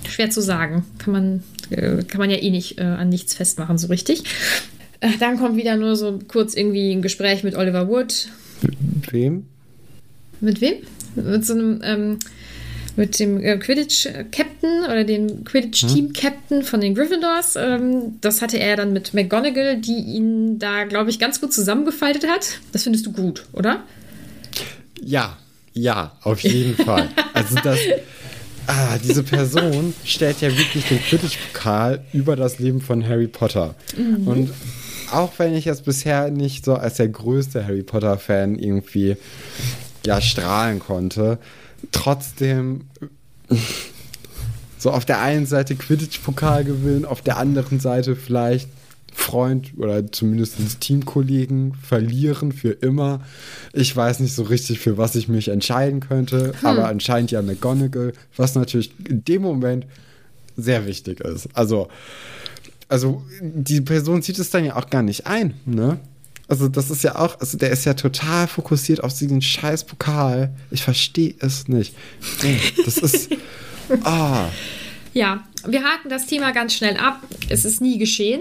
schwer 0.09 0.31
zu 0.31 0.41
sagen. 0.41 0.85
Kann 0.99 1.13
man, 1.13 1.43
äh, 1.71 2.03
kann 2.05 2.19
man 2.19 2.31
ja 2.31 2.37
eh 2.37 2.51
nicht 2.51 2.79
äh, 2.79 2.83
an 2.83 3.09
nichts 3.09 3.35
festmachen, 3.35 3.79
so 3.79 3.89
richtig. 3.89 4.25
Äh, 5.01 5.11
dann 5.19 5.39
kommt 5.39 5.57
wieder 5.57 5.77
nur 5.77 5.97
so 5.97 6.19
kurz 6.29 6.55
irgendwie 6.55 6.93
ein 6.93 7.03
Gespräch 7.03 7.45
mit 7.45 7.57
Oliver 7.57 7.89
Wood. 7.89 8.29
Mit 8.63 9.13
wem? 9.13 9.47
Mit 10.41 10.61
wem? 10.61 10.75
Mit 11.15 11.45
so 11.45 11.55
einem, 11.55 11.81
ähm, 11.85 12.19
mit 12.97 13.19
dem 13.19 13.43
äh, 13.43 13.57
Quidditch-Captain 13.57 14.85
oder 14.85 15.05
dem 15.05 15.45
Quidditch-Team-Captain 15.45 16.63
von 16.63 16.81
den 16.81 16.95
Gryffindors. 16.95 17.57
Ähm, 17.57 18.19
das 18.21 18.41
hatte 18.43 18.59
er 18.59 18.77
dann 18.77 18.93
mit 18.93 19.15
McGonagall, 19.15 19.81
die 19.81 19.97
ihn 19.97 20.59
da, 20.59 20.85
glaube 20.85 21.11
ich, 21.11 21.19
ganz 21.19 21.41
gut 21.41 21.53
zusammengefaltet 21.53 22.27
hat. 22.29 22.59
Das 22.73 22.85
findest 22.85 23.07
du 23.07 23.13
gut, 23.13 23.45
oder? 23.53 23.83
Ja, 25.03 25.37
ja, 25.73 26.17
auf 26.23 26.41
jeden 26.41 26.77
Fall. 26.77 27.09
Also 27.33 27.57
das, 27.57 27.79
Ah, 28.67 28.99
diese 29.03 29.23
Person 29.23 29.95
stellt 30.05 30.41
ja 30.41 30.57
wirklich 30.57 30.87
den 30.87 30.99
Quidditch-Pokal 31.01 32.05
über 32.13 32.37
das 32.37 32.59
Leben 32.59 32.81
von 32.81 33.07
Harry 33.07 33.27
Potter. 33.27 33.75
Mhm. 33.97 34.27
Und 34.27 34.51
auch 35.13 35.33
wenn 35.39 35.55
ich 35.55 35.65
jetzt 35.65 35.85
bisher 35.85 36.31
nicht 36.31 36.65
so 36.65 36.75
als 36.75 36.95
der 36.95 37.09
größte 37.09 37.65
Harry 37.65 37.83
Potter-Fan 37.83 38.59
irgendwie 38.59 39.17
ja 40.05 40.21
strahlen 40.21 40.79
konnte, 40.79 41.39
trotzdem 41.93 42.83
so 44.79 44.91
auf 44.91 45.05
der 45.05 45.21
einen 45.21 45.47
Seite 45.47 45.77
Quidditch-Pokal 45.77 46.65
gewinnen, 46.65 47.05
auf 47.05 47.23
der 47.23 47.39
anderen 47.39 47.81
Seite 47.81 48.17
vielleicht 48.17 48.69
Freund 49.15 49.73
oder 49.77 50.11
zumindest 50.11 50.59
Teamkollegen 50.81 51.75
verlieren 51.75 52.53
für 52.53 52.71
immer. 52.73 53.21
Ich 53.73 53.95
weiß 53.95 54.21
nicht 54.21 54.35
so 54.35 54.43
richtig, 54.43 54.81
für 54.81 54.99
was 54.99 55.15
ich 55.15 55.29
mich 55.29 55.49
entscheiden 55.49 56.01
könnte, 56.01 56.53
hm. 56.61 56.67
aber 56.67 56.89
anscheinend 56.89 57.31
ja 57.31 57.41
McGonagall, 57.41 58.13
was 58.37 58.57
natürlich 58.57 58.93
in 59.09 59.25
dem 59.25 59.43
Moment 59.43 59.87
sehr 60.57 60.87
wichtig 60.87 61.21
ist. 61.21 61.49
Also, 61.55 61.89
also 62.89 63.23
die 63.41 63.81
Person 63.81 64.21
sieht 64.21 64.39
es 64.39 64.51
dann 64.51 64.65
ja 64.65 64.77
auch 64.77 64.91
gar 64.91 65.03
nicht 65.03 65.27
ein, 65.27 65.55
ne? 65.65 65.99
Also 66.47 66.69
das 66.69 66.91
ist 66.91 67.03
ja 67.03 67.17
auch, 67.17 67.41
also 67.41 67.57
der 67.57 67.71
ist 67.71 67.87
ja 67.87 67.95
total 67.95 68.47
fokussiert 68.49 69.03
auf 69.03 69.17
diesen 69.17 69.41
scheiß 69.41 69.85
Pokal. 69.85 70.55
Ich 70.71 70.83
verstehe 70.83 71.35
es 71.39 71.69
nicht. 71.69 71.95
Das 72.85 72.99
ist, 72.99 73.31
ah. 74.03 74.49
Ja, 75.15 75.45
wir 75.65 75.85
haken 75.85 76.09
das 76.09 76.27
Thema 76.27 76.53
ganz 76.53 76.75
schnell 76.75 76.97
ab. 76.97 77.23
Es 77.49 77.65
ist 77.65 77.81
nie 77.81 77.99
geschehen 77.99 78.41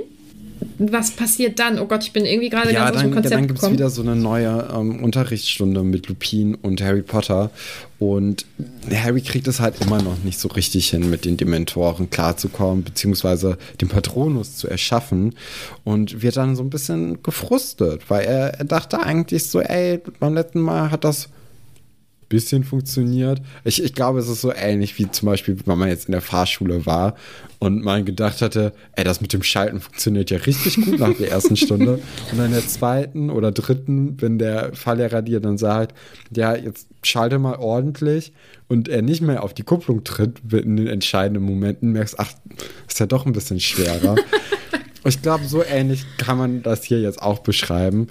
was 0.77 1.11
passiert 1.11 1.59
dann? 1.59 1.79
Oh 1.79 1.85
Gott, 1.85 2.03
ich 2.03 2.13
bin 2.13 2.25
irgendwie 2.25 2.49
gerade 2.49 2.71
Ja, 2.71 2.85
ganz 2.85 2.95
aus 2.97 3.01
dem 3.01 3.11
dann, 3.11 3.13
Konzept 3.15 3.33
dann 3.33 3.41
gibt 3.47 3.53
es 3.53 3.61
gekommen. 3.61 3.77
wieder 3.77 3.89
so 3.89 4.01
eine 4.01 4.15
neue 4.15 4.69
ähm, 4.75 5.03
Unterrichtsstunde 5.03 5.83
mit 5.83 6.07
Lupin 6.07 6.55
und 6.55 6.81
Harry 6.81 7.01
Potter. 7.01 7.51
Und 7.99 8.45
Harry 8.91 9.21
kriegt 9.21 9.47
es 9.47 9.59
halt 9.59 9.75
immer 9.81 10.01
noch 10.01 10.17
nicht 10.23 10.39
so 10.39 10.49
richtig 10.49 10.89
hin, 10.89 11.09
mit 11.09 11.25
den 11.25 11.37
Dementoren 11.37 12.09
klarzukommen, 12.09 12.83
beziehungsweise 12.83 13.57
den 13.79 13.87
Patronus 13.87 14.57
zu 14.57 14.67
erschaffen. 14.67 15.35
Und 15.83 16.21
wird 16.21 16.37
dann 16.37 16.55
so 16.55 16.63
ein 16.63 16.69
bisschen 16.69 17.23
gefrustet, 17.23 18.01
weil 18.09 18.25
er, 18.25 18.55
er 18.59 18.65
dachte 18.65 18.99
eigentlich 19.01 19.49
so, 19.49 19.61
ey, 19.61 20.01
beim 20.19 20.33
letzten 20.33 20.59
Mal 20.61 20.91
hat 20.91 21.03
das 21.03 21.29
bisschen 22.33 22.63
funktioniert. 22.63 23.41
Ich, 23.63 23.83
ich 23.83 23.93
glaube, 23.93 24.17
es 24.17 24.27
ist 24.27 24.41
so 24.41 24.51
ähnlich 24.51 24.97
wie 24.97 25.09
zum 25.11 25.27
Beispiel, 25.27 25.55
wenn 25.65 25.77
man 25.77 25.87
jetzt 25.87 26.07
in 26.07 26.13
der 26.13 26.21
Fahrschule 26.21 26.87
war 26.87 27.13
und 27.59 27.83
man 27.83 28.05
gedacht 28.05 28.41
hatte, 28.41 28.73
ey, 28.93 29.03
das 29.03 29.21
mit 29.21 29.33
dem 29.33 29.43
Schalten 29.43 29.79
funktioniert 29.79 30.31
ja 30.31 30.39
richtig 30.39 30.77
gut 30.77 30.99
nach 30.99 31.15
der 31.15 31.29
ersten 31.29 31.55
Stunde. 31.55 31.99
Und 32.31 32.37
dann 32.37 32.47
in 32.47 32.53
der 32.53 32.67
zweiten 32.67 33.29
oder 33.29 33.51
dritten, 33.51 34.19
wenn 34.19 34.39
der 34.39 34.73
Fahrlehrer 34.73 35.21
dir 35.21 35.39
dann 35.39 35.59
sagt, 35.59 35.95
ja, 36.35 36.55
jetzt 36.55 36.87
schalte 37.03 37.37
mal 37.37 37.57
ordentlich 37.57 38.33
und 38.67 38.87
er 38.87 39.01
nicht 39.01 39.21
mehr 39.21 39.43
auf 39.43 39.53
die 39.53 39.63
Kupplung 39.63 40.03
tritt 40.03 40.41
in 40.51 40.77
den 40.77 40.87
entscheidenden 40.87 41.43
Momenten, 41.43 41.91
merkst, 41.91 42.19
ach, 42.19 42.33
ist 42.87 42.99
ja 42.99 43.05
doch 43.05 43.25
ein 43.25 43.33
bisschen 43.33 43.59
schwerer. 43.59 44.15
Ich 45.05 45.21
glaube, 45.21 45.43
so 45.43 45.61
ähnlich 45.61 46.05
kann 46.17 46.37
man 46.37 46.63
das 46.63 46.85
hier 46.85 47.01
jetzt 47.01 47.21
auch 47.21 47.39
beschreiben. 47.39 48.07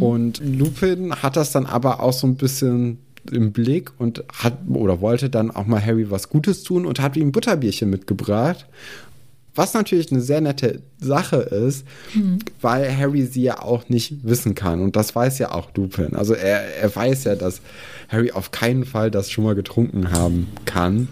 Und 0.00 0.42
Lupin 0.44 1.14
hat 1.14 1.36
das 1.36 1.52
dann 1.52 1.66
aber 1.66 2.00
auch 2.00 2.12
so 2.12 2.26
ein 2.26 2.34
bisschen 2.34 2.98
im 3.30 3.52
Blick 3.52 3.92
und 3.98 4.24
hat 4.32 4.58
oder 4.68 5.00
wollte 5.00 5.30
dann 5.30 5.50
auch 5.50 5.66
mal 5.66 5.84
Harry 5.84 6.10
was 6.10 6.28
Gutes 6.28 6.62
tun 6.62 6.86
und 6.86 7.00
hat 7.00 7.16
ihm 7.16 7.32
Butterbierchen 7.32 7.88
mitgebracht. 7.90 8.66
Was 9.54 9.74
natürlich 9.74 10.10
eine 10.10 10.22
sehr 10.22 10.40
nette 10.40 10.80
Sache 10.98 11.36
ist, 11.36 11.86
weil 12.62 12.96
Harry 12.96 13.26
sie 13.26 13.42
ja 13.42 13.60
auch 13.60 13.90
nicht 13.90 14.24
wissen 14.24 14.54
kann. 14.54 14.80
Und 14.80 14.96
das 14.96 15.14
weiß 15.14 15.38
ja 15.40 15.52
auch 15.52 15.68
Lupin. 15.74 16.16
Also 16.16 16.32
er, 16.32 16.74
er 16.76 16.96
weiß 16.96 17.24
ja, 17.24 17.36
dass 17.36 17.60
Harry 18.08 18.32
auf 18.32 18.50
keinen 18.50 18.86
Fall 18.86 19.10
das 19.10 19.30
schon 19.30 19.44
mal 19.44 19.54
getrunken 19.54 20.10
haben 20.10 20.48
kann. 20.64 21.08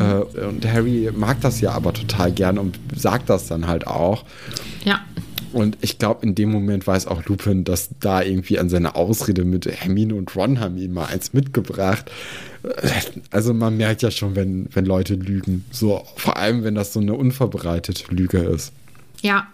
Äh, 0.00 0.44
und 0.46 0.66
Harry 0.66 1.10
mag 1.14 1.40
das 1.42 1.60
ja 1.60 1.70
aber 1.72 1.92
total 1.92 2.32
gern 2.32 2.58
und 2.58 2.76
sagt 2.92 3.30
das 3.30 3.46
dann 3.46 3.68
halt 3.68 3.86
auch. 3.86 4.24
Ja. 4.84 5.04
Und 5.56 5.78
ich 5.80 5.98
glaube, 5.98 6.26
in 6.26 6.34
dem 6.34 6.50
Moment 6.50 6.86
weiß 6.86 7.06
auch 7.06 7.24
Lupin, 7.24 7.64
dass 7.64 7.88
da 7.98 8.20
irgendwie 8.20 8.58
an 8.58 8.68
seine 8.68 8.94
Ausrede 8.94 9.46
mit 9.46 9.64
Hermine 9.64 10.14
und 10.14 10.36
Ron 10.36 10.60
haben 10.60 10.76
ihm 10.76 10.92
mal 10.92 11.06
eins 11.06 11.32
mitgebracht. 11.32 12.10
Also 13.30 13.54
man 13.54 13.78
merkt 13.78 14.02
ja 14.02 14.10
schon, 14.10 14.36
wenn, 14.36 14.68
wenn 14.74 14.84
Leute 14.84 15.14
lügen. 15.14 15.64
So, 15.70 16.04
vor 16.16 16.36
allem, 16.36 16.62
wenn 16.62 16.74
das 16.74 16.92
so 16.92 17.00
eine 17.00 17.14
unvorbereitete 17.14 18.14
Lüge 18.14 18.40
ist. 18.40 18.70
Ja, 19.22 19.48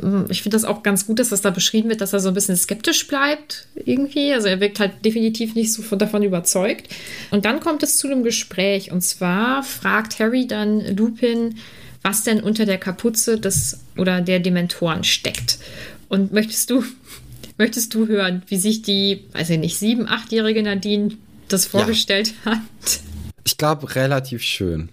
Ähm, 0.00 0.26
ich 0.28 0.42
finde 0.42 0.54
das 0.54 0.64
auch 0.64 0.84
ganz 0.84 1.08
gut, 1.08 1.18
dass 1.18 1.30
das 1.30 1.42
da 1.42 1.50
beschrieben 1.50 1.88
wird, 1.88 2.00
dass 2.00 2.12
er 2.12 2.20
so 2.20 2.28
ein 2.28 2.34
bisschen 2.34 2.56
skeptisch 2.56 3.08
bleibt 3.08 3.66
irgendwie. 3.74 4.32
Also 4.32 4.46
er 4.46 4.60
wirkt 4.60 4.78
halt 4.78 5.04
definitiv 5.04 5.56
nicht 5.56 5.72
so 5.72 5.82
von, 5.82 5.98
davon 5.98 6.22
überzeugt. 6.22 6.94
Und 7.32 7.44
dann 7.44 7.58
kommt 7.58 7.82
es 7.82 7.96
zu 7.96 8.06
einem 8.06 8.22
Gespräch 8.22 8.92
und 8.92 9.00
zwar 9.00 9.64
fragt 9.64 10.20
Harry 10.20 10.46
dann 10.46 10.96
Lupin, 10.96 11.56
was 12.02 12.24
denn 12.24 12.40
unter 12.40 12.66
der 12.66 12.78
Kapuze 12.78 13.38
des 13.38 13.80
oder 13.96 14.20
der 14.20 14.40
Dementoren 14.40 15.04
steckt. 15.04 15.58
Und 16.08 16.32
möchtest 16.32 16.70
du, 16.70 16.84
möchtest 17.58 17.94
du 17.94 18.06
hören, 18.06 18.42
wie 18.48 18.56
sich 18.56 18.82
die, 18.82 19.24
weiß 19.32 19.50
ich 19.50 19.58
nicht, 19.58 19.78
sieben, 19.78 20.08
achtjährige 20.08 20.62
Nadine 20.62 21.16
das 21.48 21.66
vorgestellt 21.66 22.34
hat? 22.44 22.60
Ich 23.44 23.56
glaube, 23.56 23.94
relativ 23.94 24.42
schön. 24.42 24.88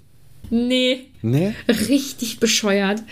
Nee, 0.49 1.08
Nee? 1.22 1.53
richtig 1.68 2.39
bescheuert. 2.39 3.03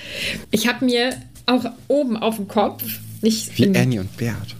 Ich 0.51 0.67
habe 0.67 0.85
mir 0.85 1.15
auch 1.45 1.65
oben 1.87 2.17
auf 2.17 2.37
dem 2.37 2.47
Kopf, 2.47 2.83
nicht 3.21 3.57
Wie 3.57 3.75
Annie 3.77 3.99
und 3.99 4.15
Bert. 4.17 4.55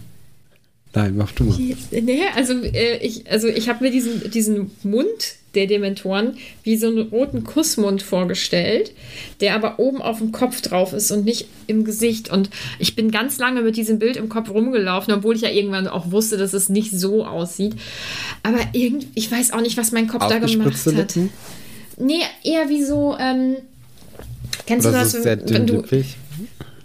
Nein, 0.94 1.16
mach 1.16 1.32
du 1.32 1.44
mal. 1.44 1.58
Nee, 1.90 2.22
also 2.34 2.54
äh, 2.62 2.96
ich, 2.98 3.30
also 3.30 3.48
ich 3.48 3.68
habe 3.68 3.84
mir 3.84 3.90
diesen, 3.90 4.30
diesen 4.30 4.70
Mund 4.82 5.36
der 5.56 5.66
Dementoren 5.66 6.36
wie 6.62 6.76
so 6.76 6.86
einen 6.86 7.08
roten 7.08 7.42
Kussmund 7.42 8.02
vorgestellt, 8.02 8.92
der 9.40 9.54
aber 9.54 9.78
oben 9.78 10.00
auf 10.00 10.18
dem 10.18 10.30
Kopf 10.30 10.60
drauf 10.60 10.92
ist 10.92 11.10
und 11.10 11.24
nicht 11.24 11.46
im 11.66 11.84
Gesicht. 11.84 12.30
Und 12.30 12.50
ich 12.78 12.94
bin 12.94 13.10
ganz 13.10 13.38
lange 13.38 13.62
mit 13.62 13.76
diesem 13.76 13.98
Bild 13.98 14.16
im 14.16 14.28
Kopf 14.28 14.50
rumgelaufen, 14.50 15.12
obwohl 15.14 15.34
ich 15.34 15.42
ja 15.42 15.50
irgendwann 15.50 15.88
auch 15.88 16.10
wusste, 16.10 16.36
dass 16.36 16.52
es 16.52 16.68
nicht 16.68 16.92
so 16.92 17.24
aussieht. 17.24 17.74
Aber 18.42 18.60
irgendwie, 18.72 19.08
ich 19.14 19.30
weiß 19.32 19.52
auch 19.52 19.60
nicht, 19.60 19.76
was 19.76 19.92
mein 19.92 20.06
Kopf 20.06 20.28
da 20.28 20.38
gemacht 20.38 20.86
hat. 20.86 20.94
Lippen? 20.94 21.30
Nee, 21.98 22.20
eher 22.44 22.68
wie 22.68 22.84
so, 22.84 23.16
ähm, 23.18 23.56
kennst 24.66 24.86
Oder 24.86 24.98
du 24.98 25.04
das, 25.04 25.14
es 25.14 25.22
sehr 25.22 25.48
wenn 25.48 25.66
du? 25.66 25.82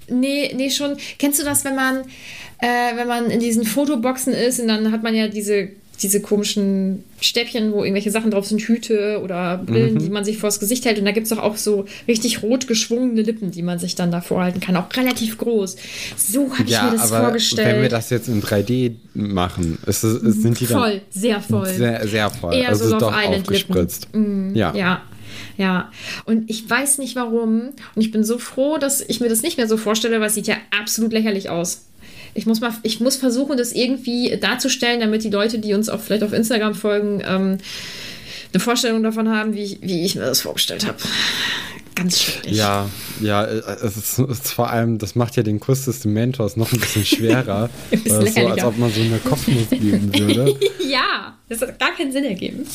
Nee, 0.09 0.51
nee, 0.55 0.69
schon. 0.69 0.97
Kennst 1.19 1.39
du 1.39 1.45
das, 1.45 1.63
wenn 1.65 1.75
man, 1.75 2.01
äh, 2.59 2.95
wenn 2.95 3.07
man 3.07 3.29
in 3.29 3.39
diesen 3.39 3.65
Fotoboxen 3.65 4.33
ist 4.33 4.59
und 4.59 4.67
dann 4.67 4.91
hat 4.91 5.03
man 5.03 5.15
ja 5.15 5.27
diese, 5.27 5.69
diese 6.01 6.21
komischen 6.21 7.03
Stäbchen, 7.19 7.71
wo 7.71 7.83
irgendwelche 7.83 8.11
Sachen 8.11 8.31
drauf 8.31 8.45
sind, 8.45 8.61
Hüte 8.61 9.21
oder 9.23 9.57
Brillen, 9.57 9.99
die 9.99 10.09
man 10.09 10.25
sich 10.25 10.37
vors 10.37 10.59
Gesicht 10.59 10.85
hält. 10.85 10.99
Und 10.99 11.05
da 11.05 11.11
gibt 11.11 11.25
es 11.25 11.29
doch 11.29 11.39
auch 11.39 11.57
so 11.57 11.85
richtig 12.07 12.43
rot 12.43 12.67
geschwungene 12.67 13.21
Lippen, 13.21 13.51
die 13.51 13.61
man 13.61 13.79
sich 13.79 13.95
dann 13.95 14.11
da 14.11 14.21
vorhalten 14.21 14.59
kann. 14.59 14.75
Auch 14.75 14.87
relativ 14.95 15.37
groß. 15.37 15.75
So 16.17 16.51
habe 16.53 16.63
ich 16.63 16.71
Ja, 16.71 16.85
mir 16.85 16.97
das 16.97 17.11
aber 17.11 17.25
vorgestellt. 17.25 17.67
wenn 17.75 17.81
wir 17.81 17.89
das 17.89 18.09
jetzt 18.09 18.27
in 18.27 18.41
3D 18.41 18.95
machen, 19.13 19.77
ist 19.85 20.03
ist, 20.03 20.41
sind 20.41 20.59
die 20.59 20.65
dann 20.65 20.77
voll, 20.79 21.01
sehr 21.09 21.41
voll. 21.41 21.67
sehr, 21.67 22.07
sehr 22.07 22.29
voll. 22.29 22.53
Eher 22.55 22.69
also 22.69 22.89
so 22.89 22.99
doch 22.99 23.11
Love 23.11 23.23
Island 23.23 23.41
aufgespritzt. 23.41 24.07
Ja. 24.53 24.75
Ja. 24.75 25.01
Ja, 25.57 25.91
und 26.25 26.49
ich 26.49 26.67
weiß 26.69 26.97
nicht 26.97 27.15
warum. 27.15 27.69
Und 27.95 28.01
ich 28.01 28.11
bin 28.11 28.23
so 28.23 28.37
froh, 28.37 28.77
dass 28.77 29.01
ich 29.01 29.19
mir 29.19 29.29
das 29.29 29.43
nicht 29.43 29.57
mehr 29.57 29.67
so 29.67 29.77
vorstelle, 29.77 30.19
weil 30.19 30.27
es 30.27 30.33
sieht 30.35 30.47
ja 30.47 30.55
absolut 30.79 31.13
lächerlich 31.13 31.49
aus. 31.49 31.85
Ich 32.33 32.45
muss, 32.45 32.61
mal, 32.61 32.73
ich 32.83 32.99
muss 32.99 33.15
versuchen, 33.17 33.57
das 33.57 33.71
irgendwie 33.73 34.37
darzustellen, 34.39 34.99
damit 35.01 35.23
die 35.23 35.29
Leute, 35.29 35.59
die 35.59 35.73
uns 35.73 35.89
auch 35.89 35.99
vielleicht 35.99 36.23
auf 36.23 36.33
Instagram 36.33 36.75
folgen, 36.75 37.21
ähm, 37.27 37.57
eine 38.53 38.59
Vorstellung 38.59 39.03
davon 39.03 39.29
haben, 39.29 39.53
wie, 39.53 39.63
ich- 39.63 39.79
wie 39.81 40.05
ich 40.05 40.15
mir 40.15 40.21
das 40.25 40.41
vorgestellt 40.41 40.85
habe. 40.85 40.97
Ganz 41.95 42.21
schrecklich. 42.21 42.57
Ja, 42.57 42.89
ja, 43.21 43.43
äh, 43.43 43.61
es 43.83 43.97
ist, 43.97 44.19
es 44.19 44.39
ist 44.39 44.51
vor 44.53 44.69
allem, 44.69 44.97
das 44.97 45.15
macht 45.15 45.35
ja 45.35 45.43
den 45.43 45.59
Kuss 45.59 45.85
des 45.85 45.99
Dementors 45.99 46.55
noch 46.55 46.71
ein 46.71 46.79
bisschen 46.79 47.05
schwerer. 47.05 47.69
Ein 47.91 48.01
bisschen 48.03 48.27
so, 48.33 48.47
als 48.47 48.63
ob 48.63 48.77
man 48.77 48.91
so 48.91 49.01
eine 49.01 49.19
Kopfnuss 49.19 49.69
geben 49.69 50.11
würde. 50.17 50.55
ja, 50.89 51.37
das 51.49 51.61
hat 51.61 51.77
gar 51.79 51.93
keinen 51.95 52.11
Sinn 52.13 52.23
ergeben. 52.23 52.65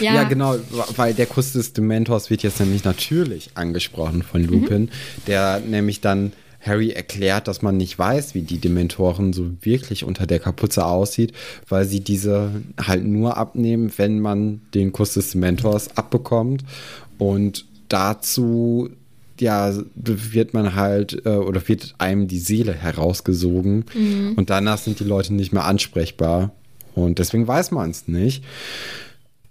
Ja. 0.00 0.24
genau, 0.24 0.56
weil 0.96 1.14
der 1.14 1.26
Kuss 1.26 1.52
des 1.52 1.72
Dementors 1.72 2.28
wird 2.30 2.42
jetzt 2.42 2.60
nämlich 2.60 2.84
natürlich 2.84 3.50
angesprochen 3.54 4.22
von 4.22 4.44
Lupin, 4.44 4.90
der 5.26 5.60
nämlich 5.60 6.00
dann 6.02 6.32
Harry 6.64 6.90
erklärt, 6.90 7.48
dass 7.48 7.62
man 7.62 7.76
nicht 7.76 7.98
weiß, 7.98 8.34
wie 8.34 8.42
die 8.42 8.58
Dementoren 8.58 9.32
so 9.32 9.50
wirklich 9.60 10.04
unter 10.04 10.26
der 10.26 10.38
Kapuze 10.38 10.84
aussieht, 10.84 11.32
weil 11.68 11.84
sie 11.84 12.00
diese 12.00 12.50
halt 12.80 13.04
nur 13.04 13.36
abnehmen, 13.36 13.92
wenn 13.96 14.20
man 14.20 14.62
den 14.74 14.92
Kuss 14.92 15.14
des 15.14 15.32
Dementors 15.32 15.96
abbekommt. 15.96 16.64
Und 17.18 17.66
dazu 17.88 18.90
ja, 19.40 19.72
wird 19.94 20.54
man 20.54 20.74
halt 20.74 21.26
äh, 21.26 21.30
oder 21.30 21.66
wird 21.68 21.94
einem 21.98 22.28
die 22.28 22.38
Seele 22.38 22.72
herausgesogen 22.72 23.84
und 24.36 24.48
danach 24.48 24.78
sind 24.78 25.00
die 25.00 25.04
Leute 25.04 25.34
nicht 25.34 25.52
mehr 25.52 25.64
ansprechbar 25.64 26.52
und 26.94 27.18
deswegen 27.18 27.46
weiß 27.46 27.72
man 27.72 27.90
es 27.90 28.06
nicht. 28.08 28.44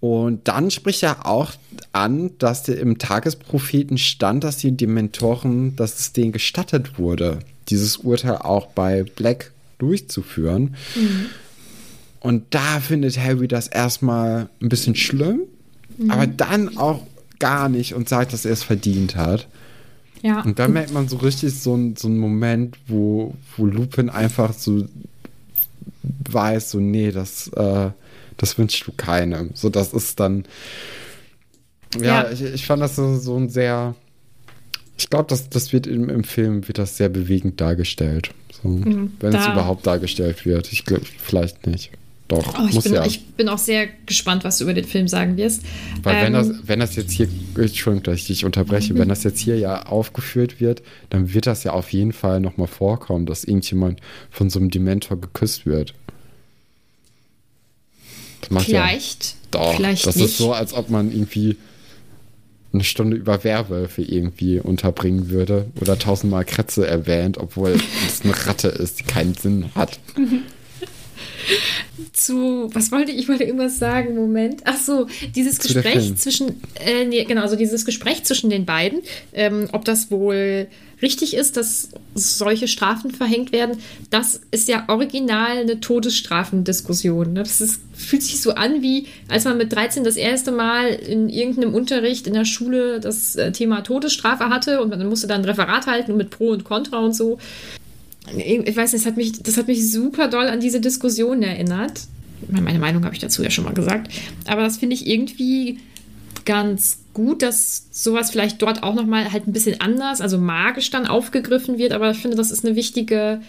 Und 0.03 0.49
dann 0.49 0.69
spricht 0.69 1.01
er 1.01 1.25
auch 1.25 1.53
an, 1.93 2.31
dass 2.37 2.67
im 2.67 2.97
Tagespropheten 2.97 3.97
stand, 3.97 4.43
dass 4.43 4.57
die 4.57 4.73
Dementoren, 4.75 5.77
dass 5.77 5.97
es 5.97 6.11
denen 6.11 6.33
gestattet 6.33 6.99
wurde, 6.99 7.39
dieses 7.69 7.95
Urteil 7.95 8.35
auch 8.39 8.65
bei 8.67 9.03
Black 9.03 9.53
durchzuführen. 9.77 10.75
Und 12.19 12.43
da 12.49 12.81
findet 12.81 13.17
Harry 13.17 13.47
das 13.47 13.69
erstmal 13.69 14.49
ein 14.61 14.67
bisschen 14.67 14.95
schlimm, 14.95 15.43
aber 16.09 16.27
dann 16.27 16.77
auch 16.77 16.99
gar 17.39 17.69
nicht 17.69 17.93
und 17.93 18.09
sagt, 18.09 18.33
dass 18.33 18.43
er 18.43 18.51
es 18.51 18.63
verdient 18.63 19.15
hat. 19.15 19.47
Ja. 20.21 20.41
Und 20.41 20.59
da 20.59 20.67
merkt 20.67 20.91
man 20.93 21.07
so 21.07 21.15
richtig 21.15 21.57
so, 21.57 21.75
ein- 21.77 21.95
so 21.95 22.09
einen 22.09 22.17
Moment, 22.17 22.77
wo, 22.87 23.35
wo 23.55 23.65
Lupin 23.65 24.09
einfach 24.09 24.51
so 24.51 24.83
weiß, 26.29 26.71
so, 26.71 26.81
nee, 26.81 27.11
das, 27.11 27.47
äh, 27.55 27.91
das 28.37 28.57
wünschst 28.57 28.85
du 28.87 28.91
keinem. 28.95 29.51
So, 29.53 29.69
das 29.69 29.93
ist 29.93 30.19
dann. 30.19 30.45
Ja, 31.99 32.23
Ja. 32.25 32.31
Ich, 32.31 32.41
ich 32.41 32.65
fand 32.65 32.81
das 32.81 32.95
so, 32.95 33.15
so 33.17 33.37
ein 33.37 33.49
sehr. 33.49 33.95
Ich 34.97 35.09
glaube, 35.09 35.25
das, 35.29 35.49
das 35.49 35.73
wird 35.73 35.87
im, 35.87 36.09
im 36.09 36.23
Film 36.23 36.67
wird 36.67 36.77
das 36.77 36.97
sehr 36.97 37.09
bewegend 37.09 37.59
dargestellt. 37.59 38.29
So, 38.61 38.79
wenn 38.85 39.33
es 39.33 39.45
da- 39.45 39.53
überhaupt 39.53 39.85
dargestellt 39.87 40.45
wird. 40.45 40.71
Ich 40.71 40.85
glaube, 40.85 41.03
vielleicht 41.17 41.65
nicht. 41.67 41.91
Doch, 42.29 42.57
Oh, 42.57 42.65
ich, 42.69 42.75
muss 42.75 42.83
bin, 42.85 42.93
ja. 42.93 43.05
ich 43.05 43.25
bin 43.33 43.49
auch 43.49 43.57
sehr 43.57 43.87
gespannt, 44.05 44.43
was 44.45 44.57
du 44.57 44.63
über 44.63 44.73
den 44.73 44.85
Film 44.85 45.07
sagen 45.09 45.35
wirst. 45.35 45.63
Weil 46.03 46.23
wenn, 46.25 46.33
Ähm, 46.35 46.47
das, 46.49 46.67
wenn 46.67 46.79
das 46.79 46.95
jetzt 46.95 47.11
hier, 47.11 47.27
Entschuldigung, 47.57 48.03
dass 48.03 48.15
ich 48.15 48.27
dich 48.27 48.45
unterbreche, 48.45 48.97
wenn 48.97 49.09
das 49.09 49.23
jetzt 49.23 49.39
hier 49.39 49.57
ja 49.59 49.85
aufgeführt 49.87 50.61
wird, 50.61 50.83
dann 51.09 51.33
wird 51.33 51.47
das 51.47 51.63
ja 51.65 51.73
auf 51.73 51.91
jeden 51.91 52.13
Fall 52.13 52.39
nochmal 52.39 52.67
vorkommen, 52.67 53.25
dass 53.25 53.43
irgendjemand 53.43 53.99
von 54.31 54.49
so 54.49 54.57
einem 54.59 54.69
Dementor 54.69 55.19
geküsst 55.19 55.65
wird. 55.65 55.93
Vielleicht, 58.49 59.23
ja, 59.23 59.35
doch, 59.51 59.75
vielleicht 59.75 60.05
das 60.05 60.15
nicht. 60.15 60.25
ist 60.25 60.37
so, 60.37 60.53
als 60.53 60.73
ob 60.73 60.89
man 60.89 61.11
irgendwie 61.11 61.57
eine 62.73 62.83
Stunde 62.83 63.15
über 63.15 63.43
Werwölfe 63.43 64.01
irgendwie 64.01 64.59
unterbringen 64.59 65.29
würde 65.29 65.67
oder 65.79 65.97
tausendmal 65.97 66.43
Kretze 66.43 66.87
erwähnt, 66.87 67.37
obwohl 67.37 67.79
es 68.07 68.21
eine 68.23 68.33
Ratte 68.47 68.67
ist, 68.69 68.99
die 68.99 69.03
keinen 69.03 69.35
Sinn 69.35 69.69
hat. 69.75 69.99
zu, 72.13 72.69
was 72.73 72.91
wollte 72.91 73.11
ich, 73.11 73.19
ich 73.19 73.29
wollte 73.29 73.43
irgendwas 73.43 73.77
sagen, 73.77 74.15
Moment. 74.15 74.61
Ach 74.65 74.77
so, 74.77 75.07
dieses 75.35 75.59
Zu 75.59 75.73
Gespräch 75.73 76.15
zwischen, 76.15 76.61
äh, 76.83 77.05
nee, 77.05 77.23
genau, 77.25 77.41
also 77.41 77.55
dieses 77.55 77.85
Gespräch 77.85 78.23
zwischen 78.23 78.49
den 78.49 78.65
beiden, 78.65 79.01
ähm, 79.33 79.69
ob 79.71 79.85
das 79.85 80.09
wohl 80.09 80.67
richtig 81.03 81.35
ist, 81.35 81.57
dass 81.57 81.89
solche 82.15 82.67
Strafen 82.67 83.11
verhängt 83.11 83.51
werden, 83.51 83.77
das 84.09 84.41
ist 84.49 84.67
ja 84.67 84.85
original 84.87 85.57
eine 85.57 85.79
Todesstrafendiskussion. 85.79 87.33
Ne? 87.33 87.43
Das 87.43 87.61
ist, 87.61 87.81
fühlt 87.93 88.23
sich 88.23 88.41
so 88.41 88.55
an, 88.55 88.81
wie 88.81 89.05
als 89.27 89.45
man 89.45 89.57
mit 89.57 89.71
13 89.71 90.03
das 90.03 90.15
erste 90.15 90.51
Mal 90.51 90.87
in 90.87 91.29
irgendeinem 91.29 91.75
Unterricht 91.75 92.25
in 92.25 92.33
der 92.33 92.45
Schule 92.45 92.99
das 92.99 93.35
äh, 93.35 93.51
Thema 93.51 93.81
Todesstrafe 93.81 94.45
hatte 94.49 94.81
und 94.81 94.89
man 94.89 95.07
musste 95.07 95.27
dann 95.27 95.41
ein 95.41 95.45
Referat 95.45 95.85
halten 95.85 96.17
mit 96.17 96.31
Pro 96.31 96.49
und 96.49 96.63
Contra 96.63 96.97
und 96.97 97.15
so 97.15 97.37
ich 98.31 98.75
weiß 98.75 98.93
nicht, 98.93 99.05
das 99.05 99.05
hat 99.05 99.17
mich, 99.17 99.43
das 99.43 99.57
hat 99.57 99.67
mich 99.67 99.91
super 99.91 100.27
doll 100.27 100.47
an 100.47 100.59
diese 100.59 100.79
Diskussion 100.79 101.41
erinnert. 101.43 102.01
Meine 102.49 102.79
Meinung 102.79 103.03
habe 103.05 103.13
ich 103.13 103.21
dazu 103.21 103.43
ja 103.43 103.49
schon 103.49 103.65
mal 103.65 103.73
gesagt. 103.73 104.11
Aber 104.47 104.63
das 104.63 104.77
finde 104.77 104.95
ich 104.95 105.07
irgendwie 105.07 105.79
ganz 106.45 106.99
gut, 107.13 107.41
dass 107.41 107.85
sowas 107.91 108.31
vielleicht 108.31 108.61
dort 108.61 108.83
auch 108.83 108.95
nochmal 108.95 109.31
halt 109.31 109.47
ein 109.47 109.53
bisschen 109.53 109.79
anders, 109.81 110.21
also 110.21 110.37
magisch 110.37 110.89
dann 110.89 111.05
aufgegriffen 111.07 111.77
wird. 111.77 111.93
Aber 111.93 112.11
ich 112.11 112.17
finde, 112.19 112.37
das 112.37 112.51
ist 112.51 112.65
eine 112.65 112.75
wichtige, 112.75 113.41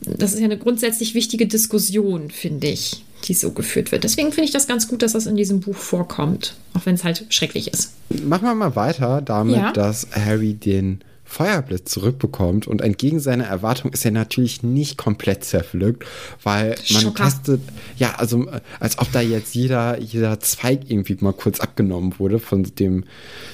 das 0.00 0.32
ist 0.32 0.38
ja 0.40 0.44
eine 0.46 0.58
grundsätzlich 0.58 1.14
wichtige 1.14 1.46
Diskussion, 1.46 2.30
finde 2.30 2.68
ich, 2.68 3.04
die 3.24 3.34
so 3.34 3.50
geführt 3.52 3.92
wird. 3.92 4.04
Deswegen 4.04 4.32
finde 4.32 4.44
ich 4.46 4.52
das 4.52 4.66
ganz 4.66 4.88
gut, 4.88 5.02
dass 5.02 5.12
das 5.12 5.26
in 5.26 5.36
diesem 5.36 5.60
Buch 5.60 5.76
vorkommt. 5.76 6.54
Auch 6.74 6.86
wenn 6.86 6.94
es 6.94 7.04
halt 7.04 7.26
schrecklich 7.30 7.68
ist. 7.68 7.92
Machen 8.24 8.44
wir 8.46 8.54
mal 8.54 8.76
weiter 8.76 9.20
damit, 9.22 9.56
Ja. 9.56 9.72
dass 9.72 10.06
Harry 10.12 10.54
den 10.54 11.00
Feuerblitz 11.28 11.90
zurückbekommt 11.90 12.66
und 12.66 12.80
entgegen 12.80 13.20
seiner 13.20 13.44
Erwartung 13.44 13.92
ist 13.92 14.04
er 14.04 14.12
natürlich 14.12 14.62
nicht 14.62 14.96
komplett 14.96 15.44
zerpflückt, 15.44 16.04
weil 16.42 16.76
man 16.90 17.02
Schocker. 17.02 17.24
testet, 17.24 17.60
ja, 17.98 18.14
also 18.16 18.46
äh, 18.48 18.60
als 18.80 18.98
ob 18.98 19.10
da 19.12 19.20
jetzt 19.20 19.54
jeder, 19.54 19.98
jeder 20.00 20.40
Zweig 20.40 20.88
irgendwie 20.88 21.16
mal 21.20 21.32
kurz 21.32 21.60
abgenommen 21.60 22.14
wurde 22.18 22.38
von 22.38 22.62
dem, 22.78 23.04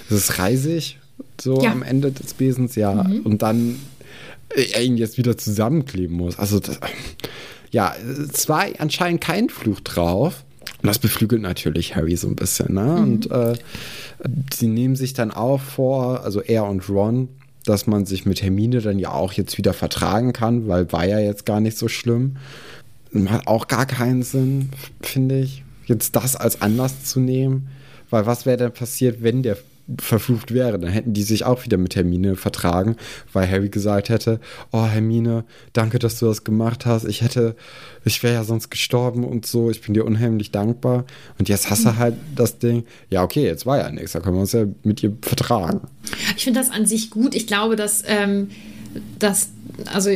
das 0.09 0.19
ist 0.19 0.39
Reisig, 0.39 0.99
so 1.41 1.61
Ja. 1.63 1.73
am 1.73 1.83
Ende 1.83 2.13
des 2.13 2.35
Besens, 2.35 2.75
ja, 2.77 3.07
und 3.25 3.43
dann 3.43 3.79
äh, 4.55 4.65
er 4.75 4.83
ihn 4.83 4.97
jetzt 4.97 5.17
wieder 5.19 5.37
zusammenkleben 5.39 6.17
muss. 6.17 6.39
Also, 6.39 6.61
das, 6.61 6.79
ja, 7.71 7.95
es 8.33 8.49
war 8.51 8.67
anscheinend 8.79 9.23
kein 9.23 9.49
Fluch 9.49 9.81
drauf. 9.81 10.45
Und 10.83 10.89
das 10.89 10.99
beflügelt 10.99 11.41
natürlich 11.41 11.95
Harry 11.97 12.17
so 12.17 12.27
ein 12.29 12.37
bisschen, 12.37 12.75
ne? 12.75 12.97
Und 12.97 13.31
äh, 13.31 13.55
sie 14.53 14.67
nehmen 14.67 14.97
sich 14.97 15.15
dann 15.15 15.31
auch 15.31 15.61
vor, 15.61 16.23
also 16.25 16.41
er 16.41 16.65
und 16.67 16.89
Ron, 16.89 17.29
dass 17.65 17.87
man 17.87 18.07
sich 18.07 18.27
mit 18.27 18.43
Hermine 18.43 18.81
dann 18.81 18.99
ja 18.99 19.13
auch 19.13 19.33
jetzt 19.33 19.59
wieder 19.59 19.73
vertragen 19.73 20.33
kann, 20.33 20.69
weil 20.69 20.93
war 20.93 21.07
ja 21.07 21.19
jetzt 21.19 21.47
gar 21.47 21.61
nicht 21.61 21.79
so 21.79 21.89
schlimm. 21.89 22.37
Hat 23.27 23.47
auch 23.47 23.69
gar 23.69 23.87
keinen 23.87 24.23
Sinn, 24.23 24.71
finde 25.01 25.41
ich, 25.41 25.65
jetzt 25.87 26.17
das 26.17 26.35
als 26.37 26.63
Anlass 26.63 27.05
zu 27.05 27.21
nehmen. 27.21 27.69
Weil 28.11 28.27
was 28.27 28.47
wäre 28.47 28.57
denn 28.57 28.73
passiert, 28.73 29.23
wenn 29.23 29.43
der 29.43 29.57
verflucht 29.99 30.53
wäre? 30.53 30.79
Dann 30.79 30.91
hätten 30.91 31.13
die 31.13 31.23
sich 31.23 31.45
auch 31.45 31.65
wieder 31.65 31.77
mit 31.77 31.97
Hermine 31.97 32.37
vertragen, 32.37 32.97
weil 33.33 33.51
Harry 33.51 33.69
gesagt 33.69 34.09
hätte, 34.09 34.41
oh 34.73 34.85
Hermine, 34.85 35.45
danke, 35.73 35.99
dass 35.99 36.19
du 36.19 36.27
das 36.27 36.45
gemacht 36.45 36.87
hast. 36.87 37.05
Ich 37.05 37.23
hätte, 37.23 37.57
ich 38.05 38.23
wäre 38.23 38.35
ja 38.35 38.45
sonst 38.45 38.71
gestorben 38.71 39.25
und 39.25 39.47
so. 39.47 39.71
Ich 39.71 39.81
bin 39.81 39.95
dir 39.95 40.05
unheimlich 40.05 40.51
dankbar. 40.51 41.05
Und 41.39 41.49
jetzt 41.49 41.71
hast 41.71 41.85
du 41.85 41.97
halt 41.97 42.15
das 42.35 42.59
Ding, 42.59 42.85
ja 43.11 43.23
okay, 43.23 43.45
jetzt 43.45 43.67
war 43.67 43.79
ja 43.79 43.91
nichts, 43.91 44.13
da 44.13 44.21
können 44.21 44.37
wir 44.37 44.43
uns 44.43 44.53
ja 44.53 44.67
mit 44.83 45.03
ihr 45.03 45.17
vertragen. 45.23 45.83
Ich 46.37 46.45
finde 46.45 46.61
das 46.61 46.71
an 46.71 46.87
sich 46.87 47.11
gut. 47.11 47.35
Ich 47.35 47.47
glaube, 47.47 47.77
dass, 47.77 48.03
ähm, 48.07 48.51
dass 49.19 49.51
also 49.93 50.11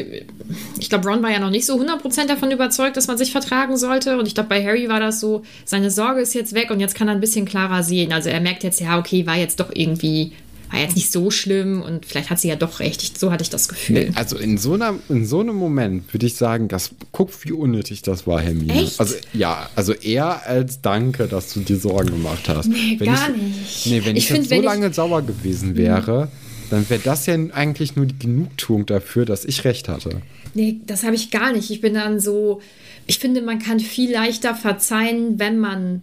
ich 0.79 0.89
glaube, 0.89 1.09
Ron 1.09 1.23
war 1.23 1.31
ja 1.31 1.39
noch 1.39 1.51
nicht 1.51 1.67
so 1.67 1.81
100% 1.81 2.27
davon 2.27 2.51
überzeugt, 2.51 2.97
dass 2.97 3.07
man 3.07 3.19
sich 3.19 3.33
vertragen 3.33 3.77
sollte. 3.77 4.19
Und 4.19 4.27
ich 4.29 4.35
glaube, 4.35 4.49
bei 4.51 4.63
Harry 4.65 4.89
war 4.89 5.01
das 5.01 5.21
so, 5.21 5.43
seine 5.65 5.91
Sorge 5.91 6.21
ist 6.21 6.35
jetzt 6.35 6.55
weg 6.55 6.71
und 6.71 6.81
jetzt 6.81 6.95
kann 6.95 7.09
er 7.09 7.15
ein 7.15 7.21
bisschen 7.21 7.45
klarer 7.47 7.83
sehen. 7.83 8.13
Also 8.13 8.29
er 8.29 8.41
merkt 8.41 8.63
jetzt, 8.65 8.81
ja, 8.81 8.99
okay, 8.99 9.27
war 9.27 9.37
jetzt 9.37 9.59
doch 9.61 9.71
irgendwie, 9.75 10.33
war 10.71 10.81
jetzt 10.81 10.97
nicht 10.97 11.13
so 11.13 11.31
schlimm 11.31 11.81
und 11.83 12.05
vielleicht 12.07 12.29
hat 12.31 12.41
sie 12.41 12.49
ja 12.49 12.57
doch 12.57 12.81
recht. 12.81 13.03
Ich, 13.03 13.13
so 13.19 13.31
hatte 13.33 13.43
ich 13.43 13.51
das 13.51 13.69
Gefühl. 13.69 14.11
Also 14.15 14.37
in 14.37 14.59
so, 14.59 14.75
einer, 14.75 14.95
in 15.09 15.25
so 15.25 15.41
einem 15.41 15.55
Moment 15.57 16.13
würde 16.13 16.27
ich 16.27 16.35
sagen, 16.35 16.69
das, 16.69 16.91
guck, 17.13 17.31
wie 17.45 17.53
unnötig 17.53 18.03
das 18.03 18.27
war, 18.27 18.41
Hermine. 18.41 18.75
Echt? 18.75 18.99
Also 19.01 19.15
ja, 19.33 19.71
also 19.77 19.93
eher 19.95 20.47
als 20.47 20.81
Danke, 20.83 21.29
dass 21.29 21.55
du 21.55 21.61
dir 21.61 21.77
Sorgen 21.79 22.11
gemacht 22.11 22.49
hast. 22.49 22.67
Nee, 22.69 22.97
wenn 22.99 23.07
gar 23.15 23.31
ich, 23.31 23.43
nicht. 23.43 23.87
Nee, 23.87 24.03
wenn 24.05 24.17
ich, 24.17 24.25
Ich 24.25 24.27
find, 24.29 24.39
jetzt 24.41 24.49
so 24.49 24.51
wenn 24.51 24.61
ich- 24.61 24.65
lange 24.67 24.93
sauer 24.93 25.23
gewesen 25.23 25.77
wäre, 25.77 26.29
dann 26.71 26.89
wäre 26.89 27.01
das 27.03 27.27
ja 27.27 27.35
eigentlich 27.53 27.97
nur 27.97 28.07
die 28.07 28.19
Genugtuung 28.19 28.87
dafür, 28.87 29.25
dass 29.25 29.45
ich 29.45 29.65
recht 29.65 29.89
hatte. 29.89 30.23
Nee, 30.55 30.81
das 30.87 31.05
habe 31.05 31.15
ich 31.15 31.31
gar 31.31 31.53
nicht. 31.53 31.71
Ich 31.71 31.81
bin 31.81 31.95
dann 31.95 32.21
so, 32.21 32.61
ich 33.07 33.19
finde, 33.19 33.43
man 33.43 33.59
kann 33.59 33.81
viel 33.81 34.13
leichter 34.13 34.55
verzeihen, 34.55 35.39
wenn 35.39 35.59
man 35.59 36.03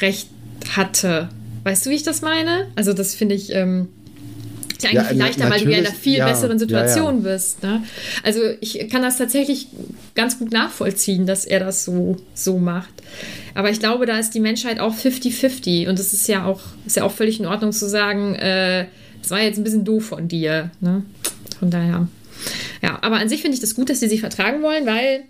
Recht 0.00 0.28
hatte. 0.74 1.28
Weißt 1.64 1.84
du, 1.84 1.90
wie 1.90 1.94
ich 1.94 2.02
das 2.02 2.22
meine? 2.22 2.68
Also 2.76 2.92
das 2.92 3.14
finde 3.14 3.34
ich 3.34 3.52
ähm, 3.54 3.88
ist 4.82 4.92
ja 4.92 5.00
eigentlich 5.00 5.18
Ja, 5.18 5.24
leichter, 5.26 5.50
weil 5.50 5.60
du 5.60 5.70
ja 5.70 5.78
in 5.78 5.86
einer 5.86 5.94
viel 5.94 6.18
ja, 6.18 6.28
besseren 6.28 6.58
Situation 6.58 7.22
ja, 7.22 7.28
ja. 7.28 7.34
bist. 7.34 7.62
Ne? 7.62 7.82
Also 8.22 8.40
ich 8.60 8.88
kann 8.88 9.02
das 9.02 9.18
tatsächlich 9.18 9.68
ganz 10.14 10.38
gut 10.38 10.52
nachvollziehen, 10.52 11.26
dass 11.26 11.44
er 11.44 11.60
das 11.60 11.84
so, 11.84 12.16
so 12.34 12.58
macht. 12.58 12.90
Aber 13.54 13.70
ich 13.70 13.80
glaube, 13.80 14.06
da 14.06 14.18
ist 14.18 14.30
die 14.30 14.40
Menschheit 14.40 14.80
auch 14.80 14.94
50-50 14.94 15.88
und 15.88 15.98
es 15.98 16.12
ist 16.12 16.28
ja 16.28 16.44
auch, 16.44 16.60
ist 16.86 16.96
ja 16.96 17.04
auch 17.04 17.12
völlig 17.12 17.40
in 17.40 17.46
Ordnung 17.46 17.72
zu 17.72 17.88
sagen, 17.88 18.34
äh, 18.36 18.86
das 19.22 19.30
war 19.30 19.40
jetzt 19.40 19.58
ein 19.58 19.64
bisschen 19.64 19.84
doof 19.84 20.06
von 20.06 20.28
dir. 20.28 20.70
Ne? 20.80 21.02
Von 21.58 21.70
daher. 21.70 22.08
Ja, 22.82 22.98
aber 23.02 23.16
an 23.16 23.28
sich 23.28 23.42
finde 23.42 23.54
ich 23.54 23.60
das 23.60 23.74
gut, 23.74 23.90
dass 23.90 24.00
sie 24.00 24.08
sich 24.08 24.20
vertragen 24.20 24.62
wollen, 24.62 24.86
weil 24.86 25.24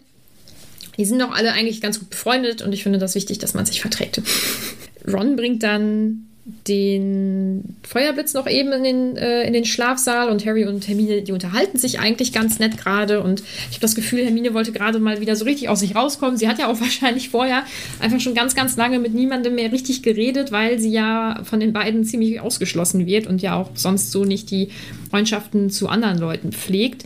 die 0.97 1.05
sind 1.05 1.21
doch 1.21 1.33
alle 1.33 1.53
eigentlich 1.53 1.81
ganz 1.81 1.99
gut 1.99 2.11
befreundet 2.11 2.63
und 2.63 2.73
ich 2.73 2.83
finde 2.83 2.99
das 2.99 3.15
wichtig, 3.15 3.39
dass 3.39 3.55
man 3.55 3.67
sich 3.67 3.81
verträgt. 3.81 4.23
Ron 5.11 5.37
bringt 5.37 5.63
dann 5.63 6.27
den 6.69 7.77
Feuerblitz 7.83 8.35
noch 8.35 8.47
eben 8.49 8.73
in 8.73 8.85
den, 8.85 9.17
äh, 9.17 9.45
in 9.45 9.53
den 9.53 9.65
Schlafsaal 9.65 10.29
und 10.29 10.45
Harry 10.47 10.65
und 10.67 10.87
Hermine, 10.87 11.23
die 11.23 11.33
unterhalten 11.33 11.79
sich 11.79 11.99
eigentlich 11.99 12.33
ganz 12.33 12.59
nett 12.59 12.79
gerade 12.79 13.23
und 13.23 13.41
ich 13.41 13.77
habe 13.77 13.81
das 13.81 13.95
Gefühl, 13.95 14.25
Hermine 14.25 14.55
wollte 14.55 14.73
gerade 14.73 14.99
mal 14.99 15.21
wieder 15.21 15.37
so 15.37 15.45
richtig 15.45 15.69
aus 15.69 15.81
sich 15.81 15.95
rauskommen. 15.95 16.37
Sie 16.37 16.49
hat 16.49 16.59
ja 16.59 16.69
auch 16.69 16.81
wahrscheinlich 16.81 17.29
vorher 17.29 17.65
einfach 18.01 18.21
schon 18.21 18.35
ganz, 18.35 18.55
ganz 18.55 18.77
lange 18.77 18.99
mit 18.99 19.15
niemandem 19.15 19.55
mehr 19.55 19.73
richtig 19.73 20.03
geredet, 20.03 20.53
weil 20.53 20.79
sie 20.79 20.91
ja 20.91 21.43
von 21.45 21.61
den 21.61 21.73
beiden 21.73 22.05
ziemlich 22.05 22.41
ausgeschlossen 22.41 23.07
wird 23.07 23.27
und 23.27 23.43
ja 23.43 23.57
auch 23.57 23.71
sonst 23.75 24.13
so 24.13 24.25
nicht 24.25 24.51
die 24.51 24.69
Freundschaften 25.11 25.71
zu 25.71 25.89
anderen 25.89 26.19
Leuten 26.19 26.53
pflegt. 26.53 27.05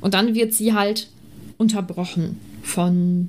Und 0.00 0.14
dann 0.14 0.34
wird 0.34 0.54
sie 0.54 0.72
halt 0.72 1.08
unterbrochen 1.58 2.38
von 2.62 3.28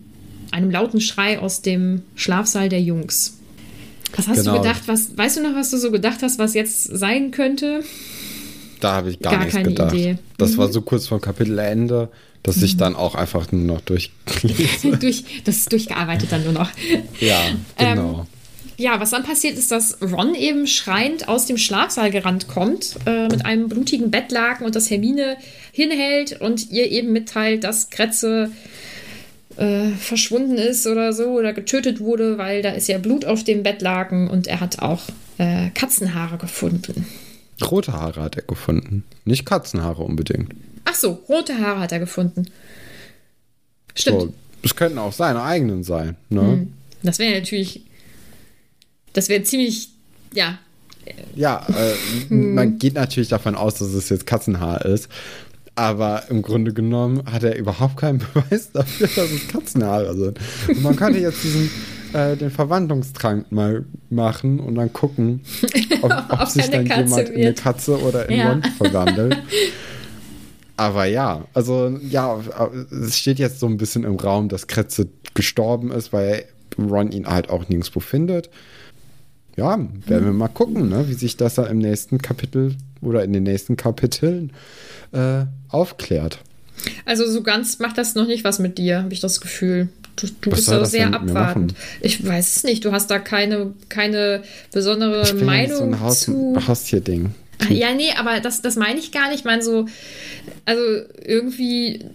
einem 0.51 0.72
lauten 0.72 1.01
Schrei 1.01 1.39
aus 1.39 1.62
dem 1.62 2.03
Schlafsaal 2.16 2.70
der 2.70 2.82
Jungs. 2.82 3.41
Was 4.16 4.28
hast 4.28 4.38
Genau. 4.39 4.55
du 4.57 4.62
gedacht? 4.62 4.82
Was, 4.88 5.18
weißt 5.18 5.38
du 5.38 5.41
noch, 5.43 5.55
was 5.55 5.72
du 5.72 5.78
so 5.78 5.91
gedacht 5.91 6.20
hast, 6.22 6.39
was 6.39 6.53
jetzt 6.53 6.84
sein 6.84 7.32
könnte? 7.32 7.84
Da 8.80 8.93
habe 8.93 9.12
ich 9.12 9.20
gar, 9.20 9.34
Gar 9.34 9.39
nichts 9.41 9.55
keine 9.55 9.70
gedacht. 9.70 9.93
Idee. 9.93 10.14
Mhm. 10.14 10.20
Das 10.38 10.57
war 10.57 10.72
so 10.72 10.82
kurz 10.82 11.07
vor 11.07 11.22
Kapitelende, 11.22 12.09
dass 12.43 12.62
ich 12.62 12.78
dann 12.78 12.95
auch 12.95 13.14
einfach 13.16 13.51
nur 13.51 13.62
noch 13.76 13.82
durchlese. 13.82 14.97
Durch, 14.99 15.24
das 15.45 15.57
ist 15.57 15.72
durchgearbeitet 15.72 16.32
dann 16.32 16.43
nur 16.43 16.53
noch. 16.53 16.70
ja, 17.20 17.39
Ähm, 17.78 17.95
genau. 17.95 18.28
Ja, 18.78 18.99
was 18.99 19.12
dann 19.12 19.22
passiert 19.24 19.59
ist, 19.59 19.70
dass 19.70 19.99
Ron 20.01 20.34
eben 20.34 20.66
schreiend 20.66 21.28
aus 21.28 21.45
dem 21.45 21.57
Schlafsaal 21.59 22.09
gerannt 22.09 22.47
kommt 22.47 22.95
äh, 23.05 23.28
mit 23.28 23.45
einem 23.45 23.70
blutigen 23.70 24.09
Bettlaken 24.09 24.66
und 24.66 24.76
das 24.76 24.89
Hermine 24.89 25.38
hinhält 25.72 26.41
und 26.41 26.72
ihr 26.72 26.89
eben 26.89 27.12
mitteilt, 27.12 27.64
dass 27.64 27.91
Kretze 27.91 28.49
äh, 29.58 29.89
verschwunden 29.91 30.56
ist 30.58 30.88
oder 30.88 31.14
so 31.14 31.26
oder 31.38 31.54
getötet 31.54 31.99
wurde, 31.99 32.38
weil 32.38 32.62
da 32.62 32.70
ist 32.72 32.88
ja 32.88 32.97
Blut 32.97 33.26
auf 33.26 33.43
dem 33.43 33.64
Bettlaken 33.64 34.28
und 34.30 34.47
er 34.47 34.60
hat 34.60 34.80
auch 34.80 35.02
äh, 35.38 35.70
Katzenhaare 35.72 36.38
gefunden. 36.38 37.06
Rote 37.64 37.93
Haare 37.93 38.22
hat 38.24 38.36
er 38.38 38.43
gefunden. 38.43 39.04
Nicht 39.26 39.45
Katzenhaare 39.45 40.02
unbedingt. 40.04 40.54
Ach 40.86 40.95
so, 40.95 41.22
rote 41.30 41.60
Haare 41.60 41.80
hat 41.82 41.91
er 41.91 41.99
gefunden. 41.99 42.45
Stimmt. 43.95 44.22
So, 44.22 44.34
es 44.64 44.76
könnten 44.76 44.97
auch 44.97 45.14
seine 45.14 45.43
eigenen 45.43 45.84
sein. 45.84 46.16
Ne? 46.30 46.68
Das 47.04 47.20
wäre 47.20 47.39
natürlich. 47.39 47.84
Das 49.14 49.30
wäre 49.30 49.43
ziemlich. 49.43 49.89
Ja. 50.34 50.60
Ja, 51.36 51.66
äh, 51.70 52.30
Hm. 52.30 52.54
man 52.54 52.78
geht 52.78 52.93
natürlich 52.93 53.30
davon 53.30 53.56
aus, 53.56 53.76
dass 53.76 53.89
es 53.89 54.10
jetzt 54.10 54.26
Katzenhaar 54.26 54.86
ist. 54.86 55.10
Aber 55.76 56.24
im 56.30 56.42
Grunde 56.42 56.74
genommen 56.74 57.24
hat 57.32 57.44
er 57.44 57.58
überhaupt 57.58 57.98
keinen 57.98 58.20
Beweis 58.34 58.72
dafür, 58.72 59.08
dass 59.08 59.32
es 59.32 59.48
Katzenhaare 59.48 60.16
sind. 60.16 60.40
Und 60.68 60.84
man 60.84 60.96
könnte 60.96 61.20
jetzt 61.20 61.44
diesen, 61.44 61.70
äh, 62.14 62.36
den 62.36 62.52
Verwandlungstrank 62.52 63.52
mal 63.52 63.86
machen 64.10 64.60
und 64.60 64.76
dann 64.76 64.92
gucken, 64.92 65.42
ob, 66.02 66.12
ob 66.30 66.48
sich 66.48 66.70
dann 66.70 66.86
Katze 66.88 67.04
jemand 67.04 67.30
in 67.30 67.36
eine 67.36 67.44
wird. 67.46 67.60
Katze 67.62 68.00
oder 68.02 68.30
in 68.30 68.38
Ja. 68.38 68.50
Ron 68.50 68.64
verwandelt. 68.78 69.38
Aber 70.78 71.06
ja, 71.06 71.46
also 71.54 71.96
ja, 72.10 72.40
es 73.06 73.18
steht 73.20 73.38
jetzt 73.40 73.60
so 73.60 73.68
ein 73.68 73.78
bisschen 73.78 74.04
im 74.04 74.16
Raum, 74.16 74.50
dass 74.50 74.66
Kretze 74.68 75.10
gestorben 75.36 75.92
ist, 75.92 76.12
weil 76.12 76.46
Ron 76.78 77.12
ihn 77.12 77.28
halt 77.28 77.50
auch 77.50 77.70
nirgendwo 77.70 78.00
findet. 78.00 78.50
ja, 79.56 79.78
werden 80.08 80.26
wir 80.26 80.34
mal 80.34 80.48
gucken, 80.48 80.90
ne, 80.90 81.08
wie 81.08 81.14
sich 81.14 81.38
das 81.38 81.56
da 81.56 81.66
im 81.68 81.78
nächsten 81.78 82.18
Kapitel 82.18 82.76
oder 83.02 83.24
in 83.24 83.32
den 83.32 83.44
nächsten 83.44 83.78
Kapiteln 83.78 84.54
äh, 85.14 85.45
aufklärt. 85.70 86.39
Also 87.05 87.30
so 87.30 87.43
ganz 87.43 87.80
macht 87.80 87.97
das 87.97 88.16
noch 88.16 88.28
nicht 88.28 88.43
was 88.43 88.59
mit 88.59 88.78
dir, 88.78 89.03
habe 89.03 89.14
ich 89.14 89.20
das 89.20 89.39
Gefühl. 89.41 89.89
Du, 90.16 90.28
du 90.41 90.49
bist 90.49 90.68
das 90.68 90.91
sehr 90.91 91.14
abwartend. 91.14 91.74
Ich 92.01 92.26
weiß 92.26 92.57
es 92.57 92.64
nicht. 92.64 92.84
Du 92.86 92.91
hast 92.91 93.09
da 93.09 93.18
keine, 93.20 93.74
keine 93.89 94.43
besondere 94.74 95.22
Ich 95.24 95.34
Meinung 95.34 95.78
so 95.78 95.84
ein 95.84 95.99
Haus 95.99 96.20
zu. 96.22 96.57
Haustier-Ding. 96.68 97.34
Ah, 97.59 97.72
Ja, 97.72 97.93
nee, 97.93 98.12
aber 98.18 98.39
das, 98.39 98.62
das 98.62 98.76
meine 98.76 98.99
ich 98.99 99.12
gar 99.12 99.30
nicht. 99.30 99.39
Ich 99.39 99.45
meine 99.45 99.62
so, 99.64 99.86
also 100.66 100.82
irgendwie. 101.24 102.05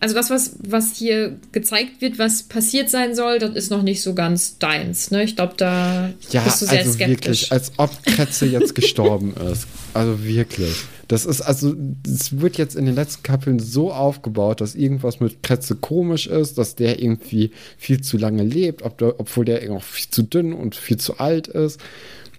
Also 0.00 0.14
das, 0.14 0.30
was, 0.30 0.52
was 0.60 0.94
hier 0.94 1.36
gezeigt 1.50 2.00
wird, 2.00 2.18
was 2.20 2.44
passiert 2.44 2.88
sein 2.88 3.16
soll, 3.16 3.40
das 3.40 3.56
ist 3.56 3.70
noch 3.70 3.82
nicht 3.82 4.00
so 4.02 4.14
ganz 4.14 4.58
deins. 4.58 5.10
Ne? 5.10 5.24
Ich 5.24 5.34
glaube, 5.34 5.54
da 5.56 6.12
Ja, 6.30 6.42
bist 6.42 6.62
du 6.62 6.66
sehr 6.66 6.78
also 6.80 6.92
skeptisch. 6.92 7.16
wirklich, 7.16 7.52
als 7.52 7.72
ob 7.78 7.90
Kretze 8.04 8.46
jetzt 8.46 8.76
gestorben 8.76 9.34
ist. 9.52 9.66
Also 9.94 10.22
wirklich. 10.24 10.76
Das 11.08 11.24
ist, 11.24 11.40
also, 11.40 11.74
es 12.06 12.38
wird 12.40 12.58
jetzt 12.58 12.76
in 12.76 12.84
den 12.86 12.94
letzten 12.94 13.22
Kapiteln 13.24 13.58
so 13.58 13.92
aufgebaut, 13.92 14.60
dass 14.60 14.74
irgendwas 14.74 15.20
mit 15.20 15.42
Kretze 15.42 15.74
komisch 15.74 16.26
ist, 16.26 16.58
dass 16.58 16.76
der 16.76 17.02
irgendwie 17.02 17.50
viel 17.78 18.00
zu 18.00 18.18
lange 18.18 18.44
lebt, 18.44 18.82
ob 18.82 18.98
der, 18.98 19.18
obwohl 19.18 19.46
der 19.46 19.68
auch 19.72 19.82
viel 19.82 20.10
zu 20.10 20.22
dünn 20.22 20.52
und 20.52 20.76
viel 20.76 20.98
zu 20.98 21.18
alt 21.18 21.48
ist. 21.48 21.80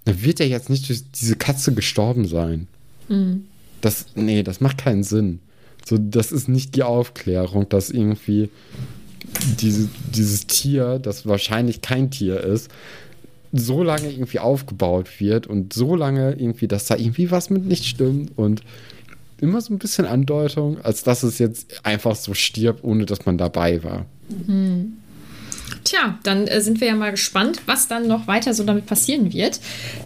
Dann 0.06 0.22
wird 0.22 0.40
er 0.40 0.46
jetzt 0.48 0.70
nicht 0.70 0.88
durch 0.88 1.02
diese 1.12 1.36
Katze 1.36 1.74
gestorben 1.74 2.26
sein. 2.26 2.68
Mhm. 3.08 3.44
Das, 3.82 4.06
nee, 4.14 4.42
das 4.42 4.60
macht 4.60 4.78
keinen 4.78 5.02
Sinn. 5.02 5.40
So, 5.84 5.98
das 5.98 6.32
ist 6.32 6.48
nicht 6.48 6.76
die 6.76 6.82
Aufklärung, 6.82 7.68
dass 7.68 7.90
irgendwie 7.90 8.50
diese, 9.60 9.88
dieses 10.14 10.46
Tier, 10.46 10.98
das 10.98 11.26
wahrscheinlich 11.26 11.82
kein 11.82 12.10
Tier 12.10 12.40
ist, 12.40 12.70
so 13.52 13.82
lange 13.82 14.10
irgendwie 14.10 14.38
aufgebaut 14.38 15.08
wird 15.18 15.46
und 15.46 15.72
so 15.72 15.96
lange 15.96 16.32
irgendwie, 16.32 16.68
dass 16.68 16.86
da 16.86 16.96
irgendwie 16.96 17.30
was 17.30 17.50
mit 17.50 17.66
nicht 17.66 17.84
stimmt 17.84 18.36
und 18.36 18.62
immer 19.40 19.60
so 19.60 19.72
ein 19.72 19.78
bisschen 19.78 20.06
Andeutung, 20.06 20.80
als 20.82 21.02
dass 21.02 21.22
es 21.22 21.38
jetzt 21.38 21.84
einfach 21.84 22.14
so 22.14 22.34
stirbt, 22.34 22.84
ohne 22.84 23.06
dass 23.06 23.26
man 23.26 23.38
dabei 23.38 23.82
war. 23.82 24.06
Tja, 25.84 26.18
dann 26.22 26.46
äh, 26.46 26.60
sind 26.60 26.80
wir 26.80 26.88
ja 26.88 26.94
mal 26.94 27.10
gespannt, 27.10 27.62
was 27.66 27.88
dann 27.88 28.06
noch 28.06 28.26
weiter 28.26 28.54
so 28.54 28.64
damit 28.64 28.86
passieren 28.86 29.32
wird. 29.32 29.60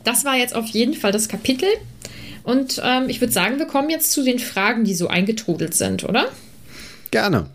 Das 0.04 0.24
war 0.24 0.36
jetzt 0.36 0.54
auf 0.54 0.66
jeden 0.66 0.94
Fall 0.94 1.12
das 1.12 1.28
Kapitel. 1.28 1.68
Und 2.44 2.80
ähm, 2.84 3.08
ich 3.08 3.20
würde 3.20 3.32
sagen, 3.32 3.58
wir 3.58 3.66
kommen 3.66 3.90
jetzt 3.90 4.12
zu 4.12 4.22
den 4.22 4.38
Fragen, 4.38 4.84
die 4.84 4.94
so 4.94 5.08
eingetrudelt 5.08 5.74
sind, 5.74 6.04
oder? 6.04 6.26
Gerne. 7.10 7.46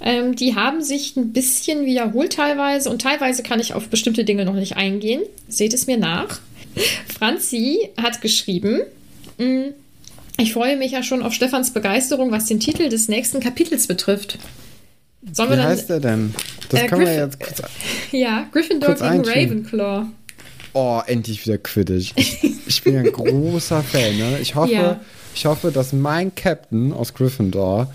Ähm, 0.00 0.36
die 0.36 0.54
haben 0.54 0.82
sich 0.82 1.16
ein 1.16 1.32
bisschen 1.32 1.86
wiederholt 1.86 2.34
teilweise 2.34 2.90
und 2.90 3.00
teilweise 3.02 3.42
kann 3.42 3.60
ich 3.60 3.72
auf 3.74 3.88
bestimmte 3.88 4.24
Dinge 4.24 4.44
noch 4.44 4.54
nicht 4.54 4.76
eingehen. 4.76 5.22
Seht 5.48 5.72
es 5.72 5.86
mir 5.86 5.96
nach. 5.96 6.40
Franzi 7.18 7.90
hat 7.96 8.20
geschrieben, 8.20 8.82
"Mm, 9.38 9.70
ich 10.38 10.52
freue 10.52 10.76
mich 10.76 10.92
ja 10.92 11.02
schon 11.02 11.22
auf 11.22 11.32
Stefans 11.32 11.72
Begeisterung, 11.72 12.30
was 12.32 12.46
den 12.46 12.60
Titel 12.60 12.88
des 12.88 13.08
nächsten 13.08 13.40
Kapitels 13.40 13.86
betrifft. 13.86 14.38
Sollen 15.32 15.50
wir 15.50 15.58
Wie 15.58 15.62
heißt 15.62 15.88
der 15.88 16.00
denn? 16.00 16.34
Das 16.68 16.82
Äh, 16.82 16.86
können 16.88 17.00
wir 17.02 17.08
Griff- 17.08 17.16
jetzt 17.18 17.40
kurz. 17.40 17.62
Ja, 18.12 18.46
Gryffindor 18.52 18.94
kurz 18.94 19.00
gegen. 19.00 19.24
Ravenclaw. 19.24 20.06
Oh, 20.74 21.00
endlich 21.06 21.46
wieder 21.46 21.56
Quidditch. 21.58 22.12
Ich, 22.16 22.38
ich 22.66 22.82
bin 22.82 22.96
ein 22.96 23.10
großer 23.10 23.82
Fan. 23.82 24.16
Ne? 24.18 24.38
Ich, 24.40 24.54
hoffe, 24.54 24.72
Ja. 24.72 25.00
ich 25.34 25.46
hoffe, 25.46 25.70
dass 25.70 25.92
mein 25.92 26.34
Captain 26.34 26.92
aus 26.92 27.14
Gryffindor, 27.14 27.92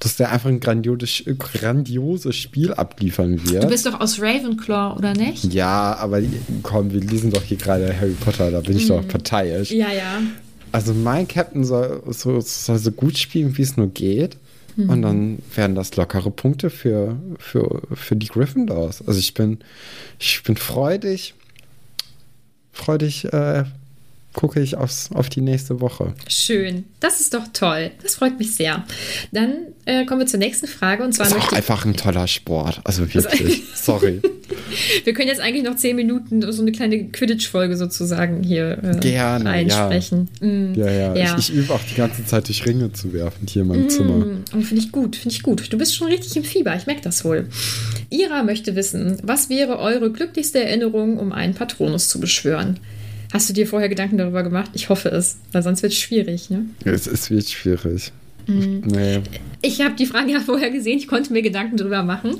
dass 0.00 0.16
der 0.16 0.30
einfach 0.32 0.48
ein 0.50 0.60
grandioses, 0.60 1.22
grandioses 1.38 2.36
Spiel 2.36 2.74
abliefern 2.74 3.48
wird. 3.48 3.64
Du 3.64 3.68
bist 3.68 3.86
doch 3.86 4.00
aus 4.00 4.20
Ravenclaw, 4.20 4.96
oder 4.98 5.14
nicht? 5.14 5.52
ja, 5.54 5.96
aber 5.96 6.20
komm, 6.62 6.92
wir 6.92 7.00
lesen 7.00 7.30
doch 7.30 7.42
hier 7.42 7.56
gerade 7.56 7.94
Harry 7.98 8.12
Potter, 8.20 8.50
da 8.50 8.60
bin 8.60 8.76
ich 8.76 8.88
doch 8.88 9.06
parteiisch. 9.08 9.70
Mhm. 9.70 9.78
Ja, 9.78 9.92
ja. 9.92 10.20
Also 10.72 10.92
mein 10.92 11.26
Captain 11.26 11.64
soll 11.64 12.02
so, 12.08 12.40
soll 12.40 12.78
so 12.78 12.90
gut 12.92 13.16
spielen, 13.16 13.56
wie 13.56 13.62
es 13.62 13.76
nur 13.78 13.86
geht. 13.88 14.36
Mhm. 14.76 14.90
Und 14.90 15.02
dann 15.02 15.38
werden 15.54 15.74
das 15.74 15.96
lockere 15.96 16.30
Punkte 16.30 16.68
für, 16.68 17.16
für, 17.38 17.80
für 17.94 18.14
die 18.16 18.26
Gryffindors. 18.28 19.02
Also 19.06 19.18
ich 19.18 19.32
bin, 19.32 19.58
ich 20.18 20.42
bin 20.42 20.56
freudig, 20.56 21.32
freudig 22.78 23.24
äh, 23.32 23.64
gucke 24.38 24.60
ich 24.60 24.76
aufs, 24.76 25.10
auf 25.12 25.28
die 25.28 25.40
nächste 25.40 25.80
Woche. 25.80 26.14
Schön. 26.28 26.84
Das 27.00 27.18
ist 27.18 27.34
doch 27.34 27.48
toll. 27.52 27.90
Das 28.04 28.14
freut 28.14 28.38
mich 28.38 28.54
sehr. 28.54 28.84
Dann 29.32 29.52
äh, 29.84 30.04
kommen 30.04 30.20
wir 30.20 30.26
zur 30.28 30.38
nächsten 30.38 30.68
Frage. 30.68 31.02
Und 31.02 31.12
zwar 31.12 31.26
Das 31.26 31.36
ist 31.36 31.42
auch 31.42 31.52
einfach 31.52 31.84
ein 31.84 31.96
toller 31.96 32.28
Sport. 32.28 32.80
Also 32.84 33.02
wirklich. 33.12 33.64
Sorry. 33.74 34.20
wir 35.02 35.12
können 35.12 35.26
jetzt 35.26 35.40
eigentlich 35.40 35.64
noch 35.64 35.74
zehn 35.74 35.96
Minuten 35.96 36.52
so 36.52 36.62
eine 36.62 36.70
kleine 36.70 37.08
Quidditch-Folge 37.08 37.76
sozusagen 37.76 38.44
hier 38.44 38.78
äh, 38.80 39.00
Gerne, 39.00 39.50
einsprechen. 39.50 40.28
Mm, 40.40 40.74
Ja, 40.74 40.88
ja. 40.88 41.16
Ja. 41.16 41.36
Ich, 41.36 41.50
ich 41.50 41.56
übe 41.56 41.74
auch 41.74 41.82
die 41.90 41.96
ganze 41.96 42.24
Zeit 42.24 42.46
durch 42.46 42.64
Ringe 42.64 42.92
zu 42.92 43.12
werfen 43.12 43.44
hier 43.48 43.62
in 43.62 43.68
meinem 43.68 43.88
Zimmer. 43.88 44.18
Mm, 44.18 44.44
und 44.52 44.62
finde 44.62 44.80
ich 44.84 44.92
gut, 44.92 45.16
finde 45.16 45.34
ich 45.34 45.42
gut. 45.42 45.72
Du 45.72 45.76
bist 45.76 45.96
schon 45.96 46.06
richtig 46.06 46.36
im 46.36 46.44
Fieber, 46.44 46.76
ich 46.76 46.86
merke 46.86 47.02
das 47.02 47.24
wohl. 47.24 47.48
Ira 48.08 48.44
möchte 48.44 48.76
wissen, 48.76 49.18
was 49.24 49.50
wäre 49.50 49.80
eure 49.80 50.12
glücklichste 50.12 50.62
Erinnerung, 50.62 51.18
um 51.18 51.32
einen 51.32 51.54
Patronus 51.54 52.08
zu 52.08 52.20
beschwören? 52.20 52.78
Hast 53.32 53.48
du 53.48 53.52
dir 53.52 53.66
vorher 53.66 53.88
Gedanken 53.88 54.16
darüber 54.16 54.42
gemacht? 54.42 54.70
Ich 54.74 54.88
hoffe 54.88 55.10
es, 55.10 55.38
weil 55.52 55.62
sonst 55.62 55.82
wird 55.82 55.92
es 55.92 55.98
schwierig, 55.98 56.48
ne? 56.50 56.66
Es, 56.84 57.06
es 57.06 57.30
wird 57.30 57.48
schwierig. 57.48 58.12
Mm. 58.46 58.80
Nee. 58.86 59.20
Ich 59.60 59.80
habe 59.82 59.94
die 59.96 60.06
Frage 60.06 60.32
ja 60.32 60.40
vorher 60.40 60.70
gesehen, 60.70 60.98
ich 60.98 61.08
konnte 61.08 61.32
mir 61.32 61.42
Gedanken 61.42 61.76
darüber 61.76 62.02
machen. 62.02 62.36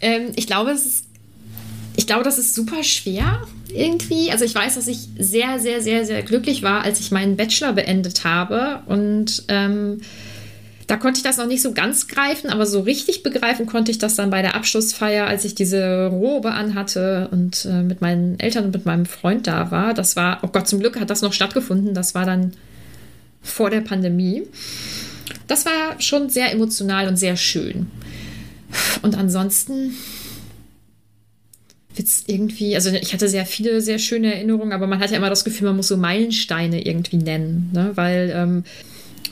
Ähm, 0.00 0.32
ich 0.36 0.46
glaube, 0.46 0.70
es 0.70 0.84
ist, 0.84 1.04
ich 1.96 2.06
glaube, 2.06 2.24
das 2.24 2.38
ist 2.38 2.54
super 2.54 2.84
schwer 2.84 3.42
irgendwie. 3.72 4.30
Also 4.30 4.44
ich 4.44 4.54
weiß, 4.54 4.74
dass 4.74 4.88
ich 4.88 5.08
sehr, 5.18 5.58
sehr, 5.58 5.80
sehr, 5.80 6.04
sehr 6.04 6.22
glücklich 6.22 6.62
war, 6.62 6.82
als 6.82 7.00
ich 7.00 7.10
meinen 7.10 7.36
Bachelor 7.36 7.72
beendet 7.72 8.24
habe. 8.24 8.82
Und 8.86 9.44
ähm, 9.48 10.00
da 10.90 10.96
konnte 10.96 11.18
ich 11.18 11.22
das 11.22 11.36
noch 11.36 11.46
nicht 11.46 11.62
so 11.62 11.72
ganz 11.72 12.08
greifen, 12.08 12.50
aber 12.50 12.66
so 12.66 12.80
richtig 12.80 13.22
begreifen 13.22 13.66
konnte 13.66 13.92
ich 13.92 13.98
das 13.98 14.16
dann 14.16 14.28
bei 14.28 14.42
der 14.42 14.56
Abschlussfeier, 14.56 15.24
als 15.24 15.44
ich 15.44 15.54
diese 15.54 16.06
Robe 16.06 16.50
anhatte 16.50 17.28
und 17.30 17.64
äh, 17.64 17.82
mit 17.82 18.00
meinen 18.00 18.40
Eltern 18.40 18.64
und 18.64 18.74
mit 18.74 18.86
meinem 18.86 19.06
Freund 19.06 19.46
da 19.46 19.70
war. 19.70 19.94
Das 19.94 20.16
war, 20.16 20.40
oh 20.42 20.48
Gott, 20.48 20.66
zum 20.66 20.80
Glück 20.80 20.98
hat 20.98 21.08
das 21.08 21.22
noch 21.22 21.32
stattgefunden. 21.32 21.94
Das 21.94 22.16
war 22.16 22.26
dann 22.26 22.54
vor 23.40 23.70
der 23.70 23.82
Pandemie. 23.82 24.42
Das 25.46 25.64
war 25.64 26.00
schon 26.00 26.28
sehr 26.28 26.52
emotional 26.52 27.06
und 27.06 27.16
sehr 27.16 27.36
schön. 27.36 27.86
Und 29.02 29.16
ansonsten 29.16 29.94
wird 31.94 32.08
es 32.08 32.24
irgendwie, 32.26 32.74
also 32.74 32.90
ich 32.90 33.12
hatte 33.12 33.28
sehr 33.28 33.46
viele 33.46 33.80
sehr 33.80 34.00
schöne 34.00 34.34
Erinnerungen, 34.34 34.72
aber 34.72 34.88
man 34.88 34.98
hat 34.98 35.12
ja 35.12 35.18
immer 35.18 35.30
das 35.30 35.44
Gefühl, 35.44 35.68
man 35.68 35.76
muss 35.76 35.86
so 35.86 35.96
Meilensteine 35.96 36.84
irgendwie 36.84 37.18
nennen, 37.18 37.70
ne? 37.72 37.92
weil 37.94 38.32
ähm, 38.34 38.64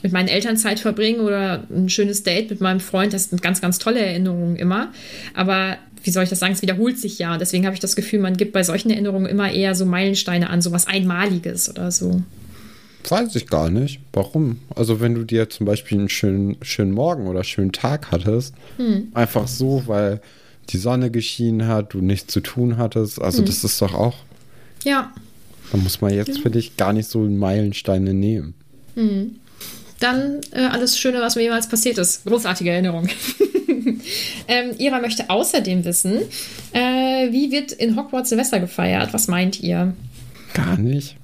mit 0.01 0.11
meinen 0.11 0.27
Eltern 0.27 0.57
Zeit 0.57 0.79
verbringen 0.79 1.21
oder 1.21 1.63
ein 1.69 1.89
schönes 1.89 2.23
Date 2.23 2.49
mit 2.49 2.61
meinem 2.61 2.79
Freund, 2.79 3.13
das 3.13 3.25
sind 3.25 3.41
ganz, 3.41 3.61
ganz 3.61 3.79
tolle 3.79 3.99
Erinnerungen 3.99 4.55
immer. 4.55 4.91
Aber 5.33 5.77
wie 6.03 6.11
soll 6.11 6.23
ich 6.23 6.29
das 6.29 6.39
sagen, 6.39 6.53
es 6.53 6.61
wiederholt 6.61 6.97
sich 6.97 7.19
ja. 7.19 7.37
Deswegen 7.37 7.65
habe 7.65 7.73
ich 7.73 7.79
das 7.79 7.95
Gefühl, 7.95 8.19
man 8.19 8.37
gibt 8.37 8.53
bei 8.53 8.63
solchen 8.63 8.89
Erinnerungen 8.89 9.25
immer 9.25 9.51
eher 9.51 9.75
so 9.75 9.85
Meilensteine 9.85 10.49
an, 10.49 10.61
so 10.61 10.71
was 10.71 10.87
Einmaliges 10.87 11.69
oder 11.69 11.91
so. 11.91 12.21
Weiß 13.07 13.35
ich 13.35 13.47
gar 13.47 13.69
nicht. 13.69 13.99
Warum? 14.13 14.59
Also 14.75 14.99
wenn 14.99 15.15
du 15.15 15.23
dir 15.23 15.49
zum 15.49 15.65
Beispiel 15.65 15.97
einen 15.97 16.09
schönen, 16.09 16.57
schönen 16.61 16.91
Morgen 16.91 17.27
oder 17.27 17.43
schönen 17.43 17.71
Tag 17.71 18.11
hattest, 18.11 18.53
einfach 19.13 19.47
so, 19.47 19.83
weil 19.87 20.21
die 20.69 20.77
Sonne 20.77 21.09
geschienen 21.09 21.67
hat, 21.67 21.93
du 21.93 21.99
nichts 22.01 22.31
zu 22.31 22.41
tun 22.41 22.77
hattest, 22.77 23.21
also 23.21 23.41
das 23.41 23.63
ist 23.63 23.81
doch 23.81 23.93
auch, 23.93 24.17
Ja, 24.83 25.11
da 25.71 25.77
muss 25.77 26.01
man 26.01 26.13
jetzt 26.13 26.39
für 26.39 26.49
dich 26.49 26.77
gar 26.77 26.93
nicht 26.93 27.09
so 27.09 27.21
Meilensteine 27.21 28.13
nehmen. 28.13 28.53
Dann 29.99 30.41
äh, 30.51 30.61
alles 30.61 30.97
Schöne, 30.97 31.21
was 31.21 31.35
mir 31.35 31.43
jemals 31.43 31.67
passiert 31.67 31.97
ist. 31.97 32.25
Großartige 32.25 32.71
Erinnerung. 32.71 33.07
ähm, 34.47 34.71
Ira 34.77 35.01
möchte 35.01 35.29
außerdem 35.29 35.83
wissen, 35.83 36.19
äh, 36.71 37.31
wie 37.31 37.51
wird 37.51 37.71
in 37.73 37.97
Hogwarts 37.97 38.29
Silvester 38.29 38.59
gefeiert? 38.59 39.13
Was 39.13 39.27
meint 39.27 39.59
ihr? 39.59 39.93
Gar 40.53 40.77
nicht. 40.77 41.15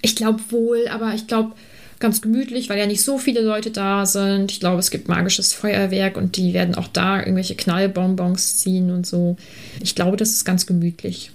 Ich 0.00 0.16
glaube 0.16 0.40
wohl, 0.50 0.88
aber 0.88 1.14
ich 1.14 1.26
glaube 1.26 1.52
ganz 2.00 2.20
gemütlich, 2.20 2.68
weil 2.68 2.78
ja 2.78 2.86
nicht 2.86 3.02
so 3.02 3.18
viele 3.18 3.40
Leute 3.40 3.70
da 3.70 4.04
sind. 4.04 4.52
Ich 4.52 4.60
glaube, 4.60 4.78
es 4.78 4.90
gibt 4.90 5.08
magisches 5.08 5.52
Feuerwerk 5.52 6.16
und 6.16 6.36
die 6.36 6.52
werden 6.52 6.74
auch 6.74 6.88
da 6.88 7.18
irgendwelche 7.18 7.54
Knallbonbons 7.54 8.58
ziehen 8.58 8.90
und 8.90 9.06
so. 9.06 9.36
Ich 9.80 9.94
glaube, 9.94 10.16
das 10.16 10.30
ist 10.30 10.44
ganz 10.44 10.66
gemütlich. 10.66 11.30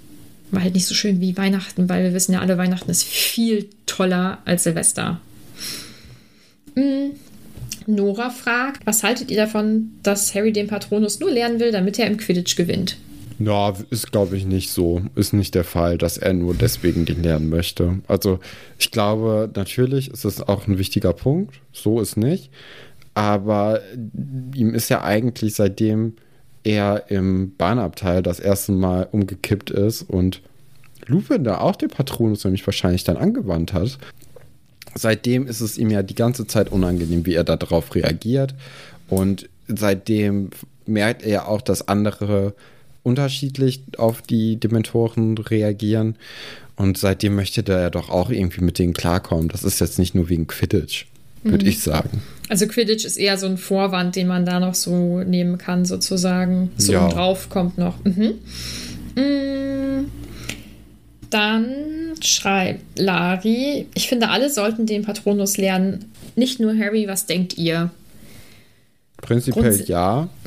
War 0.51 0.61
halt 0.61 0.73
nicht 0.73 0.85
so 0.85 0.95
schön 0.95 1.21
wie 1.21 1.37
Weihnachten, 1.37 1.89
weil 1.89 2.03
wir 2.03 2.13
wissen 2.13 2.33
ja 2.33 2.41
alle, 2.41 2.57
Weihnachten 2.57 2.89
ist 2.89 3.03
viel 3.03 3.69
toller 3.85 4.39
als 4.45 4.63
Silvester. 4.63 5.19
Mm. 6.75 7.11
Nora 7.87 8.29
fragt, 8.29 8.85
was 8.85 9.03
haltet 9.03 9.31
ihr 9.31 9.37
davon, 9.37 9.91
dass 10.03 10.35
Harry 10.35 10.53
den 10.53 10.67
Patronus 10.67 11.19
nur 11.19 11.31
lernen 11.31 11.59
will, 11.59 11.71
damit 11.71 11.97
er 11.97 12.07
im 12.07 12.17
Quidditch 12.17 12.55
gewinnt? 12.55 12.97
Ja, 13.39 13.73
ist 13.89 14.11
glaube 14.11 14.37
ich 14.37 14.45
nicht 14.45 14.69
so. 14.69 15.01
Ist 15.15 15.33
nicht 15.33 15.55
der 15.55 15.63
Fall, 15.63 15.97
dass 15.97 16.17
er 16.17 16.33
nur 16.33 16.53
deswegen 16.53 17.05
den 17.05 17.23
lernen 17.23 17.49
möchte. 17.49 17.99
Also 18.07 18.39
ich 18.77 18.91
glaube, 18.91 19.49
natürlich 19.55 20.11
ist 20.11 20.25
es 20.25 20.41
auch 20.41 20.67
ein 20.67 20.77
wichtiger 20.77 21.13
Punkt. 21.13 21.55
So 21.71 22.01
ist 22.01 22.17
nicht. 22.17 22.51
Aber 23.13 23.81
ihm 24.53 24.73
ist 24.73 24.89
ja 24.89 25.03
eigentlich 25.03 25.55
seitdem 25.55 26.13
er 26.63 27.09
im 27.09 27.55
Bahnabteil 27.55 28.21
das 28.21 28.39
erste 28.39 28.73
Mal 28.73 29.07
umgekippt 29.11 29.71
ist 29.71 30.03
und 30.03 30.41
Lupin 31.05 31.43
da 31.43 31.59
auch 31.59 31.77
den 31.77 31.89
Patronus 31.89 32.43
nämlich 32.43 32.67
wahrscheinlich 32.67 33.05
dann 33.05 33.17
angewandt 33.17 33.73
hat. 33.73 33.97
Seitdem 34.95 35.47
ist 35.47 35.61
es 35.61 35.77
ihm 35.77 35.89
ja 35.91 36.03
die 36.03 36.15
ganze 36.15 36.47
Zeit 36.47 36.71
unangenehm, 36.71 37.25
wie 37.25 37.35
er 37.35 37.43
darauf 37.43 37.93
reagiert. 37.95 38.55
Und 39.07 39.47
seitdem 39.67 40.49
merkt 40.85 41.23
er 41.23 41.47
auch, 41.47 41.61
dass 41.61 41.87
andere 41.87 42.53
unterschiedlich 43.03 43.81
auf 43.97 44.21
die 44.21 44.57
Dementoren 44.57 45.37
reagieren. 45.37 46.15
Und 46.75 46.97
seitdem 46.97 47.35
möchte 47.35 47.63
der 47.63 47.79
ja 47.81 47.89
doch 47.89 48.09
auch 48.09 48.29
irgendwie 48.29 48.61
mit 48.61 48.79
denen 48.79 48.93
klarkommen. 48.93 49.49
Das 49.49 49.63
ist 49.63 49.79
jetzt 49.79 49.99
nicht 49.99 50.15
nur 50.15 50.29
wegen 50.29 50.47
Quidditch, 50.47 51.05
würde 51.43 51.65
Mhm. 51.65 51.69
ich 51.71 51.79
sagen. 51.81 52.21
Also 52.49 52.67
Quidditch 52.67 53.05
ist 53.05 53.17
eher 53.17 53.37
so 53.37 53.45
ein 53.47 53.57
Vorwand, 53.57 54.15
den 54.15 54.27
man 54.27 54.45
da 54.45 54.59
noch 54.59 54.75
so 54.75 55.19
nehmen 55.23 55.57
kann, 55.57 55.85
sozusagen. 55.85 56.71
So 56.77 56.93
Ja. 56.93 57.09
drauf 57.09 57.49
kommt 57.49 57.77
noch. 57.77 58.03
Mhm. 58.05 58.33
Mm. 59.15 60.05
Dann 61.29 62.15
schreibt 62.21 62.99
Lari, 62.99 63.87
ich 63.93 64.07
finde, 64.07 64.29
alle 64.29 64.49
sollten 64.49 64.85
den 64.85 65.03
Patronus 65.03 65.57
lernen. 65.57 66.11
Nicht 66.35 66.59
nur 66.59 66.77
Harry, 66.77 67.07
was 67.07 67.25
denkt 67.25 67.57
ihr? 67.57 67.91
Prinzipiell 69.21 69.71
Grunds- 69.75 69.87
ja. 69.87 70.29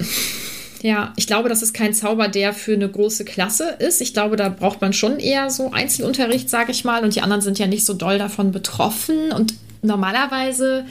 Ja, 0.85 1.13
ich 1.15 1.29
glaube, 1.29 1.49
das 1.49 1.63
ist 1.63 1.75
kein 1.75 1.95
Zauber, 1.95 2.27
der 2.27 2.53
für 2.53 2.73
eine 2.73 2.89
große 2.89 3.25
Klasse 3.25 3.77
ist. 3.79 4.01
Ich 4.01 4.15
glaube, 4.15 4.35
da 4.35 4.49
braucht 4.49 4.81
man 4.81 4.93
schon 4.93 5.21
eher 5.21 5.49
so 5.49 5.71
Einzelunterricht, 5.71 6.51
sage 6.51 6.73
ich 6.73 6.83
mal. 6.85 7.05
Und 7.05 7.15
die 7.15 7.21
anderen 7.21 7.41
sind 7.41 7.61
ja 7.61 7.69
nicht 7.69 7.87
so 7.87 7.95
doll 7.95 8.19
davon 8.19 8.51
betroffen. 8.51 9.31
Und 9.31 9.55
normalerweise 9.83 10.85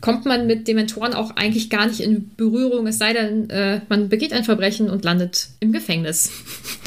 kommt 0.00 0.24
man 0.24 0.46
mit 0.46 0.68
Dementoren 0.68 1.14
auch 1.14 1.34
eigentlich 1.34 1.68
gar 1.68 1.86
nicht 1.88 1.98
in 1.98 2.30
Berührung, 2.36 2.86
es 2.86 2.98
sei 2.98 3.12
denn, 3.12 3.50
äh, 3.50 3.80
man 3.88 4.08
begeht 4.08 4.32
ein 4.32 4.44
Verbrechen 4.44 4.88
und 4.88 5.04
landet 5.04 5.48
im 5.58 5.72
Gefängnis. 5.72 6.30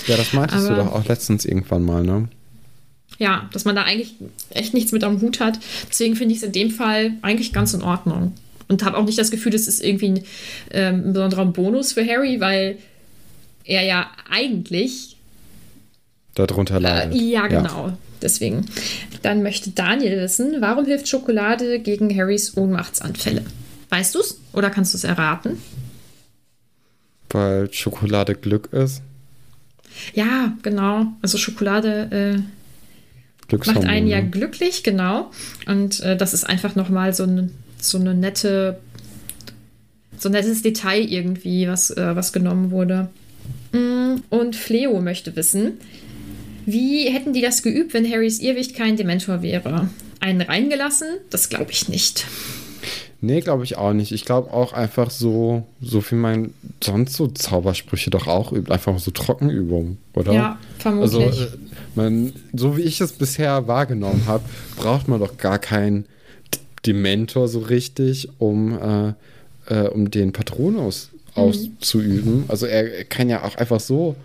Ja, 0.05 0.15
das 0.15 0.31
meintest 0.31 0.69
du 0.69 0.73
Aber- 0.73 0.83
doch 0.85 0.93
auch 0.93 1.05
letztens 1.05 1.43
irgendwann 1.43 1.83
mal, 1.83 2.01
ne? 2.01 2.29
Ja, 3.19 3.49
dass 3.53 3.65
man 3.65 3.75
da 3.75 3.83
eigentlich 3.83 4.15
echt 4.51 4.73
nichts 4.73 4.91
mit 4.91 5.03
am 5.03 5.21
Hut 5.21 5.39
hat. 5.39 5.59
Deswegen 5.89 6.15
finde 6.15 6.33
ich 6.33 6.39
es 6.41 6.43
in 6.45 6.51
dem 6.51 6.69
Fall 6.71 7.13
eigentlich 7.21 7.51
ganz 7.53 7.73
in 7.73 7.81
Ordnung. 7.81 8.33
Und 8.67 8.83
habe 8.83 8.97
auch 8.97 9.05
nicht 9.05 9.17
das 9.17 9.31
Gefühl, 9.31 9.51
das 9.53 9.67
ist 9.67 9.83
irgendwie 9.83 10.09
ein, 10.09 10.23
ähm, 10.71 10.95
ein 11.07 11.13
besonderer 11.13 11.45
Bonus 11.45 11.93
für 11.93 12.05
Harry, 12.05 12.39
weil 12.41 12.77
er 13.63 13.83
ja 13.83 14.11
eigentlich 14.29 15.15
Darunter 16.35 16.75
Äh, 16.75 16.79
leidet. 16.79 17.21
ja, 17.21 17.47
genau. 17.47 17.97
Deswegen. 18.21 18.65
Dann 19.23 19.41
möchte 19.41 19.71
Daniel 19.71 20.19
wissen, 20.21 20.57
warum 20.59 20.85
hilft 20.85 21.07
Schokolade 21.07 21.79
gegen 21.79 22.15
Harrys 22.15 22.55
Ohnmachtsanfälle? 22.57 23.43
Weißt 23.89 24.13
du's? 24.15 24.39
Oder 24.53 24.69
kannst 24.69 24.93
du 24.93 24.97
es 24.97 25.03
erraten? 25.03 25.57
Weil 27.29 27.71
Schokolade 27.73 28.35
Glück 28.35 28.69
ist. 28.73 29.01
Ja, 30.13 30.53
genau. 30.61 31.07
Also 31.21 31.37
Schokolade 31.37 32.37
äh, 32.37 32.41
macht 33.51 33.85
einen 33.85 34.07
ja 34.07 34.21
glücklich, 34.21 34.83
genau. 34.83 35.31
Und 35.65 35.99
äh, 36.01 36.17
das 36.17 36.33
ist 36.33 36.43
einfach 36.43 36.75
nochmal 36.75 37.13
so, 37.13 37.23
ein, 37.23 37.51
so 37.79 37.97
eine 37.97 38.13
nette, 38.13 38.79
so 40.17 40.29
ein 40.29 40.33
nettes 40.33 40.61
Detail 40.61 41.01
irgendwie, 41.01 41.67
was, 41.67 41.91
äh, 41.91 42.15
was 42.15 42.33
genommen 42.33 42.71
wurde. 42.71 43.09
Mm, 43.71 44.15
Und 44.29 44.55
Fleo 44.55 44.99
möchte 45.01 45.35
wissen, 45.35 45.73
wie 46.65 47.09
hätten 47.09 47.31
die 47.33 47.41
das 47.41 47.63
geübt, 47.63 47.93
wenn 47.93 48.09
Harrys 48.09 48.39
Irrwicht 48.39 48.75
kein 48.75 48.97
Dementor 48.97 49.41
wäre? 49.41 49.89
Einen 50.19 50.41
reingelassen? 50.41 51.07
Das 51.29 51.49
glaube 51.49 51.71
ich 51.71 51.87
nicht. 51.87 52.25
Nee, 53.19 53.39
glaube 53.41 53.63
ich 53.63 53.77
auch 53.77 53.93
nicht. 53.93 54.11
Ich 54.11 54.25
glaube 54.25 54.53
auch 54.53 54.73
einfach 54.73 55.09
so, 55.09 55.65
so 55.81 56.03
wie 56.11 56.15
man 56.15 56.53
sonst 56.83 57.13
so 57.15 57.27
Zaubersprüche 57.27 58.09
doch 58.11 58.27
auch 58.27 58.51
übt. 58.51 58.71
Einfach 58.71 58.99
so 58.99 59.09
Trockenübungen, 59.11 59.97
oder? 60.13 60.33
Ja, 60.33 60.59
vermutlich. 60.77 61.25
Also, 61.25 61.47
man, 61.95 62.33
so 62.53 62.77
wie 62.77 62.81
ich 62.81 63.01
es 63.01 63.13
bisher 63.13 63.67
wahrgenommen 63.67 64.23
habe, 64.27 64.43
braucht 64.75 65.07
man 65.07 65.19
doch 65.19 65.37
gar 65.37 65.57
keinen 65.57 66.05
Dementor 66.85 67.47
so 67.47 67.59
richtig, 67.59 68.29
um, 68.37 68.77
äh, 68.79 69.13
äh, 69.73 69.87
um 69.89 70.11
den 70.11 70.31
Patronus 70.31 71.09
Mhm. 71.35 71.41
auszuüben. 71.43 72.43
Also 72.47 72.65
er, 72.65 72.93
er 72.97 73.03
kann 73.05 73.29
ja 73.29 73.43
auch 73.43 73.55
einfach 73.55 73.79
so 73.79 74.15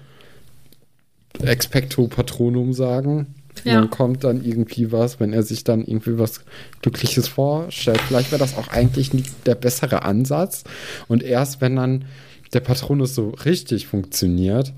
Expecto 1.43 2.09
Patronum 2.09 2.73
sagen. 2.73 3.27
Ja. 3.65 3.75
Dann 3.75 3.91
kommt 3.91 4.25
dann 4.25 4.45
irgendwie 4.45 4.91
was, 4.93 5.21
wenn 5.21 5.33
er 5.33 5.43
sich 5.43 5.63
dann 5.63 5.85
irgendwie 5.85 6.19
was 6.19 6.41
Glückliches 6.81 7.29
vorstellt. 7.29 8.01
Vielleicht 8.01 8.33
wäre 8.33 8.41
das 8.41 8.57
auch 8.57 8.69
eigentlich 8.69 9.13
nicht 9.13 9.31
der 9.47 9.55
bessere 9.55 10.03
Ansatz. 10.03 10.65
Und 11.07 11.23
erst 11.23 11.61
wenn 11.61 11.77
dann 11.77 12.05
der 12.53 12.61
Patronus 12.61 13.15
so 13.15 13.31
richtig 13.31 13.87
funktioniert, 13.87 14.73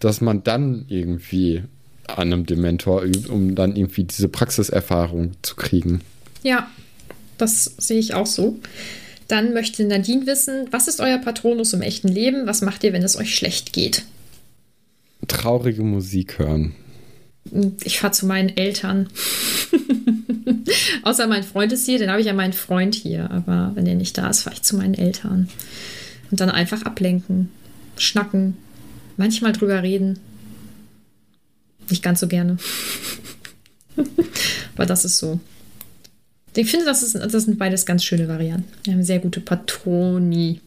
dass 0.00 0.20
man 0.20 0.42
dann 0.42 0.86
irgendwie 0.88 1.62
an 2.06 2.32
einem 2.32 2.46
Dementor 2.46 3.02
übt, 3.02 3.28
um 3.28 3.54
dann 3.54 3.76
irgendwie 3.76 4.04
diese 4.04 4.28
Praxiserfahrung 4.28 5.32
zu 5.42 5.54
kriegen. 5.54 6.00
Ja, 6.42 6.68
das 7.38 7.64
sehe 7.78 7.98
ich 7.98 8.14
auch 8.14 8.26
so. 8.26 8.58
Dann 9.28 9.54
möchte 9.54 9.84
Nadine 9.84 10.26
wissen, 10.26 10.66
was 10.72 10.88
ist 10.88 11.00
euer 11.00 11.18
Patronus 11.18 11.72
im 11.72 11.82
echten 11.82 12.08
Leben? 12.08 12.46
Was 12.46 12.62
macht 12.62 12.82
ihr, 12.82 12.92
wenn 12.92 13.04
es 13.04 13.16
euch 13.16 13.34
schlecht 13.34 13.72
geht? 13.72 14.04
Traurige 15.28 15.82
Musik 15.82 16.38
hören. 16.40 16.74
Ich 17.84 17.98
fahre 17.98 18.12
zu 18.12 18.26
meinen 18.26 18.56
Eltern. 18.56 19.08
Außer 21.02 21.26
mein 21.26 21.42
Freund 21.42 21.72
ist 21.72 21.86
hier, 21.86 21.98
dann 21.98 22.10
habe 22.10 22.20
ich 22.20 22.26
ja 22.26 22.32
meinen 22.32 22.52
Freund 22.52 22.94
hier. 22.94 23.30
Aber 23.30 23.72
wenn 23.74 23.86
er 23.86 23.94
nicht 23.94 24.16
da 24.18 24.28
ist, 24.28 24.42
fahre 24.42 24.56
ich 24.56 24.62
zu 24.62 24.76
meinen 24.76 24.94
Eltern. 24.94 25.48
Und 26.30 26.40
dann 26.40 26.50
einfach 26.50 26.82
ablenken, 26.82 27.50
schnacken, 27.96 28.56
manchmal 29.16 29.52
drüber 29.52 29.82
reden. 29.82 30.18
Nicht 31.88 32.02
ganz 32.02 32.20
so 32.20 32.28
gerne. 32.28 32.56
Aber 34.76 34.86
das 34.86 35.04
ist 35.04 35.18
so. 35.18 35.40
Ich 36.54 36.70
finde, 36.70 36.86
das, 36.86 37.02
ist, 37.02 37.14
das 37.14 37.44
sind 37.44 37.58
beides 37.58 37.86
ganz 37.86 38.04
schöne 38.04 38.28
Varianten. 38.28 38.68
Wir 38.84 38.94
haben 38.94 39.02
sehr 39.02 39.20
gute 39.20 39.40
Patroni. 39.40 40.60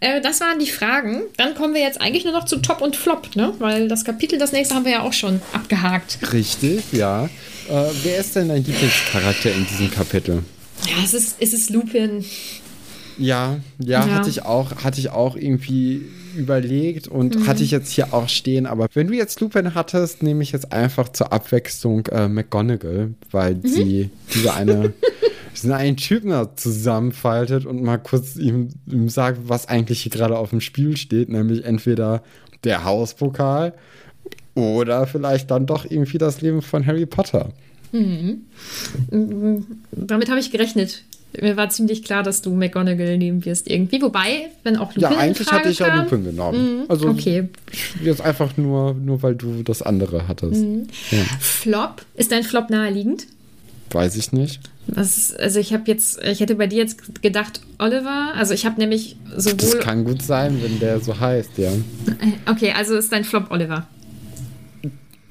Äh, 0.00 0.20
das 0.20 0.40
waren 0.40 0.58
die 0.58 0.66
Fragen. 0.70 1.22
Dann 1.36 1.54
kommen 1.54 1.74
wir 1.74 1.82
jetzt 1.82 2.00
eigentlich 2.00 2.24
nur 2.24 2.32
noch 2.32 2.44
zu 2.46 2.56
Top 2.58 2.80
und 2.80 2.96
Flop, 2.96 3.36
ne? 3.36 3.52
Weil 3.58 3.86
das 3.88 4.04
Kapitel, 4.04 4.38
das 4.38 4.52
nächste 4.52 4.74
haben 4.74 4.84
wir 4.84 4.92
ja 4.92 5.02
auch 5.02 5.12
schon 5.12 5.40
abgehakt. 5.52 6.18
Richtig, 6.32 6.82
ja. 6.92 7.26
Äh, 7.68 7.84
wer 8.02 8.18
ist 8.18 8.34
denn 8.34 8.48
dein 8.48 8.64
Lieblingscharakter 8.64 9.52
in 9.52 9.66
diesem 9.66 9.90
Kapitel? 9.90 10.42
Ja, 10.86 11.04
es 11.04 11.12
ist, 11.14 11.36
es 11.40 11.52
ist 11.52 11.70
Lupin. 11.70 12.24
Ja, 13.18 13.58
ja, 13.78 14.06
Ja. 14.06 14.14
hatte 14.14 14.30
ich 14.30 14.42
auch, 14.42 14.82
hatte 14.82 14.98
ich 14.98 15.10
auch 15.10 15.36
irgendwie 15.36 16.02
überlegt 16.36 17.06
und 17.08 17.46
hatte 17.46 17.62
ich 17.62 17.70
jetzt 17.70 17.92
hier 17.92 18.14
auch 18.14 18.28
stehen. 18.28 18.64
Aber 18.66 18.86
wenn 18.94 19.08
du 19.08 19.14
jetzt 19.14 19.40
Lupin 19.40 19.74
hattest, 19.74 20.22
nehme 20.22 20.42
ich 20.42 20.52
jetzt 20.52 20.72
einfach 20.72 21.10
zur 21.10 21.32
Abwechslung 21.32 22.06
äh, 22.06 22.28
McGonagall, 22.28 23.10
weil 23.30 23.60
sie 23.62 24.08
diese 24.32 24.54
eine, 24.54 24.94
diesen 25.54 25.72
einen 25.72 25.96
Typen 25.96 26.30
da 26.30 26.56
zusammenfaltet 26.56 27.66
und 27.66 27.82
mal 27.82 27.98
kurz 27.98 28.36
ihm, 28.36 28.68
ihm 28.86 29.08
sagt, 29.08 29.48
was 29.48 29.68
eigentlich 29.68 30.02
hier 30.02 30.12
gerade 30.12 30.38
auf 30.38 30.50
dem 30.50 30.60
Spiel 30.60 30.96
steht, 30.96 31.28
nämlich 31.28 31.64
entweder 31.64 32.22
der 32.64 32.84
Hauspokal 32.84 33.74
oder 34.54 35.06
vielleicht 35.06 35.50
dann 35.50 35.66
doch 35.66 35.84
irgendwie 35.84 36.18
das 36.18 36.40
Leben 36.40 36.62
von 36.62 36.86
Harry 36.86 37.06
Potter. 37.06 37.50
Damit 37.92 38.40
habe 40.30 40.40
ich 40.40 40.50
gerechnet. 40.50 41.04
Mir 41.40 41.56
war 41.56 41.68
ziemlich 41.68 42.02
klar, 42.02 42.24
dass 42.24 42.42
du 42.42 42.52
McGonagall 42.52 43.16
nehmen 43.16 43.44
wirst 43.44 43.70
irgendwie. 43.70 44.02
Wobei, 44.02 44.48
wenn 44.64 44.76
auch 44.76 44.88
Lupin 44.88 45.02
Ja, 45.02 45.10
in 45.10 45.16
eigentlich 45.16 45.46
Frage 45.46 45.60
hatte 45.60 45.70
ich 45.70 45.78
ja 45.78 46.02
Lupin 46.02 46.24
genommen. 46.24 46.86
Also 46.88 47.08
okay. 47.08 47.48
jetzt 48.02 48.20
einfach 48.20 48.56
nur, 48.56 48.94
nur 48.94 49.22
weil 49.22 49.36
du 49.36 49.62
das 49.62 49.80
andere 49.80 50.26
hattest. 50.26 50.64
Flop. 51.38 52.04
Ist 52.16 52.32
dein 52.32 52.42
Flop 52.42 52.70
naheliegend? 52.70 53.28
Weiß 53.92 54.16
ich 54.16 54.32
nicht. 54.32 54.60
Das 54.86 55.16
ist, 55.16 55.38
also 55.38 55.58
ich 55.60 55.72
habe 55.72 55.84
jetzt, 55.86 56.22
ich 56.22 56.40
hätte 56.40 56.54
bei 56.56 56.66
dir 56.66 56.78
jetzt 56.78 57.22
gedacht, 57.22 57.60
Oliver. 57.78 58.32
Also 58.36 58.54
ich 58.54 58.64
habe 58.66 58.80
nämlich 58.80 59.16
Das 59.34 59.44
sowohl. 59.44 59.80
kann 59.80 60.04
gut 60.04 60.22
sein, 60.22 60.60
wenn 60.62 60.78
der 60.80 61.00
so 61.00 61.18
heißt, 61.18 61.58
ja. 61.58 61.70
Okay, 62.46 62.72
also 62.72 62.96
ist 62.96 63.12
dein 63.12 63.24
Flop 63.24 63.50
Oliver. 63.50 63.86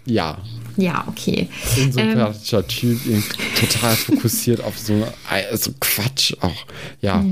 Ja. 0.06 0.38
Ja, 0.78 1.04
okay. 1.08 1.50
Unsympathischer 1.78 2.66
Typ, 2.66 3.06
irgendwie 3.06 3.38
total 3.60 3.96
fokussiert 3.96 4.62
auf 4.62 4.78
so, 4.80 5.06
so 5.54 5.72
Quatsch 5.80 6.34
auch. 6.40 6.66
Ja. 7.02 7.24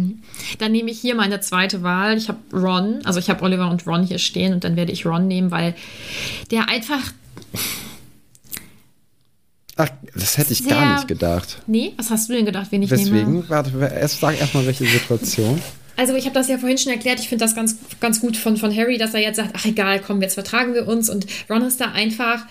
Dann 0.60 0.72
nehme 0.74 0.92
ich 0.92 1.00
hier 1.00 1.16
meine 1.16 1.40
zweite 1.40 1.82
Wahl. 1.82 2.18
Ich 2.18 2.28
habe 2.28 2.40
Ron, 2.52 3.00
also 3.06 3.20
ich 3.20 3.30
habe 3.30 3.42
Oliver 3.44 3.70
und 3.70 3.88
Ron 3.88 4.04
hier 4.04 4.20
stehen 4.20 4.54
und 4.54 4.66
dann 4.66 4.76
werde 4.76 4.92
ich 4.92 5.06
Ron 5.06 5.28
nehmen, 5.28 5.52
weil 5.52 5.76
der 6.52 6.68
einfach. 6.70 7.00
Ach, 9.78 9.90
das 10.16 10.38
hätte 10.38 10.54
ich 10.54 10.60
Sehr- 10.60 10.70
gar 10.72 10.96
nicht 10.96 11.08
gedacht. 11.08 11.62
Nee, 11.68 11.94
was 11.98 12.10
hast 12.10 12.30
du 12.30 12.34
denn 12.34 12.46
gedacht, 12.46 12.68
wen 12.72 12.82
ich 12.82 12.92
nehme? 12.92 13.02
Weswegen? 13.04 13.50
Warte, 13.50 13.72
erst 13.80 14.20
sag 14.20 14.40
erstmal, 14.40 14.66
welche 14.66 14.86
Situation. 14.86 15.62
Also 15.96 16.14
ich 16.16 16.26
habe 16.26 16.36
das 16.36 16.48
ja 16.48 16.58
vorhin 16.60 16.78
schon 16.78 16.92
erklärt. 16.92 17.20
Ich 17.20 17.28
finde 17.30 17.44
das 17.44 17.56
ganz, 17.56 17.78
ganz 18.00 18.20
gut 18.22 18.38
von, 18.38 18.58
von 18.58 18.76
Harry, 18.76 18.98
dass 19.00 19.14
er 19.16 19.22
jetzt 19.22 19.38
sagt, 19.38 19.52
ach 19.54 19.66
egal, 19.66 20.00
komm, 20.00 20.22
jetzt 20.22 20.36
vertragen 20.36 20.74
wir 20.76 20.88
uns. 20.88 21.10
Und 21.10 21.26
Ron 21.50 21.64
ist 21.64 21.82
da 21.82 21.92
einfach 21.92 22.46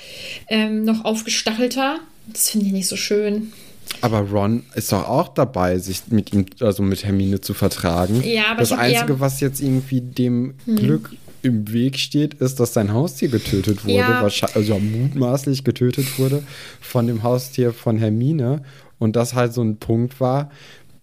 ähm, 0.48 0.84
noch 0.84 1.04
aufgestachelter. 1.04 1.98
Das 2.26 2.50
finde 2.50 2.66
ich 2.66 2.72
nicht 2.72 2.88
so 2.88 2.96
schön. 2.96 3.52
Aber 4.00 4.20
Ron 4.20 4.64
ist 4.74 4.90
doch 4.90 5.08
auch 5.08 5.28
dabei, 5.28 5.78
sich 5.78 6.02
mit 6.08 6.32
ihm, 6.32 6.46
also 6.60 6.82
mit 6.82 7.04
Hermine 7.04 7.40
zu 7.40 7.54
vertragen. 7.54 8.20
Ja, 8.24 8.48
aber 8.50 8.60
das 8.60 8.72
Einzige, 8.72 9.20
was 9.20 9.38
jetzt 9.40 9.60
irgendwie 9.60 10.00
dem 10.00 10.54
Glück 10.66 11.10
im 11.42 11.72
Weg 11.72 11.98
steht, 11.98 12.34
ist, 12.34 12.58
dass 12.60 12.72
sein 12.74 12.92
Haustier 12.92 13.28
getötet 13.28 13.84
wurde. 13.84 13.94
Ja. 13.94 14.22
Wahrscheinlich, 14.22 14.56
also 14.56 14.78
mutmaßlich 14.78 15.64
getötet 15.64 16.18
wurde 16.18 16.42
von 16.80 17.06
dem 17.06 17.22
Haustier 17.22 17.72
von 17.72 17.98
Hermine. 17.98 18.62
Und 18.98 19.14
das 19.16 19.34
halt 19.34 19.52
so 19.52 19.62
ein 19.62 19.76
Punkt 19.76 20.20
war, 20.20 20.50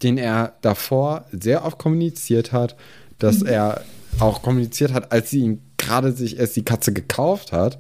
den 0.02 0.18
er 0.18 0.54
davor 0.62 1.26
sehr 1.32 1.64
oft 1.66 1.78
kommuniziert 1.78 2.52
hat, 2.52 2.76
dass 3.20 3.42
Mhm. 3.42 3.48
er 3.48 3.82
auch 4.20 4.42
kommuniziert 4.42 4.94
hat, 4.94 5.12
als 5.12 5.30
sie 5.30 5.40
ihn 5.40 5.62
gerade 5.86 6.12
sich 6.12 6.40
erst 6.40 6.56
die 6.56 6.64
Katze 6.64 6.94
gekauft 6.94 7.52
hat. 7.52 7.78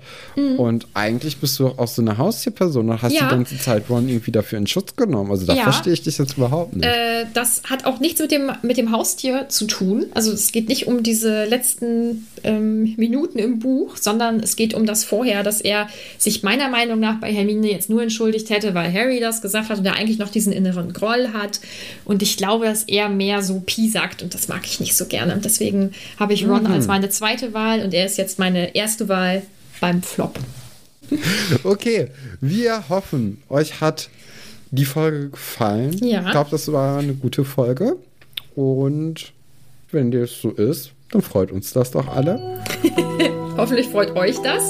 Und 0.57 0.87
eigentlich 0.93 1.37
bist 1.37 1.59
du 1.59 1.67
auch 1.67 1.87
so 1.87 2.01
eine 2.01 2.17
Haustierperson 2.17 2.89
und 2.89 3.01
hast 3.01 3.11
Mhm. 3.13 3.17
Ja. 3.17 3.23
die 3.29 3.35
ganze 3.35 3.57
Zeit 3.59 3.89
Ron 3.89 4.07
irgendwie 4.09 4.31
dafür 4.31 4.57
in 4.57 4.67
Schutz 4.67 4.95
genommen. 4.95 5.31
Also 5.31 5.45
da 5.45 5.53
Ja. 5.55 5.63
verstehe 5.63 5.93
ich 5.93 6.01
dich 6.03 6.17
jetzt 6.17 6.37
überhaupt 6.37 6.75
nicht. 6.75 6.85
Äh, 6.85 7.25
das 7.33 7.63
hat 7.69 7.85
auch 7.85 7.99
nichts 7.99 8.19
mit 8.19 8.31
dem, 8.31 8.51
mit 8.61 8.77
dem 8.77 8.91
Haustier 8.91 9.47
zu 9.49 9.65
tun. 9.65 10.05
Also 10.13 10.31
es 10.31 10.51
geht 10.51 10.69
nicht 10.69 10.87
um 10.87 11.03
diese 11.03 11.45
letzten 11.45 12.27
ähm, 12.43 12.93
Minuten 12.97 13.39
im 13.39 13.59
Buch, 13.59 13.95
sondern 13.95 14.41
es 14.41 14.55
geht 14.57 14.73
um 14.73 14.85
das 14.85 15.03
vorher, 15.05 15.43
dass 15.43 15.61
er 15.61 15.87
sich 16.17 16.43
meiner 16.43 16.67
Meinung 16.69 16.99
nach 16.99 17.19
bei 17.21 17.31
Hermine 17.31 17.71
jetzt 17.71 17.89
nur 17.89 18.01
entschuldigt 18.03 18.49
hätte, 18.49 18.73
weil 18.73 18.91
Harry 18.91 19.21
das 19.21 19.41
gesagt 19.41 19.69
hat 19.69 19.77
und 19.79 19.85
er 19.85 19.93
eigentlich 19.95 20.17
noch 20.17 20.29
diesen 20.29 20.51
inneren 20.51 20.91
Groll 20.91 21.29
hat. 21.33 21.61
Und 22.03 22.21
ich 22.21 22.35
glaube, 22.35 22.65
dass 22.65 22.83
er 22.83 23.07
mehr 23.07 23.41
so 23.41 23.61
Pi 23.65 23.87
sagt 23.89 24.21
und 24.23 24.33
das 24.33 24.49
mag 24.49 24.61
ich 24.65 24.79
nicht 24.81 24.95
so 24.97 25.05
gerne. 25.05 25.39
Deswegen 25.41 25.91
habe 26.19 26.33
ich 26.33 26.45
Ron 26.45 26.67
als 26.67 26.87
meine 26.87 27.07
zweite 27.09 27.53
Wahl 27.53 27.81
und 27.81 27.92
er 27.93 28.05
ist 28.05 28.17
jetzt 28.17 28.39
meine 28.39 28.75
erste 28.75 29.07
Wahl 29.09 29.43
beim 29.79 30.01
Flop. 30.01 30.39
Okay, 31.63 32.07
wir 32.41 32.89
hoffen, 32.89 33.43
euch 33.49 33.81
hat 33.81 34.09
die 34.71 34.85
Folge 34.85 35.29
gefallen. 35.29 35.95
Ja. 36.03 36.25
Ich 36.25 36.31
glaube, 36.31 36.49
das 36.49 36.71
war 36.71 36.99
eine 36.99 37.13
gute 37.13 37.45
Folge. 37.45 37.97
Und 38.55 39.33
wenn 39.91 40.11
das 40.11 40.41
so 40.41 40.49
ist, 40.49 40.91
dann 41.11 41.21
freut 41.21 41.51
uns 41.51 41.73
das 41.73 41.91
doch 41.91 42.07
alle. 42.07 42.59
Hoffentlich 43.57 43.87
freut 43.89 44.15
euch 44.15 44.37
das. 44.41 44.63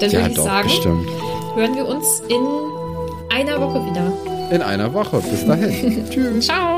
Dann 0.00 0.10
ja, 0.10 0.18
würde 0.18 0.30
ich 0.30 0.36
doch, 0.36 0.44
sagen, 0.44 0.68
bestimmt. 0.68 1.08
hören 1.54 1.74
wir 1.76 1.86
uns 1.86 2.22
in 2.28 3.34
einer 3.34 3.58
Woche 3.60 3.86
wieder. 3.86 4.12
In 4.50 4.62
einer 4.62 4.92
Woche. 4.92 5.22
Bis 5.30 5.46
dahin. 5.46 6.04
Tschüss. 6.10 6.46
Ciao. 6.46 6.77